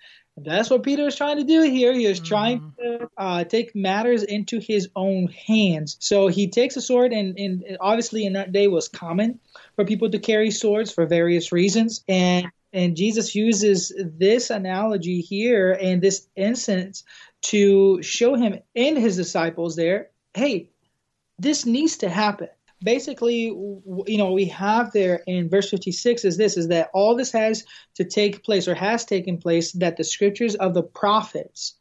That's 0.45 0.71
what 0.71 0.83
Peter 0.83 1.07
is 1.07 1.17
trying 1.17 1.39
to 1.39 1.45
do 1.45 1.63
here. 1.63 1.93
He 1.93 2.07
is 2.07 2.21
mm. 2.21 2.25
trying 2.25 2.73
to 2.79 3.11
uh, 3.17 3.45
take 3.45 3.75
matters 3.75 4.23
into 4.23 4.59
his 4.59 4.89
own 4.95 5.29
hands. 5.29 5.97
So 6.01 6.29
he 6.29 6.49
takes 6.49 6.77
a 6.77 6.81
sword, 6.81 7.13
and, 7.13 7.39
and 7.39 7.77
obviously 7.81 8.25
in 8.25 8.35
that 8.35 8.53
day 8.53 8.69
was 8.69 8.89
common 8.89 9.41
for 9.77 9.85
people 9.85 10.11
to 10.11 10.19
carry 10.19 10.51
swords 10.51 10.93
for 10.93 11.07
various 11.07 11.53
reasons. 11.53 12.05
And 12.09 12.49
and 12.73 12.97
Jesus 12.97 13.35
uses 13.35 13.93
this 13.97 14.51
analogy 14.51 15.23
here 15.23 15.73
and 15.73 16.03
this 16.03 16.29
instance 16.37 17.03
to 17.41 18.03
show 18.03 18.35
him 18.35 18.59
and 18.77 18.99
his 18.99 19.17
disciples 19.17 19.75
there, 19.75 20.11
hey, 20.35 20.69
this 21.39 21.65
needs 21.65 21.99
to 21.99 22.09
happen. 22.09 22.49
Basically, 22.83 23.45
you 23.47 24.19
know, 24.19 24.33
we 24.33 24.47
have 24.47 24.93
there 24.93 25.23
in 25.27 25.49
verse 25.49 25.71
56 25.71 26.25
is 26.25 26.37
this 26.37 26.57
is 26.57 26.69
that 26.69 26.91
all 26.95 27.17
this 27.17 27.33
has 27.33 27.65
to 27.97 28.05
take 28.05 28.45
place 28.45 28.69
or 28.69 28.75
has 28.75 29.05
taken 29.05 29.39
place 29.39 29.73
that 29.73 29.97
the 29.97 30.05
scriptures 30.05 30.55
of 30.55 30.75
the 30.75 30.83
prophets 30.83 31.75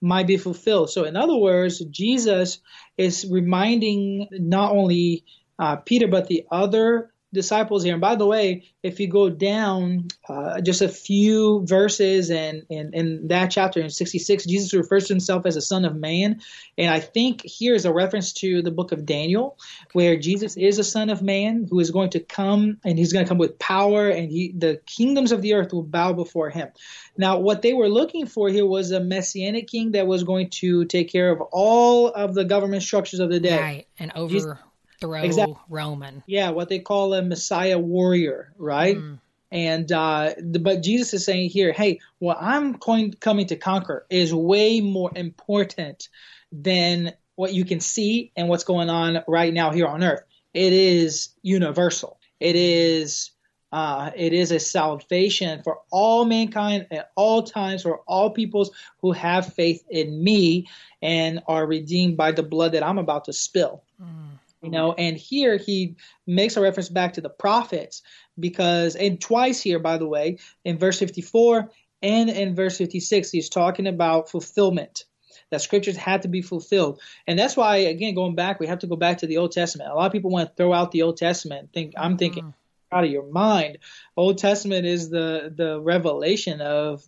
might 0.00 0.26
be 0.26 0.36
fulfilled. 0.36 0.90
So, 0.90 1.04
in 1.04 1.16
other 1.16 1.36
words, 1.36 1.84
Jesus 1.86 2.60
is 2.96 3.26
reminding 3.28 4.28
not 4.32 4.72
only 4.72 5.24
uh, 5.58 5.76
Peter 5.76 6.08
but 6.08 6.28
the 6.28 6.44
other 6.50 7.13
disciples 7.34 7.82
here. 7.82 7.92
And 7.92 8.00
by 8.00 8.14
the 8.14 8.26
way, 8.26 8.64
if 8.82 8.98
you 8.98 9.08
go 9.08 9.28
down 9.28 10.08
uh, 10.28 10.60
just 10.62 10.80
a 10.80 10.88
few 10.88 11.66
verses 11.66 12.30
and 12.30 12.64
in, 12.70 12.94
in 12.94 13.28
that 13.28 13.50
chapter 13.50 13.80
in 13.80 13.90
66, 13.90 14.46
Jesus 14.46 14.72
refers 14.72 15.08
to 15.08 15.12
himself 15.12 15.44
as 15.44 15.56
a 15.56 15.60
son 15.60 15.84
of 15.84 15.94
man. 15.94 16.40
And 16.78 16.90
I 16.90 17.00
think 17.00 17.42
here 17.44 17.74
is 17.74 17.84
a 17.84 17.92
reference 17.92 18.32
to 18.34 18.62
the 18.62 18.70
book 18.70 18.92
of 18.92 19.04
Daniel, 19.04 19.58
where 19.92 20.16
Jesus 20.16 20.56
is 20.56 20.78
a 20.78 20.84
son 20.84 21.10
of 21.10 21.20
man 21.20 21.66
who 21.68 21.80
is 21.80 21.90
going 21.90 22.10
to 22.10 22.20
come 22.20 22.78
and 22.84 22.98
he's 22.98 23.12
going 23.12 23.24
to 23.24 23.28
come 23.28 23.38
with 23.38 23.58
power 23.58 24.08
and 24.08 24.30
he, 24.30 24.54
the 24.56 24.80
kingdoms 24.86 25.32
of 25.32 25.42
the 25.42 25.54
earth 25.54 25.72
will 25.72 25.82
bow 25.82 26.12
before 26.14 26.48
him. 26.48 26.68
Now, 27.16 27.38
what 27.38 27.62
they 27.62 27.74
were 27.74 27.88
looking 27.88 28.26
for 28.26 28.48
here 28.48 28.66
was 28.66 28.90
a 28.90 29.00
messianic 29.00 29.68
king 29.68 29.92
that 29.92 30.06
was 30.06 30.24
going 30.24 30.50
to 30.50 30.84
take 30.86 31.10
care 31.10 31.30
of 31.30 31.40
all 31.52 32.08
of 32.08 32.34
the 32.34 32.44
government 32.44 32.82
structures 32.82 33.20
of 33.20 33.30
the 33.30 33.40
day. 33.40 33.60
Right. 33.60 33.86
And 33.98 34.12
over. 34.14 34.32
Jesus, 34.32 34.56
throw 35.00 35.22
exactly. 35.22 35.56
Roman. 35.68 36.22
Yeah, 36.26 36.50
what 36.50 36.68
they 36.68 36.78
call 36.78 37.14
a 37.14 37.22
Messiah 37.22 37.78
warrior, 37.78 38.52
right? 38.58 38.96
Mm. 38.96 39.18
And 39.50 39.92
uh, 39.92 40.34
but 40.42 40.82
Jesus 40.82 41.14
is 41.14 41.24
saying 41.24 41.50
here, 41.50 41.72
hey, 41.72 42.00
what 42.18 42.38
I'm 42.40 42.72
going 42.72 43.12
coming 43.12 43.46
to 43.48 43.56
conquer 43.56 44.04
is 44.10 44.34
way 44.34 44.80
more 44.80 45.12
important 45.14 46.08
than 46.50 47.12
what 47.36 47.52
you 47.52 47.64
can 47.64 47.80
see 47.80 48.32
and 48.36 48.48
what's 48.48 48.64
going 48.64 48.90
on 48.90 49.22
right 49.28 49.52
now 49.52 49.70
here 49.70 49.86
on 49.86 50.02
earth. 50.02 50.24
It 50.52 50.72
is 50.72 51.30
universal. 51.42 52.18
It 52.40 52.56
is 52.56 53.30
uh, 53.70 54.10
it 54.16 54.32
is 54.32 54.50
a 54.50 54.58
salvation 54.58 55.62
for 55.62 55.78
all 55.90 56.24
mankind 56.24 56.86
at 56.90 57.10
all 57.14 57.42
times, 57.42 57.82
for 57.82 57.98
all 58.06 58.30
peoples 58.30 58.70
who 59.02 59.12
have 59.12 59.52
faith 59.52 59.84
in 59.88 60.22
me 60.22 60.68
and 61.02 61.42
are 61.46 61.66
redeemed 61.66 62.16
by 62.16 62.32
the 62.32 62.42
blood 62.42 62.72
that 62.72 62.82
I'm 62.82 62.98
about 62.98 63.26
to 63.26 63.32
spill. 63.32 63.84
Mm 64.02 64.33
you 64.64 64.70
know 64.70 64.92
and 64.92 65.16
here 65.16 65.56
he 65.56 65.96
makes 66.26 66.56
a 66.56 66.60
reference 66.60 66.88
back 66.88 67.14
to 67.14 67.20
the 67.20 67.28
prophets 67.28 68.02
because 68.38 68.96
and 68.96 69.20
twice 69.20 69.60
here 69.60 69.78
by 69.78 69.98
the 69.98 70.06
way 70.06 70.38
in 70.64 70.78
verse 70.78 70.98
54 70.98 71.70
and 72.02 72.30
in 72.30 72.54
verse 72.54 72.78
56 72.78 73.30
he's 73.30 73.48
talking 73.48 73.86
about 73.86 74.30
fulfillment 74.30 75.04
that 75.50 75.60
scriptures 75.60 75.96
had 75.96 76.22
to 76.22 76.28
be 76.28 76.42
fulfilled. 76.42 77.00
And 77.26 77.38
that's 77.38 77.56
why 77.56 77.76
again 77.76 78.14
going 78.14 78.34
back 78.34 78.60
we 78.60 78.66
have 78.66 78.80
to 78.80 78.86
go 78.86 78.96
back 78.96 79.18
to 79.18 79.26
the 79.26 79.38
old 79.38 79.52
testament. 79.52 79.90
A 79.90 79.94
lot 79.94 80.06
of 80.06 80.12
people 80.12 80.30
want 80.30 80.48
to 80.48 80.54
throw 80.54 80.72
out 80.72 80.90
the 80.90 81.02
old 81.02 81.16
testament 81.16 81.70
think 81.72 81.94
i'm 81.96 82.16
thinking 82.16 82.44
mm-hmm. 82.44 82.96
out 82.96 83.04
of 83.04 83.10
your 83.10 83.26
mind. 83.30 83.78
Old 84.16 84.38
testament 84.38 84.86
is 84.86 85.10
the 85.10 85.52
the 85.54 85.80
revelation 85.80 86.60
of 86.60 87.04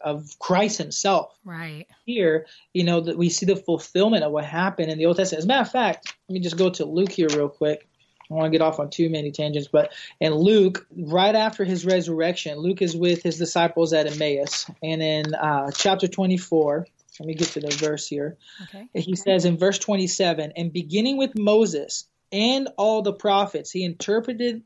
of 0.00 0.38
Christ 0.38 0.78
Himself. 0.78 1.36
Right. 1.44 1.86
Here, 2.04 2.46
you 2.72 2.84
know, 2.84 3.00
that 3.00 3.18
we 3.18 3.28
see 3.28 3.46
the 3.46 3.56
fulfillment 3.56 4.24
of 4.24 4.32
what 4.32 4.44
happened 4.44 4.90
in 4.90 4.98
the 4.98 5.06
Old 5.06 5.16
Testament. 5.16 5.40
As 5.40 5.44
a 5.44 5.48
matter 5.48 5.62
of 5.62 5.70
fact, 5.70 6.14
let 6.28 6.34
me 6.34 6.40
just 6.40 6.56
go 6.56 6.70
to 6.70 6.84
Luke 6.84 7.12
here 7.12 7.28
real 7.28 7.48
quick. 7.48 7.86
I 8.22 8.26
don't 8.28 8.38
want 8.38 8.52
to 8.52 8.58
get 8.58 8.64
off 8.64 8.78
on 8.78 8.90
too 8.90 9.10
many 9.10 9.32
tangents, 9.32 9.68
but 9.70 9.92
in 10.20 10.32
Luke, 10.32 10.86
right 10.96 11.34
after 11.34 11.64
his 11.64 11.84
resurrection, 11.84 12.58
Luke 12.58 12.80
is 12.80 12.96
with 12.96 13.24
his 13.24 13.38
disciples 13.38 13.92
at 13.92 14.06
Emmaus, 14.06 14.70
and 14.82 15.02
in 15.02 15.34
uh, 15.34 15.72
chapter 15.74 16.06
24, 16.06 16.86
let 17.18 17.26
me 17.26 17.34
get 17.34 17.48
to 17.48 17.60
the 17.60 17.70
verse 17.70 18.06
here. 18.06 18.38
Okay. 18.62 18.86
He 18.94 19.16
says 19.16 19.44
in 19.44 19.58
verse 19.58 19.78
27, 19.78 20.52
and 20.56 20.72
beginning 20.72 21.18
with 21.18 21.36
Moses 21.36 22.06
and 22.30 22.68
all 22.78 23.02
the 23.02 23.12
prophets, 23.12 23.70
he 23.70 23.84
interpreted 23.84 24.62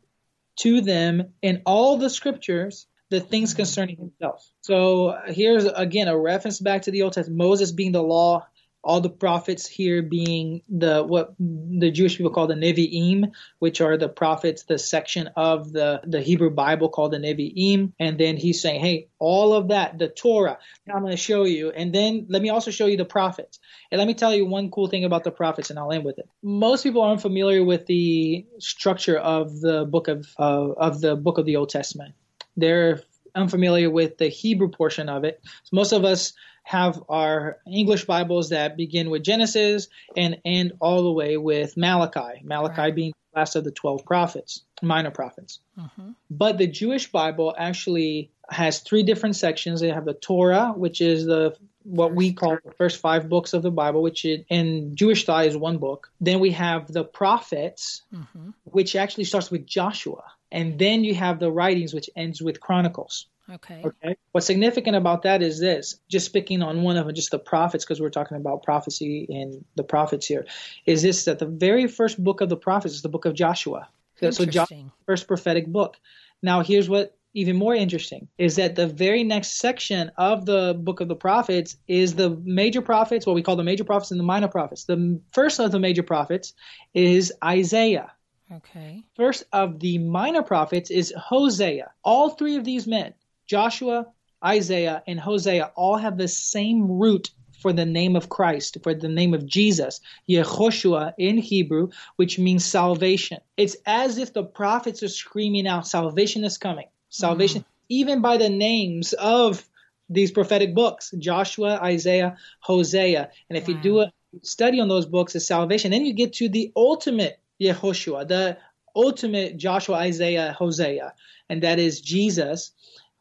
to 0.56 0.80
them 0.80 1.32
in 1.42 1.62
all 1.66 1.96
the 1.96 2.10
scriptures 2.10 2.86
the 3.14 3.20
things 3.20 3.54
concerning 3.54 3.96
himself. 3.96 4.46
So 4.60 5.18
here's 5.26 5.64
again 5.64 6.08
a 6.08 6.18
reference 6.18 6.60
back 6.60 6.82
to 6.82 6.90
the 6.90 7.02
Old 7.02 7.12
Testament, 7.12 7.38
Moses 7.38 7.72
being 7.72 7.92
the 7.92 8.02
law 8.02 8.46
all 8.84 9.00
the 9.00 9.10
prophets 9.10 9.66
here 9.66 10.02
being 10.02 10.62
the 10.68 11.02
what 11.02 11.34
the 11.38 11.90
Jewish 11.90 12.16
people 12.16 12.30
call 12.30 12.46
the 12.46 12.54
Nevi'im, 12.54 13.32
which 13.58 13.80
are 13.80 13.96
the 13.96 14.08
prophets, 14.08 14.64
the 14.64 14.78
section 14.78 15.30
of 15.36 15.72
the, 15.72 16.02
the 16.04 16.20
Hebrew 16.20 16.50
Bible 16.50 16.90
called 16.90 17.12
the 17.12 17.18
Nevi'im. 17.18 17.92
And 17.98 18.18
then 18.18 18.36
he's 18.36 18.60
saying, 18.60 18.80
hey, 18.80 19.08
all 19.18 19.54
of 19.54 19.68
that, 19.68 19.98
the 19.98 20.08
Torah, 20.08 20.58
I'm 20.92 21.00
going 21.00 21.12
to 21.12 21.16
show 21.16 21.44
you. 21.44 21.70
And 21.70 21.94
then 21.94 22.26
let 22.28 22.42
me 22.42 22.50
also 22.50 22.70
show 22.70 22.86
you 22.86 22.96
the 22.96 23.04
prophets. 23.04 23.58
And 23.90 23.98
let 23.98 24.06
me 24.06 24.14
tell 24.14 24.34
you 24.34 24.44
one 24.44 24.70
cool 24.70 24.86
thing 24.86 25.04
about 25.04 25.24
the 25.24 25.30
prophets, 25.30 25.70
and 25.70 25.78
I'll 25.78 25.92
end 25.92 26.04
with 26.04 26.18
it. 26.18 26.28
Most 26.42 26.82
people 26.82 27.02
aren't 27.02 27.22
familiar 27.22 27.64
with 27.64 27.86
the 27.86 28.46
structure 28.58 29.16
of 29.16 29.60
the 29.60 29.86
book 29.86 30.08
of 30.08 30.28
uh, 30.38 30.72
of 30.72 31.00
the 31.00 31.16
book 31.16 31.38
of 31.38 31.46
the 31.46 31.56
Old 31.56 31.70
Testament. 31.70 32.14
They're 32.56 33.00
unfamiliar 33.34 33.90
with 33.90 34.18
the 34.18 34.28
Hebrew 34.28 34.68
portion 34.68 35.08
of 35.08 35.24
it. 35.24 35.40
So 35.64 35.70
most 35.72 35.92
of 35.92 36.04
us 36.04 36.32
have 36.64 37.02
our 37.08 37.58
English 37.70 38.06
Bibles 38.06 38.48
that 38.48 38.76
begin 38.76 39.10
with 39.10 39.22
Genesis 39.22 39.88
and 40.16 40.38
end 40.44 40.72
all 40.80 41.02
the 41.02 41.12
way 41.12 41.36
with 41.36 41.76
Malachi. 41.76 42.40
Malachi 42.42 42.80
right. 42.80 42.94
being 42.94 43.12
the 43.32 43.38
last 43.38 43.54
of 43.54 43.64
the 43.64 43.70
12 43.70 44.04
prophets, 44.06 44.62
minor 44.82 45.10
prophets. 45.10 45.60
Mm-hmm. 45.78 46.10
But 46.30 46.56
the 46.56 46.66
Jewish 46.66 47.12
Bible 47.12 47.54
actually 47.56 48.30
has 48.48 48.80
three 48.80 49.02
different 49.02 49.36
sections. 49.36 49.80
They 49.80 49.90
have 49.90 50.06
the 50.06 50.14
Torah, 50.14 50.72
which 50.74 51.00
is 51.00 51.26
the 51.26 51.54
what 51.84 52.14
we 52.14 52.32
call 52.32 52.56
the 52.64 52.72
first 52.72 53.00
five 53.00 53.28
books 53.28 53.52
of 53.52 53.62
the 53.62 53.70
Bible, 53.70 54.02
which 54.02 54.24
in 54.24 54.96
Jewish 54.96 55.26
thought 55.26 55.44
is 55.44 55.56
one 55.56 55.76
book. 55.76 56.10
Then 56.18 56.40
we 56.40 56.52
have 56.52 56.90
the 56.90 57.04
prophets, 57.04 58.02
mm-hmm. 58.12 58.50
which 58.64 58.96
actually 58.96 59.24
starts 59.24 59.50
with 59.50 59.66
Joshua. 59.66 60.24
And 60.54 60.78
then 60.78 61.04
you 61.04 61.14
have 61.16 61.40
the 61.40 61.52
writings, 61.52 61.92
which 61.92 62.08
ends 62.16 62.40
with 62.40 62.60
Chronicles. 62.60 63.26
Okay. 63.50 63.82
Okay. 63.84 64.16
What's 64.32 64.46
significant 64.46 64.96
about 64.96 65.22
that 65.22 65.42
is 65.42 65.60
this, 65.60 65.96
just 66.08 66.32
picking 66.32 66.62
on 66.62 66.82
one 66.82 66.96
of 66.96 67.04
them, 67.04 67.14
just 67.14 67.30
the 67.30 67.38
prophets, 67.38 67.84
because 67.84 68.00
we're 68.00 68.08
talking 68.08 68.38
about 68.38 68.62
prophecy 68.62 69.26
and 69.28 69.64
the 69.74 69.84
prophets 69.84 70.26
here, 70.26 70.46
is 70.86 71.02
this 71.02 71.26
that 71.26 71.40
the 71.40 71.46
very 71.46 71.86
first 71.86 72.22
book 72.22 72.40
of 72.40 72.48
the 72.48 72.56
prophets 72.56 72.94
is 72.94 73.02
the 73.02 73.10
book 73.10 73.26
of 73.26 73.34
Joshua. 73.34 73.88
So 74.30 74.46
Joshua, 74.46 74.90
first 75.04 75.26
prophetic 75.26 75.66
book. 75.66 75.96
Now 76.40 76.62
here's 76.62 76.88
what 76.88 77.16
even 77.34 77.56
more 77.56 77.74
interesting 77.74 78.28
is 78.38 78.56
that 78.56 78.76
the 78.76 78.86
very 78.86 79.24
next 79.24 79.58
section 79.58 80.10
of 80.16 80.46
the 80.46 80.72
book 80.78 81.00
of 81.00 81.08
the 81.08 81.16
prophets 81.16 81.76
is 81.88 82.14
the 82.14 82.30
major 82.44 82.80
prophets, 82.80 83.26
what 83.26 83.34
we 83.34 83.42
call 83.42 83.56
the 83.56 83.64
major 83.64 83.84
prophets 83.84 84.12
and 84.12 84.20
the 84.20 84.24
minor 84.24 84.48
prophets. 84.48 84.84
The 84.84 85.20
first 85.32 85.58
of 85.58 85.72
the 85.72 85.80
major 85.80 86.04
prophets 86.04 86.54
is 86.94 87.32
Isaiah. 87.42 88.12
Okay. 88.52 89.04
First 89.16 89.44
of 89.52 89.80
the 89.80 89.98
minor 89.98 90.42
prophets 90.42 90.90
is 90.90 91.12
Hosea. 91.16 91.90
All 92.02 92.30
three 92.30 92.56
of 92.56 92.64
these 92.64 92.86
men 92.86 93.14
Joshua, 93.46 94.06
Isaiah, 94.44 95.02
and 95.06 95.18
Hosea 95.18 95.72
all 95.74 95.96
have 95.96 96.16
the 96.16 96.28
same 96.28 96.90
root 96.90 97.30
for 97.60 97.72
the 97.72 97.86
name 97.86 98.14
of 98.14 98.28
Christ, 98.28 98.76
for 98.82 98.92
the 98.94 99.08
name 99.08 99.32
of 99.32 99.46
Jesus, 99.46 100.00
Yehoshua 100.28 101.14
in 101.16 101.38
Hebrew, 101.38 101.88
which 102.16 102.38
means 102.38 102.64
salvation. 102.64 103.38
It's 103.56 103.76
as 103.86 104.18
if 104.18 104.34
the 104.34 104.44
prophets 104.44 105.02
are 105.02 105.08
screaming 105.08 105.66
out, 105.66 105.86
salvation 105.86 106.44
is 106.44 106.58
coming. 106.58 106.88
Salvation, 107.08 107.62
mm. 107.62 107.64
even 107.88 108.20
by 108.20 108.36
the 108.36 108.50
names 108.50 109.14
of 109.14 109.66
these 110.10 110.30
prophetic 110.30 110.74
books, 110.74 111.14
Joshua, 111.18 111.78
Isaiah, 111.82 112.36
Hosea. 112.60 113.30
And 113.48 113.56
if 113.56 113.66
wow. 113.66 113.74
you 113.74 113.80
do 113.80 114.00
a 114.00 114.12
study 114.42 114.80
on 114.80 114.88
those 114.88 115.06
books, 115.06 115.34
it's 115.34 115.46
salvation. 115.46 115.90
Then 115.90 116.04
you 116.04 116.12
get 116.12 116.34
to 116.34 116.50
the 116.50 116.70
ultimate 116.76 117.38
Yehoshua, 117.60 118.28
the 118.28 118.58
ultimate 118.96 119.56
Joshua, 119.56 119.96
Isaiah, 119.96 120.54
Hosea, 120.58 121.12
and 121.48 121.62
that 121.62 121.78
is 121.78 122.00
Jesus 122.00 122.72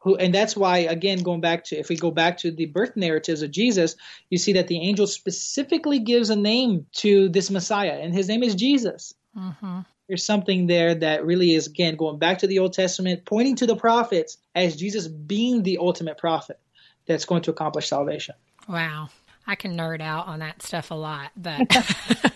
who 0.04 0.16
and 0.16 0.32
that's 0.32 0.54
why 0.54 0.78
again 0.78 1.22
going 1.22 1.40
back 1.40 1.64
to 1.64 1.76
if 1.76 1.88
we 1.88 1.96
go 1.96 2.10
back 2.10 2.36
to 2.36 2.50
the 2.50 2.66
birth 2.66 2.94
narratives 2.94 3.42
of 3.42 3.50
jesus 3.50 3.96
you 4.30 4.38
see 4.38 4.52
that 4.52 4.68
the 4.68 4.80
angel 4.80 5.06
specifically 5.06 5.98
gives 5.98 6.30
a 6.30 6.36
name 6.36 6.86
to 6.92 7.28
this 7.30 7.50
messiah 7.50 7.98
and 8.00 8.14
his 8.14 8.28
name 8.28 8.42
is 8.42 8.54
jesus. 8.54 9.14
Mm-hmm. 9.36 9.80
there's 10.06 10.22
something 10.22 10.68
there 10.68 10.94
that 10.94 11.24
really 11.24 11.54
is 11.54 11.66
again 11.66 11.96
going 11.96 12.18
back 12.18 12.38
to 12.38 12.46
the 12.46 12.60
old 12.60 12.72
testament 12.72 13.24
pointing 13.24 13.56
to 13.56 13.66
the 13.66 13.74
prophets 13.74 14.38
as 14.54 14.76
jesus 14.76 15.08
being 15.08 15.62
the 15.64 15.78
ultimate 15.78 16.18
prophet 16.18 16.60
that's 17.06 17.24
going 17.24 17.42
to 17.42 17.50
accomplish 17.50 17.88
salvation. 17.88 18.34
Wow. 18.66 19.10
I 19.46 19.56
can 19.56 19.76
nerd 19.76 20.00
out 20.00 20.26
on 20.26 20.38
that 20.38 20.62
stuff 20.62 20.90
a 20.90 20.94
lot 20.94 21.32
but 21.36 21.60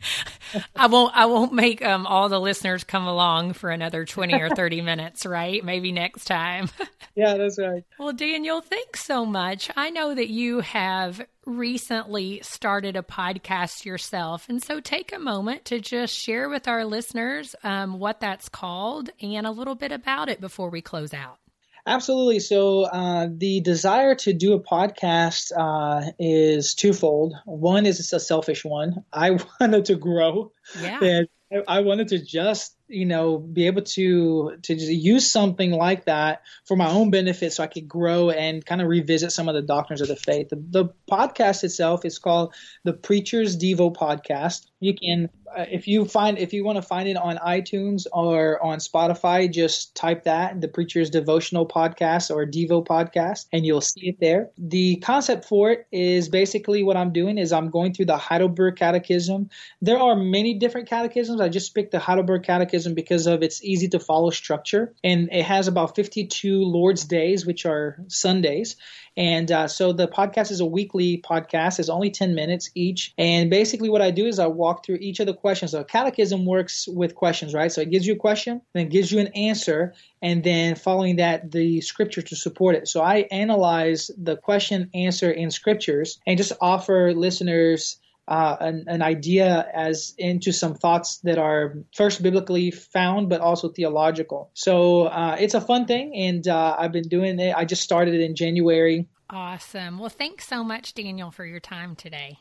I 0.74 0.86
won't 0.86 1.16
I 1.16 1.26
won't 1.26 1.52
make 1.52 1.84
um, 1.84 2.06
all 2.06 2.28
the 2.28 2.40
listeners 2.40 2.84
come 2.84 3.06
along 3.06 3.54
for 3.54 3.70
another 3.70 4.04
20 4.04 4.34
or 4.34 4.50
30 4.50 4.80
minutes, 4.82 5.26
right? 5.26 5.64
Maybe 5.64 5.92
next 5.92 6.24
time. 6.24 6.68
yeah, 7.14 7.36
that's 7.36 7.58
right. 7.58 7.84
Well, 7.98 8.12
Daniel, 8.12 8.60
thanks 8.60 9.04
so 9.04 9.24
much. 9.24 9.70
I 9.76 9.90
know 9.90 10.14
that 10.14 10.28
you 10.28 10.60
have 10.60 11.24
recently 11.44 12.40
started 12.42 12.96
a 12.96 13.02
podcast 13.02 13.84
yourself. 13.84 14.48
And 14.48 14.62
so 14.62 14.80
take 14.80 15.12
a 15.12 15.18
moment 15.18 15.64
to 15.66 15.80
just 15.80 16.14
share 16.14 16.48
with 16.48 16.66
our 16.68 16.84
listeners 16.84 17.54
um, 17.62 17.98
what 17.98 18.20
that's 18.20 18.48
called 18.48 19.10
and 19.20 19.46
a 19.46 19.52
little 19.52 19.76
bit 19.76 19.92
about 19.92 20.28
it 20.28 20.40
before 20.40 20.70
we 20.70 20.80
close 20.80 21.14
out. 21.14 21.38
Absolutely. 21.86 22.40
So 22.40 22.82
uh, 22.82 23.28
the 23.30 23.60
desire 23.60 24.16
to 24.16 24.32
do 24.32 24.54
a 24.54 24.60
podcast 24.60 25.52
uh, 25.56 26.10
is 26.18 26.74
twofold. 26.74 27.34
One 27.44 27.86
is 27.86 28.00
it's 28.00 28.12
a 28.12 28.20
selfish 28.20 28.64
one. 28.64 29.04
I 29.12 29.38
wanted 29.60 29.84
to 29.86 29.94
grow. 29.94 30.52
Yeah. 30.80 30.98
And 31.00 31.28
I 31.68 31.80
wanted 31.80 32.08
to 32.08 32.18
just 32.18 32.76
you 32.88 33.06
know 33.06 33.38
be 33.38 33.66
able 33.66 33.82
to 33.82 34.56
to 34.62 34.74
use 34.74 35.30
something 35.30 35.72
like 35.72 36.04
that 36.04 36.42
for 36.64 36.76
my 36.76 36.88
own 36.88 37.10
benefit 37.10 37.52
so 37.52 37.62
i 37.64 37.66
could 37.66 37.88
grow 37.88 38.30
and 38.30 38.64
kind 38.64 38.80
of 38.80 38.88
revisit 38.88 39.32
some 39.32 39.48
of 39.48 39.54
the 39.54 39.62
doctrines 39.62 40.00
of 40.00 40.08
the 40.08 40.16
faith 40.16 40.48
the, 40.50 40.62
the 40.70 40.84
podcast 41.10 41.64
itself 41.64 42.04
is 42.04 42.18
called 42.18 42.54
the 42.84 42.92
preacher's 42.92 43.56
devo 43.56 43.92
podcast 43.92 44.66
you 44.80 44.94
can 44.94 45.28
uh, 45.56 45.64
if 45.70 45.88
you 45.88 46.04
find 46.04 46.38
if 46.38 46.52
you 46.52 46.64
want 46.64 46.76
to 46.76 46.82
find 46.82 47.08
it 47.08 47.16
on 47.16 47.36
itunes 47.38 48.06
or 48.12 48.62
on 48.62 48.78
spotify 48.78 49.50
just 49.50 49.94
type 49.94 50.24
that 50.24 50.60
the 50.60 50.68
preacher's 50.68 51.10
devotional 51.10 51.66
podcast 51.66 52.34
or 52.34 52.46
devo 52.46 52.84
podcast 52.84 53.46
and 53.52 53.64
you'll 53.64 53.80
see 53.80 54.08
it 54.08 54.20
there 54.20 54.50
the 54.58 54.96
concept 54.96 55.44
for 55.44 55.70
it 55.70 55.86
is 55.92 56.28
basically 56.28 56.82
what 56.82 56.96
i'm 56.96 57.12
doing 57.12 57.38
is 57.38 57.52
i'm 57.52 57.70
going 57.70 57.92
through 57.92 58.04
the 58.04 58.16
heidelberg 58.16 58.76
catechism 58.76 59.48
there 59.80 59.98
are 59.98 60.16
many 60.16 60.54
different 60.54 60.88
catechisms 60.88 61.40
i 61.40 61.48
just 61.48 61.74
picked 61.74 61.92
the 61.92 61.98
heidelberg 61.98 62.42
catechism 62.42 62.76
catechism 62.76 62.94
because 62.94 63.26
of 63.26 63.42
its 63.42 63.62
easy 63.62 63.88
to 63.88 63.98
follow 63.98 64.30
structure. 64.30 64.94
And 65.02 65.28
it 65.32 65.44
has 65.44 65.68
about 65.68 65.96
52 65.96 66.64
Lord's 66.64 67.04
Days, 67.04 67.46
which 67.46 67.66
are 67.66 67.98
Sundays. 68.08 68.76
And 69.16 69.50
uh, 69.50 69.68
so 69.68 69.92
the 69.92 70.08
podcast 70.08 70.50
is 70.50 70.60
a 70.60 70.66
weekly 70.66 71.22
podcast. 71.22 71.78
It's 71.78 71.88
only 71.88 72.10
10 72.10 72.34
minutes 72.34 72.70
each. 72.74 73.14
And 73.16 73.48
basically, 73.48 73.88
what 73.88 74.02
I 74.02 74.10
do 74.10 74.26
is 74.26 74.38
I 74.38 74.46
walk 74.46 74.84
through 74.84 74.98
each 75.00 75.20
of 75.20 75.26
the 75.26 75.34
questions. 75.34 75.70
So 75.70 75.84
catechism 75.84 76.44
works 76.44 76.86
with 76.86 77.14
questions, 77.14 77.54
right? 77.54 77.72
So 77.72 77.80
it 77.80 77.90
gives 77.90 78.06
you 78.06 78.14
a 78.14 78.18
question, 78.18 78.60
then 78.74 78.88
gives 78.88 79.10
you 79.10 79.18
an 79.20 79.28
answer, 79.28 79.94
and 80.20 80.44
then 80.44 80.74
following 80.74 81.16
that, 81.16 81.50
the 81.50 81.80
scripture 81.80 82.22
to 82.22 82.36
support 82.36 82.74
it. 82.74 82.88
So 82.88 83.00
I 83.00 83.26
analyze 83.30 84.10
the 84.18 84.36
question, 84.36 84.90
answer 84.94 85.30
in 85.30 85.50
scriptures 85.50 86.18
and 86.26 86.36
just 86.36 86.52
offer 86.60 87.14
listeners 87.14 87.98
uh, 88.28 88.56
an, 88.60 88.84
an, 88.88 89.02
idea 89.02 89.66
as 89.72 90.14
into 90.18 90.52
some 90.52 90.74
thoughts 90.74 91.18
that 91.18 91.38
are 91.38 91.78
first 91.94 92.22
biblically 92.22 92.70
found, 92.70 93.28
but 93.28 93.40
also 93.40 93.68
theological. 93.68 94.50
So 94.54 95.04
uh, 95.04 95.36
it's 95.38 95.54
a 95.54 95.60
fun 95.60 95.86
thing, 95.86 96.14
and 96.16 96.46
uh, 96.48 96.76
I've 96.78 96.92
been 96.92 97.08
doing 97.08 97.38
it. 97.38 97.54
I 97.56 97.64
just 97.64 97.82
started 97.82 98.14
it 98.14 98.20
in 98.20 98.34
January. 98.34 99.06
Awesome. 99.30 99.98
Well, 99.98 100.08
thanks 100.08 100.46
so 100.46 100.64
much, 100.64 100.94
Daniel, 100.94 101.30
for 101.30 101.44
your 101.44 101.60
time 101.60 101.94
today. 101.94 102.38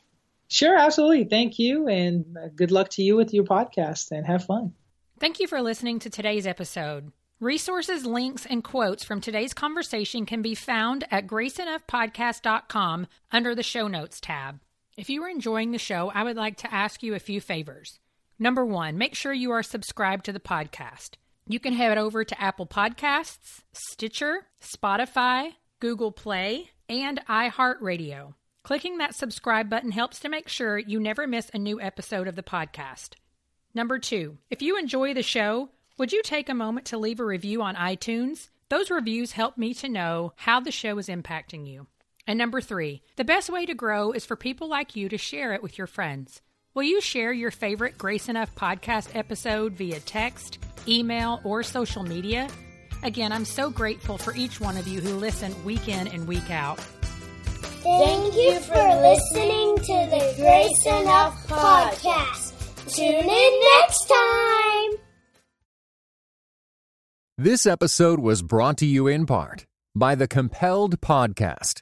Sure, 0.48 0.78
absolutely. 0.78 1.26
Thank 1.26 1.60
you, 1.60 1.88
and 1.88 2.26
good 2.56 2.72
luck 2.72 2.90
to 2.92 3.04
you 3.04 3.16
with 3.16 3.34
your 3.34 3.44
podcast, 3.44 4.12
and 4.12 4.26
have 4.26 4.46
fun. 4.46 4.74
Thank 5.20 5.40
you 5.40 5.48
for 5.48 5.62
listening 5.62 6.00
to 6.00 6.10
today's 6.10 6.46
episode. 6.48 7.12
Resources, 7.40 8.06
links, 8.06 8.46
and 8.46 8.64
quotes 8.64 9.04
from 9.04 9.22
today's 9.22 9.54
conversation 9.54 10.26
can 10.26 10.42
be 10.42 10.56
found 10.56 11.06
at 11.12 11.28
graceenoughpodcast.com 11.28 13.08
under 13.32 13.54
the 13.54 13.64
show 13.64 13.88
notes 13.88 14.22
tab. 14.22 14.60
If 14.98 15.10
you 15.10 15.22
are 15.24 15.30
enjoying 15.30 15.72
the 15.72 15.78
show, 15.78 16.10
I 16.16 16.24
would 16.24 16.38
like 16.38 16.56
to 16.58 16.74
ask 16.74 17.04
you 17.04 17.16
a 17.16 17.20
few 17.20 17.42
favors. 17.42 18.00
Number 18.40 18.66
one, 18.66 18.98
make 18.98 19.14
sure 19.14 19.34
you 19.34 19.52
are 19.52 19.62
subscribed 19.62 20.24
to 20.26 20.32
the 20.32 20.40
podcast. 20.40 21.16
You 21.48 21.60
can 21.60 21.74
head 21.74 21.98
over 21.98 22.24
to 22.24 22.42
Apple 22.42 22.66
Podcasts, 22.66 23.64
Stitcher, 23.74 24.48
Spotify, 24.62 25.56
Google 25.82 26.14
Play, 26.14 26.70
and 26.88 27.20
iHeartRadio. 27.28 28.36
Clicking 28.64 28.98
that 29.00 29.16
subscribe 29.16 29.70
button 29.70 29.92
helps 29.92 30.20
to 30.22 30.30
make 30.30 30.48
sure 30.48 30.78
you 30.78 30.98
never 31.02 31.28
miss 31.28 31.52
a 31.54 31.60
new 31.60 31.80
episode 31.82 32.30
of 32.30 32.38
the 32.38 32.42
podcast. 32.42 33.16
Number 33.74 34.00
two, 34.00 34.38
if 34.50 34.62
you 34.62 34.80
enjoy 34.80 35.14
the 35.14 35.22
show, 35.22 35.72
would 35.98 36.14
you 36.14 36.24
take 36.24 36.48
a 36.48 36.54
moment 36.54 36.86
to 36.88 36.98
leave 36.98 37.20
a 37.20 37.26
review 37.26 37.62
on 37.62 37.76
iTunes? 37.76 38.48
Those 38.70 38.90
reviews 38.90 39.34
help 39.34 39.58
me 39.58 39.74
to 39.74 39.90
know 39.90 40.32
how 40.38 40.62
the 40.62 40.72
show 40.72 40.98
is 41.00 41.10
impacting 41.10 41.68
you. 41.68 41.88
And 42.28 42.38
number 42.40 42.60
three, 42.62 43.02
the 43.18 43.24
best 43.24 43.50
way 43.50 43.66
to 43.66 43.74
grow 43.74 44.12
is 44.12 44.26
for 44.26 44.36
people 44.36 44.68
like 44.68 44.96
you 44.96 45.10
to 45.10 45.18
share 45.18 45.54
it 45.54 45.62
with 45.62 45.78
your 45.78 45.88
friends. 45.88 46.42
Will 46.74 46.84
you 46.84 47.00
share 47.00 47.32
your 47.32 47.52
favorite 47.52 47.98
Grace 47.98 48.28
Enough 48.28 48.54
podcast 48.56 49.16
episode 49.16 49.74
via 49.74 50.00
text, 50.00 50.60
email, 50.88 51.40
or 51.44 51.64
social 51.64 52.04
media? 52.04 52.50
Again, 53.04 53.32
I'm 53.32 53.46
so 53.46 53.70
grateful 53.70 54.18
for 54.18 54.36
each 54.36 54.60
one 54.60 54.76
of 54.78 54.88
you 54.88 55.00
who 55.00 55.16
listen 55.16 55.54
week 55.64 55.88
in 55.88 56.08
and 56.08 56.28
week 56.28 56.50
out. 56.50 56.80
Thank 57.84 58.36
you 58.36 58.60
for 58.62 58.74
listening 58.74 59.76
to 59.78 60.10
the 60.10 60.34
Grace 60.38 60.86
Enough 60.88 61.48
Podcast. 61.48 62.96
Tune 62.96 63.30
in 63.30 63.62
next 63.80 64.08
time. 64.08 64.92
This 67.38 67.66
episode 67.66 68.20
was 68.20 68.42
brought 68.42 68.78
to 68.78 68.86
you 68.86 69.08
in 69.08 69.26
part 69.26 69.66
by 69.94 70.16
the 70.16 70.28
Compelled 70.28 71.00
Podcast, 71.00 71.82